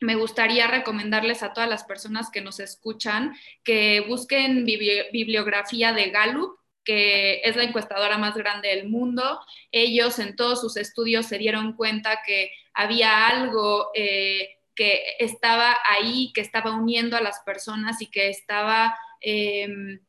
me 0.00 0.14
gustaría 0.14 0.66
recomendarles 0.66 1.42
a 1.42 1.52
todas 1.52 1.68
las 1.68 1.84
personas 1.84 2.30
que 2.30 2.40
nos 2.40 2.60
escuchan 2.60 3.34
que 3.64 4.04
busquen 4.06 4.64
bibliografía 4.64 5.92
de 5.92 6.10
Gallup, 6.10 6.58
que 6.84 7.40
es 7.44 7.56
la 7.56 7.64
encuestadora 7.64 8.18
más 8.18 8.36
grande 8.36 8.68
del 8.68 8.88
mundo. 8.88 9.40
Ellos 9.72 10.18
en 10.18 10.36
todos 10.36 10.60
sus 10.60 10.76
estudios 10.76 11.26
se 11.26 11.38
dieron 11.38 11.74
cuenta 11.74 12.20
que 12.24 12.50
había 12.74 13.26
algo 13.26 13.88
eh, 13.94 14.56
que 14.74 15.02
estaba 15.18 15.76
ahí, 15.84 16.30
que 16.34 16.40
estaba 16.40 16.72
uniendo 16.72 17.16
a 17.16 17.20
las 17.22 17.40
personas 17.40 18.00
y 18.02 18.06
que 18.06 18.28
estaba... 18.28 18.96
Em, 19.20 20.00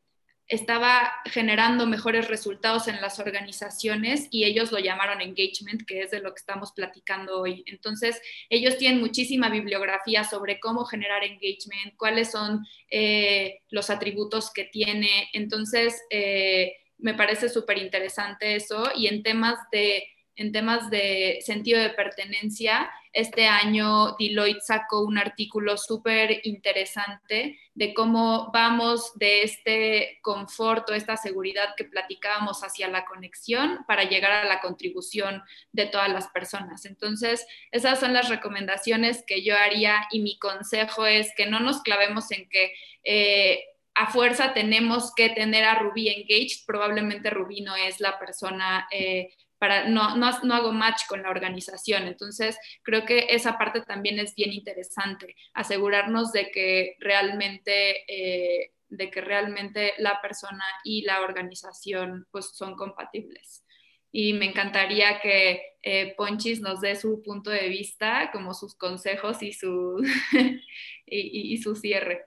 estaba 0.50 1.12
generando 1.26 1.86
mejores 1.86 2.26
resultados 2.26 2.88
en 2.88 3.00
las 3.00 3.20
organizaciones 3.20 4.26
y 4.32 4.44
ellos 4.44 4.72
lo 4.72 4.80
llamaron 4.80 5.20
engagement, 5.20 5.86
que 5.86 6.02
es 6.02 6.10
de 6.10 6.20
lo 6.20 6.34
que 6.34 6.40
estamos 6.40 6.72
platicando 6.72 7.40
hoy. 7.40 7.62
Entonces, 7.66 8.20
ellos 8.48 8.76
tienen 8.76 9.00
muchísima 9.00 9.48
bibliografía 9.48 10.24
sobre 10.24 10.58
cómo 10.58 10.84
generar 10.84 11.22
engagement, 11.22 11.96
cuáles 11.96 12.32
son 12.32 12.66
eh, 12.90 13.60
los 13.70 13.90
atributos 13.90 14.52
que 14.52 14.64
tiene. 14.64 15.28
Entonces, 15.32 16.02
eh, 16.10 16.74
me 16.98 17.14
parece 17.14 17.48
súper 17.48 17.78
interesante 17.78 18.56
eso 18.56 18.90
y 18.94 19.06
en 19.06 19.22
temas 19.22 19.56
de 19.70 20.04
en 20.40 20.52
temas 20.52 20.88
de 20.88 21.40
sentido 21.42 21.78
de 21.78 21.90
pertenencia, 21.90 22.90
este 23.12 23.46
año 23.46 24.16
Deloitte 24.18 24.62
sacó 24.62 25.02
un 25.02 25.18
artículo 25.18 25.76
súper 25.76 26.40
interesante 26.44 27.60
de 27.74 27.92
cómo 27.92 28.50
vamos 28.50 29.12
de 29.18 29.42
este 29.42 30.18
confort 30.22 30.88
o 30.88 30.94
esta 30.94 31.18
seguridad 31.18 31.74
que 31.76 31.84
platicábamos 31.84 32.64
hacia 32.64 32.88
la 32.88 33.04
conexión 33.04 33.84
para 33.86 34.04
llegar 34.04 34.32
a 34.32 34.48
la 34.48 34.62
contribución 34.62 35.42
de 35.72 35.84
todas 35.84 36.08
las 36.08 36.28
personas. 36.28 36.86
Entonces, 36.86 37.46
esas 37.70 38.00
son 38.00 38.14
las 38.14 38.30
recomendaciones 38.30 39.22
que 39.26 39.44
yo 39.44 39.54
haría 39.54 40.06
y 40.10 40.20
mi 40.20 40.38
consejo 40.38 41.04
es 41.04 41.34
que 41.36 41.44
no 41.46 41.60
nos 41.60 41.82
clavemos 41.82 42.30
en 42.32 42.48
que... 42.48 42.72
Eh, 43.04 43.64
a 43.92 44.06
fuerza 44.06 44.54
tenemos 44.54 45.12
que 45.14 45.28
tener 45.30 45.64
a 45.64 45.74
Ruby 45.74 46.08
engaged, 46.08 46.64
probablemente 46.64 47.28
Ruby 47.28 47.60
no 47.60 47.74
es 47.76 48.00
la 48.00 48.18
persona 48.18 48.88
eh, 48.92 49.30
para, 49.60 49.88
no, 49.88 50.16
no, 50.16 50.30
no, 50.42 50.54
hago 50.54 50.72
match 50.72 51.02
con 51.06 51.22
la 51.22 51.30
organización. 51.30 52.08
Entonces, 52.08 52.58
creo 52.82 53.04
que 53.04 53.26
esa 53.28 53.58
parte 53.58 53.82
también 53.82 54.18
es 54.18 54.34
bien 54.34 54.54
interesante, 54.54 55.36
asegurarnos 55.52 56.32
de 56.32 56.50
que 56.50 56.96
realmente, 56.98 58.04
eh, 58.08 58.72
de 58.88 59.10
que 59.10 59.20
realmente 59.20 59.92
la 59.98 60.20
persona 60.22 60.64
y 60.82 61.02
la 61.02 61.20
organización 61.20 62.26
pues, 62.32 62.56
son 62.56 62.74
compatibles. 62.74 63.64
y 64.12 64.32
me 64.32 64.46
encantaría 64.46 65.20
que 65.20 65.76
eh, 65.82 66.14
Ponchis 66.16 66.60
nos 66.60 66.80
dé 66.80 66.96
su 66.96 67.22
punto 67.22 67.50
de 67.50 67.68
vista, 67.68 68.30
como 68.32 68.54
sus 68.54 68.74
consejos 68.74 69.40
y 69.42 69.52
su, 69.52 70.02
y, 71.06 71.58
su 71.58 71.76
cierre. 71.76 72.24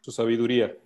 Su 0.00 0.10
sabiduría. 0.10 0.76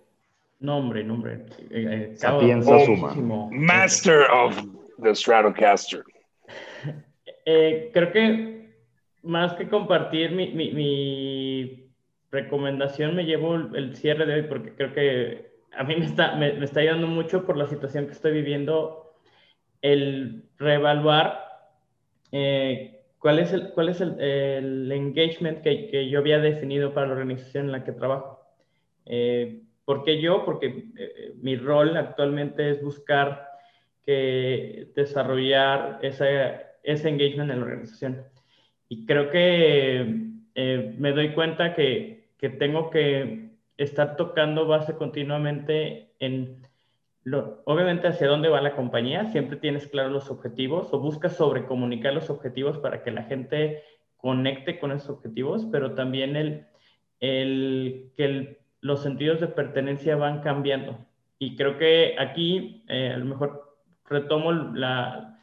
Nombre, 0.59 1.03
nombre. 1.03 1.45
Eh, 1.71 2.13
eh 2.13 2.17
suma. 2.17 3.49
Master 3.49 4.29
of 4.29 4.78
the 5.01 5.15
Stratocaster. 5.15 6.03
Eh, 7.45 7.89
creo 7.93 8.11
que 8.11 8.69
más 9.23 9.53
que 9.53 9.67
compartir 9.69 10.31
mi, 10.31 11.89
recomendación, 12.31 13.15
me 13.15 13.25
llevo 13.25 13.55
el, 13.55 13.95
cierre 13.95 14.27
de 14.27 14.33
hoy 14.35 14.41
porque 14.43 14.75
creo 14.75 14.93
que 14.93 15.51
a 15.71 15.83
mí 15.83 15.95
me 15.95 16.05
está, 16.05 16.35
me 16.35 16.63
está 16.63 16.81
ayudando 16.81 17.07
mucho 17.07 17.45
por 17.45 17.57
la 17.57 17.65
situación 17.65 18.05
que 18.05 18.11
estoy 18.11 18.33
viviendo 18.33 19.15
el 19.81 20.43
reevaluar 20.57 21.49
eh, 22.31 23.01
cuál 23.19 23.39
es 23.39 23.51
el, 23.53 23.71
cuál 23.71 23.89
es 23.89 24.01
el, 24.01 24.91
engagement 24.91 25.61
que, 25.61 26.09
yo 26.09 26.19
había 26.19 26.39
definido 26.39 26.93
para 26.93 27.07
la 27.07 27.13
organización 27.13 27.65
en 27.65 27.71
la 27.71 27.83
que 27.83 27.91
trabajo. 27.91 28.39
Eh, 29.05 29.63
¿Por 29.85 30.03
qué 30.03 30.21
yo? 30.21 30.45
Porque 30.45 30.85
eh, 30.97 31.33
mi 31.41 31.55
rol 31.55 31.97
actualmente 31.97 32.69
es 32.69 32.83
buscar 32.83 33.48
desarrollar 34.95 35.99
ese, 36.01 36.57
ese 36.83 37.09
engagement 37.09 37.51
en 37.51 37.59
la 37.59 37.65
organización. 37.65 38.23
Y 38.87 39.05
creo 39.05 39.29
que 39.29 40.25
me 40.97 41.11
doy 41.13 41.33
cuenta 41.33 41.73
que, 41.73 42.29
que 42.37 42.49
tengo 42.49 42.89
que 42.89 43.51
estar 43.77 44.15
tocando 44.17 44.67
base 44.67 44.95
continuamente 44.95 46.13
en 46.19 46.61
obviamente 47.65 48.07
hacia 48.07 48.27
dónde 48.27 48.49
va 48.49 48.61
la 48.61 48.75
compañía, 48.75 49.25
siempre 49.25 49.57
tienes 49.57 49.87
claros 49.87 50.11
los 50.11 50.31
objetivos 50.31 50.93
o 50.93 50.99
buscas 50.99 51.35
sobrecomunicar 51.35 52.13
los 52.13 52.29
objetivos 52.29 52.77
para 52.79 53.03
que 53.03 53.11
la 53.11 53.23
gente 53.23 53.83
conecte 54.17 54.79
con 54.79 54.91
esos 54.91 55.09
objetivos, 55.09 55.67
pero 55.71 55.93
también 55.93 56.35
el, 56.35 56.67
el 57.19 58.11
que 58.17 58.59
los 58.81 59.03
sentidos 59.03 59.39
de 59.39 59.47
pertenencia 59.47 60.15
van 60.15 60.41
cambiando. 60.41 61.05
Y 61.37 61.55
creo 61.55 61.77
que 61.77 62.15
aquí 62.17 62.83
eh, 62.89 63.11
a 63.13 63.17
lo 63.17 63.25
mejor 63.25 63.68
retomo 64.09 64.51
la, 64.51 65.39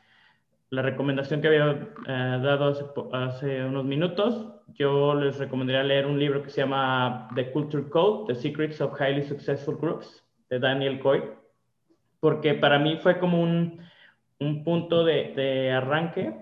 la 0.70 0.82
recomendación 0.82 1.40
que 1.40 1.48
había 1.48 1.70
eh, 2.06 2.40
dado 2.42 2.68
hace, 2.68 2.84
hace, 3.12 3.64
unos 3.64 3.84
minutos. 3.84 4.52
Yo 4.74 5.14
les 5.14 5.38
recomendaría 5.38 5.82
leer 5.82 6.06
un 6.06 6.18
libro 6.18 6.42
que 6.42 6.50
se 6.50 6.60
llama 6.60 7.28
The 7.34 7.52
Culture 7.52 7.88
Code, 7.88 8.32
The 8.32 8.40
Secrets 8.40 8.80
of 8.80 9.00
Highly 9.00 9.22
Successful 9.22 9.76
Groups, 9.76 10.24
de 10.48 10.58
Daniel 10.58 11.00
Coy 11.00 11.22
porque 12.20 12.54
para 12.54 12.78
mí 12.78 12.96
fue 12.96 13.18
como 13.18 13.40
un, 13.40 13.80
un 14.40 14.64
punto 14.64 15.04
de, 15.04 15.32
de, 15.34 15.70
arranque 15.70 16.34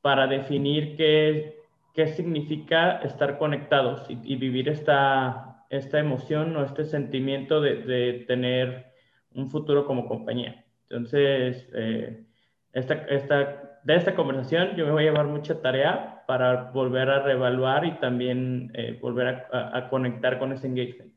para 0.00 0.26
definir 0.26 0.96
qué, 0.96 1.62
qué 1.94 2.08
significa 2.08 2.98
estar 2.98 3.38
conectados 3.38 4.06
y, 4.08 4.36
vivir 4.36 4.68
esta, 4.68 5.64
esta 5.70 5.98
emoción 5.98 6.56
o 6.56 6.64
este 6.64 6.84
sentimiento 6.84 7.60
de, 7.60 7.76
de 7.76 8.24
tener 8.26 8.86
un 9.34 9.50
futuro 9.50 9.86
como 9.86 10.08
compañía. 10.08 10.63
Entonces, 10.88 11.68
eh, 11.74 12.24
esta, 12.72 12.94
esta, 12.94 13.80
de 13.84 13.96
esta 13.96 14.14
conversación 14.14 14.74
yo 14.76 14.86
me 14.86 14.92
voy 14.92 15.02
a 15.04 15.10
llevar 15.10 15.26
mucha 15.26 15.60
tarea 15.60 16.24
para 16.26 16.70
volver 16.72 17.08
a 17.10 17.22
reevaluar 17.22 17.84
y 17.84 17.98
también 18.00 18.70
eh, 18.74 18.98
volver 19.00 19.46
a, 19.52 19.88
conectar 19.90 20.38
con 20.38 20.52
ese 20.52 20.66
engagement. 20.66 21.12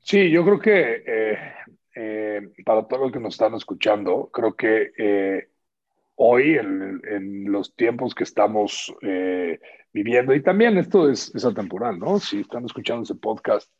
Sí, 0.00 0.30
yo 0.30 0.44
creo 0.44 0.58
que 0.60 1.02
eh, 1.06 1.38
eh, 1.94 2.52
para 2.64 2.86
todos 2.86 3.02
los 3.02 3.12
que 3.12 3.20
nos 3.20 3.34
están 3.34 3.54
escuchando, 3.54 4.30
creo 4.32 4.54
que 4.54 5.48
hoy, 6.16 6.56
en, 6.56 7.50
los 7.50 7.74
tiempos 7.74 8.14
que 8.14 8.24
estamos 8.24 8.94
viviendo, 9.92 10.34
y 10.34 10.42
también 10.42 10.78
esto 10.78 11.10
es, 11.10 11.34
es, 11.34 11.44
atemporal, 11.44 11.98
¿no? 11.98 12.18
Si 12.18 12.40
están 12.40 12.64
escuchando 12.64 13.02
ese 13.02 13.14
podcast, 13.14 13.70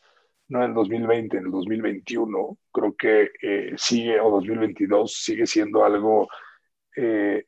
no 0.49 0.63
en 0.63 0.71
el 0.71 0.75
2020, 0.75 1.37
en 1.37 1.47
el 1.47 1.51
2021, 1.51 2.59
creo 2.73 2.95
que 2.97 3.31
sigue, 3.77 4.21
o 4.21 4.31
2022, 4.31 5.13
sigue 5.13 5.47
siendo 5.47 5.85
algo 5.85 6.29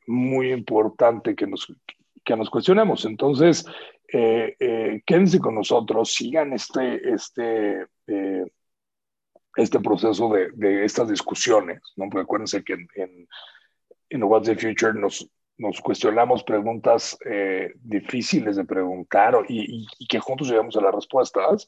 muy 0.07 0.51
importante 0.51 1.35
que 1.35 1.47
nos, 1.47 1.71
que 2.23 2.35
nos 2.35 2.49
cuestionemos. 2.49 3.05
Entonces, 3.05 3.65
quédense 4.07 5.39
con 5.39 5.55
nosotros, 5.55 6.13
sigan 6.13 6.53
este, 6.53 7.13
este 7.13 7.85
este 9.57 9.79
proceso 9.79 10.29
de, 10.29 10.49
de, 10.53 10.85
estas 10.85 11.09
discusiones, 11.09 11.81
¿no? 11.95 12.05
Porque 12.09 12.23
acuérdense 12.23 12.63
que 12.63 12.73
en, 12.73 13.27
en, 14.09 14.23
What's 14.23 14.47
the 14.47 14.55
Future 14.55 14.93
nos, 14.93 15.27
nos 15.57 15.81
cuestionamos 15.81 16.43
preguntas 16.43 17.17
eh, 17.25 17.73
difíciles 17.81 18.55
de 18.55 18.65
preguntar 18.65 19.35
y, 19.49 19.87
y, 19.97 20.07
que 20.07 20.19
juntos 20.19 20.47
llegamos 20.47 20.77
a 20.77 20.81
las 20.81 20.93
respuestas. 20.93 21.67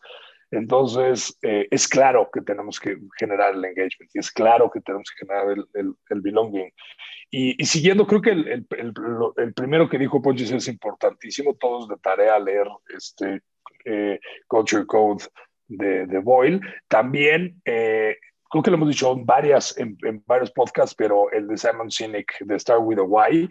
Entonces, 0.51 1.37
eh, 1.41 1.67
es 1.69 1.87
claro 1.87 2.29
que 2.33 2.41
tenemos 2.41 2.79
que 2.79 2.97
generar 3.17 3.53
el 3.53 3.65
engagement 3.65 4.11
y 4.13 4.19
es 4.19 4.31
claro 4.31 4.69
que 4.71 4.81
tenemos 4.81 5.09
que 5.11 5.25
generar 5.25 5.51
el, 5.51 5.65
el, 5.73 5.93
el 6.09 6.21
belonging. 6.21 6.71
Y, 7.31 7.61
y, 7.61 7.65
siguiendo, 7.65 8.07
creo 8.07 8.21
que 8.21 8.31
el, 8.31 8.67
el, 8.69 9.53
primero 9.53 9.87
que 9.87 9.99
dijo 9.99 10.21
Ponchis 10.21 10.51
es 10.51 10.67
importantísimo, 10.67 11.53
todos 11.55 11.87
de 11.87 11.97
tarea 11.97 12.39
leer 12.39 12.67
este 12.95 13.41
eh, 13.85 14.19
Culture 14.47 14.85
Code 14.87 15.25
de, 15.67 16.07
de 16.07 16.19
Boyle. 16.19 16.59
También, 16.87 17.61
eh, 17.65 18.17
creo 18.49 18.63
que 18.63 18.71
lo 18.71 18.77
hemos 18.77 18.89
dicho 18.89 19.13
en, 19.13 19.25
varias, 19.25 19.77
en, 19.77 19.97
varios 20.25 20.51
podcasts, 20.51 20.95
pero 20.95 21.31
el 21.31 21.47
de 21.47 21.57
Simon 21.57 21.91
Sinek, 21.91 22.39
de 22.39 22.59
Start 22.59 22.81
with 22.83 22.97
a 22.97 23.03
Why, 23.03 23.47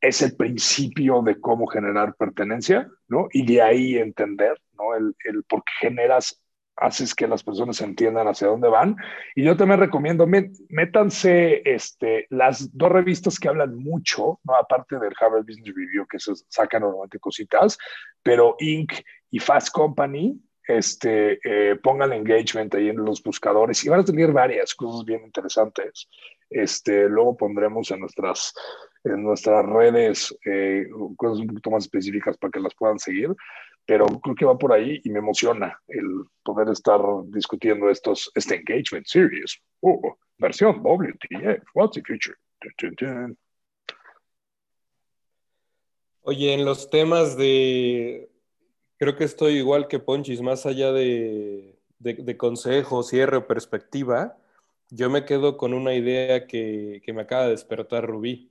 es 0.00 0.22
el 0.22 0.34
principio 0.34 1.22
de 1.22 1.38
cómo 1.40 1.66
generar 1.66 2.14
pertenencia, 2.16 2.88
¿no? 3.06 3.28
Y 3.32 3.44
de 3.44 3.62
ahí 3.62 3.98
entender, 3.98 4.60
¿no? 4.80 4.96
El, 4.96 5.14
el 5.24 5.44
por 5.44 5.62
qué 5.64 5.88
generas, 5.88 6.40
haces 6.80 7.14
que 7.14 7.28
las 7.28 7.44
personas 7.44 7.80
entiendan 7.82 8.26
hacia 8.26 8.48
dónde 8.48 8.68
van. 8.68 8.96
Y 9.34 9.44
yo 9.44 9.56
también 9.56 9.80
recomiendo, 9.80 10.26
métanse 10.26 11.62
este, 11.64 12.26
las 12.30 12.76
dos 12.76 12.90
revistas 12.90 13.38
que 13.38 13.48
hablan 13.48 13.76
mucho, 13.76 14.40
¿no? 14.44 14.54
Aparte 14.56 14.98
del 14.98 15.12
Harvard 15.20 15.44
Business 15.44 15.74
Review, 15.74 16.06
que 16.06 16.18
se 16.18 16.32
sacan 16.48 16.82
normalmente 16.82 17.18
cositas, 17.18 17.78
pero 18.22 18.56
Inc. 18.58 18.92
y 19.30 19.38
Fast 19.38 19.70
Company, 19.70 20.40
este, 20.66 21.38
eh, 21.44 21.76
pongan 21.76 22.12
engagement 22.12 22.74
ahí 22.74 22.88
en 22.88 23.04
los 23.04 23.22
buscadores 23.22 23.84
y 23.84 23.88
van 23.88 24.00
a 24.00 24.04
tener 24.04 24.32
varias 24.32 24.74
cosas 24.74 25.04
bien 25.04 25.22
interesantes. 25.24 26.08
Este, 26.48 27.08
luego 27.08 27.36
pondremos 27.36 27.90
en 27.90 28.00
nuestras, 28.00 28.54
en 29.04 29.22
nuestras 29.22 29.66
redes 29.66 30.36
eh, 30.44 30.86
cosas 31.16 31.40
un 31.40 31.48
poquito 31.48 31.70
más 31.70 31.84
específicas 31.84 32.36
para 32.38 32.50
que 32.50 32.60
las 32.60 32.74
puedan 32.74 32.98
seguir, 32.98 33.34
pero 33.90 34.06
creo 34.06 34.36
que 34.36 34.44
va 34.44 34.56
por 34.56 34.72
ahí 34.72 35.00
y 35.02 35.10
me 35.10 35.18
emociona 35.18 35.76
el 35.88 36.22
poder 36.44 36.68
estar 36.68 37.00
discutiendo 37.24 37.90
estos, 37.90 38.30
este 38.36 38.54
engagement 38.54 39.04
series. 39.04 39.60
Oh, 39.80 40.16
versión 40.38 40.80
WTF, 40.80 41.64
what's 41.74 41.96
the 41.96 42.02
future? 42.06 42.36
Oye, 46.22 46.54
en 46.54 46.64
los 46.64 46.88
temas 46.88 47.36
de 47.36 48.30
Creo 48.96 49.16
que 49.16 49.24
estoy 49.24 49.54
igual 49.54 49.88
que 49.88 49.98
Ponchis, 49.98 50.40
más 50.40 50.66
allá 50.66 50.92
de, 50.92 51.76
de, 51.98 52.36
consejo, 52.36 53.02
cierre 53.02 53.38
o 53.38 53.46
perspectiva, 53.48 54.38
yo 54.90 55.10
me 55.10 55.24
quedo 55.24 55.56
con 55.56 55.74
una 55.74 55.94
idea 55.94 56.46
que, 56.46 57.02
que 57.04 57.12
me 57.12 57.22
acaba 57.22 57.46
de 57.46 57.50
despertar 57.50 58.06
Rubí 58.06 58.49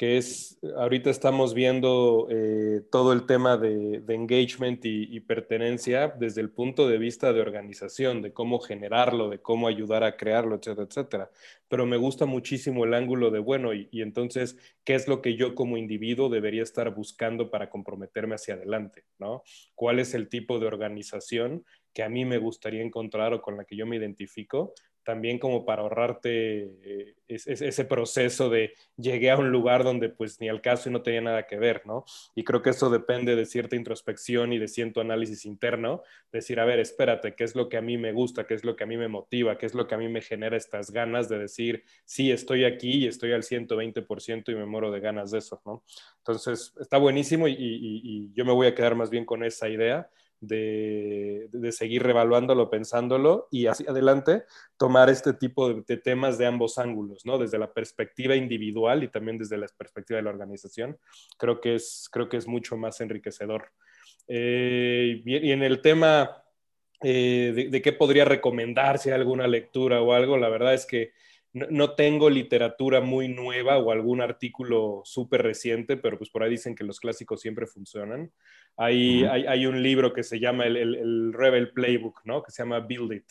que 0.00 0.16
es, 0.16 0.58
ahorita 0.78 1.10
estamos 1.10 1.52
viendo 1.52 2.26
eh, 2.30 2.80
todo 2.90 3.12
el 3.12 3.26
tema 3.26 3.58
de, 3.58 4.02
engagement 4.08 4.80
y, 4.82 5.20
pertenencia 5.20 6.08
desde 6.08 6.40
el 6.40 6.48
punto 6.48 6.88
de 6.88 6.96
vista 6.96 7.34
de 7.34 7.42
organización, 7.42 8.22
de 8.22 8.32
cómo 8.32 8.60
generarlo, 8.60 9.28
de 9.28 9.42
cómo 9.42 9.68
ayudar 9.68 10.02
a 10.02 10.16
crearlo, 10.16 10.54
etcétera, 10.54 10.86
etcétera. 10.88 11.30
Pero 11.68 11.84
me 11.84 11.98
gusta 11.98 12.24
muchísimo 12.24 12.86
el 12.86 12.94
ángulo 12.94 13.30
de, 13.30 13.40
bueno, 13.40 13.74
y, 13.74 13.90
y 13.92 14.00
entonces, 14.00 14.56
¿qué 14.84 14.94
es 14.94 15.06
lo 15.06 15.20
que 15.20 15.36
yo 15.36 15.54
como 15.54 15.76
individuo 15.76 16.30
debería 16.30 16.62
estar 16.62 16.94
buscando 16.94 17.50
para 17.50 17.68
comprometerme 17.68 18.36
hacia 18.36 18.54
adelante? 18.54 19.04
¿no? 19.18 19.42
¿Cuál 19.74 19.98
es 19.98 20.14
el 20.14 20.30
tipo 20.30 20.58
de 20.58 20.66
organización 20.66 21.66
que 21.92 22.02
a 22.02 22.08
mí 22.08 22.24
me 22.24 22.38
gustaría 22.38 22.82
encontrar 22.82 23.34
o 23.34 23.42
con 23.42 23.58
la 23.58 23.66
que 23.66 23.76
yo 23.76 23.86
me 23.86 23.96
identifico 23.96 24.72
también 25.04 25.38
como 25.38 25.64
para 25.64 25.82
ahorrarte 25.82 26.76
eh, 26.82 27.14
ese, 27.28 27.84
proceso 27.84 28.50
de 28.50 28.74
llegué 28.96 29.30
a 29.30 29.36
un 29.36 29.50
lugar 29.50 29.84
donde 29.84 30.08
pues 30.08 30.40
ni 30.40 30.48
al 30.48 30.60
caso 30.60 30.88
y 30.88 30.92
no 30.92 31.02
tenía 31.02 31.20
nada 31.20 31.46
que 31.46 31.56
ver, 31.56 31.86
¿no? 31.86 32.04
Y 32.34 32.44
creo 32.44 32.62
que 32.62 32.70
eso 32.70 32.90
depende 32.90 33.36
de 33.36 33.46
cierta 33.46 33.76
introspección 33.76 34.52
y 34.52 34.58
de 34.58 34.68
cierto 34.68 35.00
análisis 35.00 35.46
interno, 35.46 36.02
decir, 36.32 36.60
a 36.60 36.64
ver, 36.64 36.80
espérate, 36.80 37.34
¿qué 37.34 37.44
es 37.44 37.54
lo 37.54 37.68
que 37.68 37.76
a 37.76 37.82
mí 37.82 37.98
me 37.98 38.12
gusta? 38.12 38.46
¿Qué 38.46 38.54
es 38.54 38.64
lo 38.64 38.76
que 38.76 38.84
a 38.84 38.86
mí 38.86 38.96
me 38.96 39.08
motiva? 39.08 39.56
¿Qué 39.58 39.66
es 39.66 39.74
lo 39.74 39.86
que 39.86 39.94
a 39.94 39.98
mí 39.98 40.08
me 40.08 40.20
genera 40.20 40.56
estas 40.56 40.90
ganas 40.90 41.28
de 41.28 41.38
decir, 41.38 41.84
sí, 42.04 42.30
estoy 42.30 42.64
aquí 42.64 43.04
y 43.04 43.06
estoy 43.06 43.32
al 43.32 43.42
120% 43.42 44.52
y 44.52 44.54
me 44.54 44.66
muero 44.66 44.90
de 44.90 45.00
ganas 45.00 45.30
de 45.30 45.38
eso, 45.38 45.62
¿no? 45.64 45.84
Entonces, 46.18 46.74
está 46.80 46.98
buenísimo 46.98 47.48
y, 47.48 47.56
y 47.58 48.32
yo 48.34 48.44
me 48.44 48.52
voy 48.52 48.66
a 48.66 48.74
quedar 48.74 48.94
más 48.94 49.10
bien 49.10 49.24
con 49.24 49.44
esa 49.44 49.68
idea 49.68 50.10
de, 50.40 51.48
seguir 51.72 52.02
revaluándolo, 52.02 52.70
pensándolo 52.70 53.48
y 53.50 53.66
así 53.66 53.84
adelante 53.86 54.44
tomar 54.76 55.10
este 55.10 55.34
tipo 55.34 55.72
de, 55.72 55.96
temas 55.98 56.38
de 56.38 56.46
ambos 56.46 56.78
ángulos, 56.78 57.26
¿no? 57.26 57.38
Desde 57.38 57.58
la 57.58 57.72
perspectiva 57.72 58.34
individual 58.34 59.04
y 59.04 59.08
también 59.08 59.38
desde 59.38 59.58
la 59.58 59.66
perspectiva 59.76 60.16
de 60.16 60.22
la 60.22 60.30
organización. 60.30 60.98
Creo 61.38 61.60
que 61.60 61.74
es, 61.74 62.08
creo 62.10 62.28
que 62.28 62.38
es 62.38 62.48
mucho 62.48 62.76
más 62.76 63.00
enriquecedor. 63.00 63.70
Eh, 64.28 65.22
y, 65.24 65.52
en 65.52 65.62
el 65.62 65.80
tema 65.80 66.42
eh, 67.02 67.52
de, 67.54 67.68
de, 67.68 67.82
qué 67.82 67.92
podría 67.92 68.24
recomendarse 68.24 69.12
alguna 69.12 69.46
lectura 69.46 70.00
o 70.00 70.12
algo, 70.12 70.36
la 70.38 70.48
verdad 70.48 70.74
es 70.74 70.86
que 70.86 71.12
no, 71.52 71.94
tengo 71.94 72.30
literatura 72.30 73.00
muy 73.00 73.28
nueva 73.28 73.78
o 73.78 73.90
algún 73.90 74.20
artículo 74.20 75.02
súper 75.04 75.42
reciente, 75.42 75.96
pero 75.96 76.16
pues 76.16 76.30
por 76.30 76.42
ahí 76.42 76.50
dicen 76.50 76.74
que 76.74 76.84
los 76.84 77.00
clásicos 77.00 77.40
siempre 77.40 77.66
funcionan. 77.66 78.30
Hay, 78.76 79.24
hay, 79.24 79.66
un 79.66 79.82
libro 79.82 80.12
que 80.12 80.22
se 80.22 80.38
llama 80.38 80.64
el, 80.64 81.32
Rebel 81.32 81.72
Playbook, 81.72 82.20
¿no? 82.24 82.42
Que 82.42 82.52
se 82.52 82.62
llama 82.62 82.80
Build 82.80 83.12
It, 83.12 83.26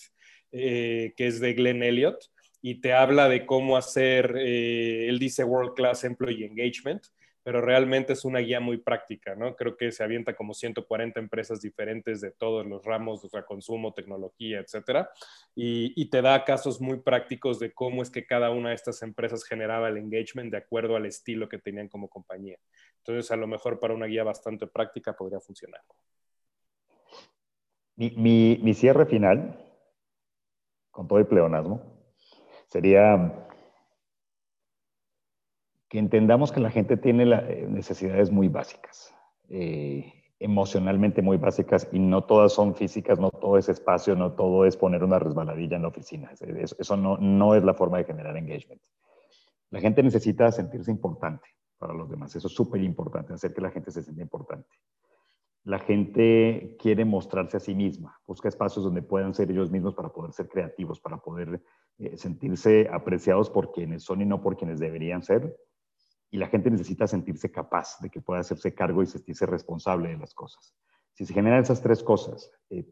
eh, 0.51 1.13
que 1.15 1.27
es 1.27 1.39
de 1.39 1.53
Glenn 1.53 1.81
Elliott 1.81 2.25
y 2.61 2.81
te 2.81 2.93
habla 2.93 3.29
de 3.29 3.45
cómo 3.45 3.77
hacer, 3.77 4.35
eh, 4.37 5.07
él 5.07 5.17
dice 5.19 5.43
World 5.43 5.73
Class 5.75 6.03
Employee 6.03 6.45
Engagement, 6.45 7.03
pero 7.49 7.61
realmente 7.61 8.13
es 8.13 8.25
una 8.25 8.37
guía 8.41 8.59
muy 8.59 8.77
práctica, 8.77 9.33
¿no? 9.33 9.55
Creo 9.55 9.75
que 9.75 9.91
se 9.91 10.03
avienta 10.03 10.35
como 10.35 10.53
140 10.53 11.19
empresas 11.19 11.59
diferentes 11.59 12.21
de 12.21 12.29
todos 12.29 12.63
los 12.63 12.85
ramos, 12.85 13.25
o 13.25 13.27
sea, 13.27 13.41
consumo, 13.41 13.91
tecnología, 13.91 14.59
etcétera, 14.59 15.09
y, 15.55 16.07
te 16.11 16.21
da 16.21 16.45
casos 16.45 16.79
muy 16.79 16.99
prácticos 16.99 17.57
de 17.57 17.73
cómo 17.73 18.03
es 18.03 18.11
que 18.11 18.27
cada 18.27 18.51
una 18.51 18.69
de 18.69 18.75
estas 18.75 19.01
empresas 19.01 19.43
generaba 19.43 19.89
el 19.89 19.97
engagement 19.97 20.51
de 20.51 20.57
acuerdo 20.57 20.95
al 20.95 21.07
estilo 21.07 21.49
que 21.49 21.57
tenían 21.57 21.87
como 21.87 22.07
compañía. 22.07 22.59
Entonces, 22.99 23.31
a 23.31 23.35
lo 23.35 23.47
mejor 23.47 23.79
para 23.79 23.95
una 23.95 24.05
guía 24.05 24.23
bastante 24.23 24.67
práctica 24.67 25.13
podría 25.13 25.39
funcionar. 25.39 25.81
Mi, 27.95 28.59
mi 28.61 28.73
cierre 28.75 29.07
final, 29.07 29.59
con 30.91 31.07
todo 31.07 31.17
el 31.17 31.25
pleonasmo, 31.25 31.81
sería 32.67 33.48
que 35.89 35.97
entendamos 35.97 36.51
que 36.51 36.59
la 36.59 36.69
gente 36.69 36.97
tiene 36.97 37.23
eh, 37.23 37.67
necesidades 37.67 38.31
muy 38.31 38.47
básicas, 38.47 39.13
eh, 39.49 40.13
emocionalmente 40.39 41.21
muy 41.21 41.37
básicas, 41.37 41.89
y 41.91 41.99
no 41.99 42.23
todas 42.23 42.53
son 42.53 42.75
físicas, 42.75 43.19
no 43.19 43.31
todo 43.31 43.57
es 43.57 43.67
espacio, 43.67 44.15
no 44.15 44.33
todo 44.33 44.65
es 44.65 44.77
poner 44.77 45.03
una 45.03 45.19
resbaladilla 45.19 45.75
en 45.75 45.81
la 45.81 45.87
oficina. 45.89 46.31
Eso, 46.31 46.95
no, 46.95 47.17
no 47.17 47.55
es 47.55 47.63
la 47.63 47.73
forma 47.73 47.97
de 47.97 48.05
generar 48.05 48.37
engagement. 48.37 48.81
La 49.71 49.81
gente 49.81 50.01
necesita 50.03 50.51
sentirse 50.51 50.91
importante 50.91 51.47
para 51.77 51.93
los 51.93 52.09
demás. 52.09 52.35
Eso 52.35 52.47
es 52.47 52.53
súper 52.53 52.81
importante, 52.83 53.33
hacer 53.33 53.53
que 53.53 53.61
la 53.61 53.71
gente 53.71 53.91
se 53.91 54.03
sienta 54.03 54.21
importante. 54.21 54.69
La 55.63 55.79
gente 55.79 56.77
quiere 56.79 57.03
mostrarse 57.03 57.57
a 57.57 57.59
sí 57.59 57.75
misma, 57.75 58.17
busca 58.25 58.47
espacios 58.47 58.85
donde 58.85 59.01
puedan 59.01 59.33
ser 59.33 59.51
ellos 59.51 59.71
mismos 59.71 59.93
para 59.93 60.09
poder 60.09 60.31
ser 60.31 60.47
creativos, 60.47 61.01
para 61.01 61.17
poder 61.17 61.61
eh, 61.97 62.15
sentirse 62.15 62.87
apreciados 62.91 63.49
por 63.49 63.71
quienes 63.71 64.03
son 64.03 64.21
y 64.21 64.25
no 64.25 64.41
por 64.41 64.55
quienes 64.55 64.79
deberían 64.79 65.21
ser 65.21 65.57
y 66.31 66.37
la 66.37 66.47
gente 66.47 66.69
necesita 66.69 67.07
sentirse 67.07 67.51
capaz 67.51 67.99
de 68.01 68.09
que 68.09 68.21
pueda 68.21 68.41
hacerse 68.41 68.73
cargo 68.73 69.01
y 69.01 69.07
sentirse 69.07 69.45
responsable 69.45 70.09
de 70.09 70.17
las 70.17 70.33
cosas. 70.33 70.75
Si 71.13 71.25
se 71.25 71.33
generan 71.33 71.61
esas 71.61 71.81
tres 71.81 72.03
cosas, 72.03 72.51
eh, 72.69 72.87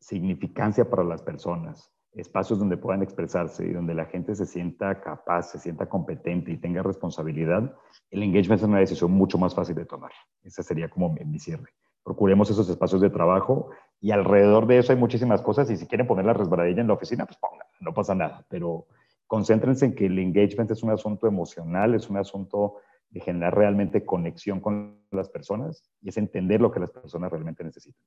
significancia 0.00 0.88
para 0.88 1.04
las 1.04 1.22
personas, 1.22 1.92
espacios 2.12 2.58
donde 2.58 2.76
puedan 2.76 3.02
expresarse 3.02 3.66
y 3.66 3.72
donde 3.72 3.94
la 3.94 4.06
gente 4.06 4.34
se 4.34 4.46
sienta 4.46 5.00
capaz, 5.00 5.50
se 5.50 5.58
sienta 5.58 5.88
competente 5.88 6.50
y 6.50 6.56
tenga 6.56 6.82
responsabilidad, 6.82 7.76
el 8.10 8.22
engagement 8.22 8.60
es 8.60 8.68
una 8.68 8.78
decisión 8.78 9.12
mucho 9.12 9.38
más 9.38 9.54
fácil 9.54 9.74
de 9.74 9.84
tomar. 9.84 10.12
Ese 10.42 10.62
sería 10.62 10.88
como 10.88 11.10
mi 11.10 11.38
cierre. 11.38 11.70
Procuremos 12.02 12.50
esos 12.50 12.68
espacios 12.70 13.02
de 13.02 13.10
trabajo 13.10 13.70
y 14.00 14.12
alrededor 14.12 14.66
de 14.66 14.78
eso 14.78 14.92
hay 14.92 14.98
muchísimas 14.98 15.42
cosas 15.42 15.70
y 15.70 15.76
si 15.76 15.86
quieren 15.86 16.06
poner 16.06 16.24
la 16.24 16.32
resbaladilla 16.32 16.80
en 16.80 16.88
la 16.88 16.94
oficina, 16.94 17.26
pues 17.26 17.38
pongan, 17.38 17.66
no 17.80 17.92
pasa 17.92 18.14
nada, 18.14 18.46
pero 18.48 18.86
concéntrense 19.28 19.84
en 19.84 19.94
que 19.94 20.06
el 20.06 20.18
engagement 20.18 20.70
es 20.70 20.82
un 20.82 20.90
asunto 20.90 21.28
emocional, 21.28 21.94
es 21.94 22.08
un 22.08 22.16
asunto 22.16 22.78
de 23.10 23.20
generar 23.20 23.54
realmente 23.54 24.04
conexión 24.04 24.60
con 24.60 24.98
las 25.12 25.28
personas 25.28 25.88
y 26.02 26.08
es 26.08 26.16
entender 26.16 26.60
lo 26.60 26.72
que 26.72 26.80
las 26.80 26.90
personas 26.90 27.30
realmente 27.30 27.62
necesitan. 27.62 28.02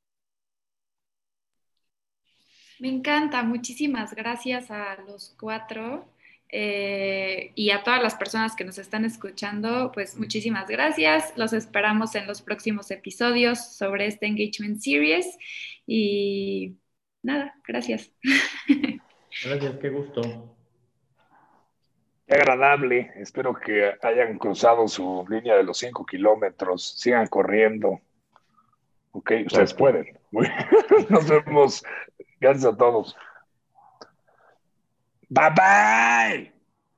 Me 2.80 2.90
encanta, 2.90 3.44
muchísimas 3.44 4.16
gracias 4.16 4.72
a 4.72 4.98
los 5.08 5.36
cuatro 5.40 6.06
eh, 6.50 7.52
y 7.54 7.70
a 7.70 7.84
todas 7.84 8.02
las 8.02 8.16
personas 8.16 8.56
que 8.56 8.66
nos 8.66 8.80
están 8.80 9.06
escuchando, 9.06 9.92
pues 9.94 10.18
muchísimas 10.18 10.68
gracias. 10.68 11.34
Los 11.38 11.54
esperamos 11.54 12.16
en 12.16 12.26
los 12.26 12.42
próximos 12.42 12.90
episodios 12.90 13.76
sobre 13.76 14.08
este 14.08 14.26
Engagement 14.26 14.80
Series 14.80 15.38
y 15.86 16.78
nada, 17.22 17.54
gracias. 17.68 18.12
Gracias, 19.46 19.78
qué 19.78 19.90
gusto 19.90 20.58
agradable. 22.34 23.12
Espero 23.16 23.54
que 23.54 23.94
hayan 24.02 24.38
cruzado 24.38 24.88
su 24.88 25.26
línea 25.30 25.56
de 25.56 25.64
los 25.64 25.78
5 25.78 26.06
kilómetros. 26.06 26.96
Sigan 26.98 27.28
corriendo. 27.28 28.00
Ok, 29.12 29.32
ustedes 29.46 29.74
pueden. 29.74 30.18
Nos 31.10 31.28
vemos. 31.28 31.84
Gracias 32.40 32.74
a 32.74 32.78
todos. 32.78 33.16
Bye 35.30 35.50
bye. 35.56 36.61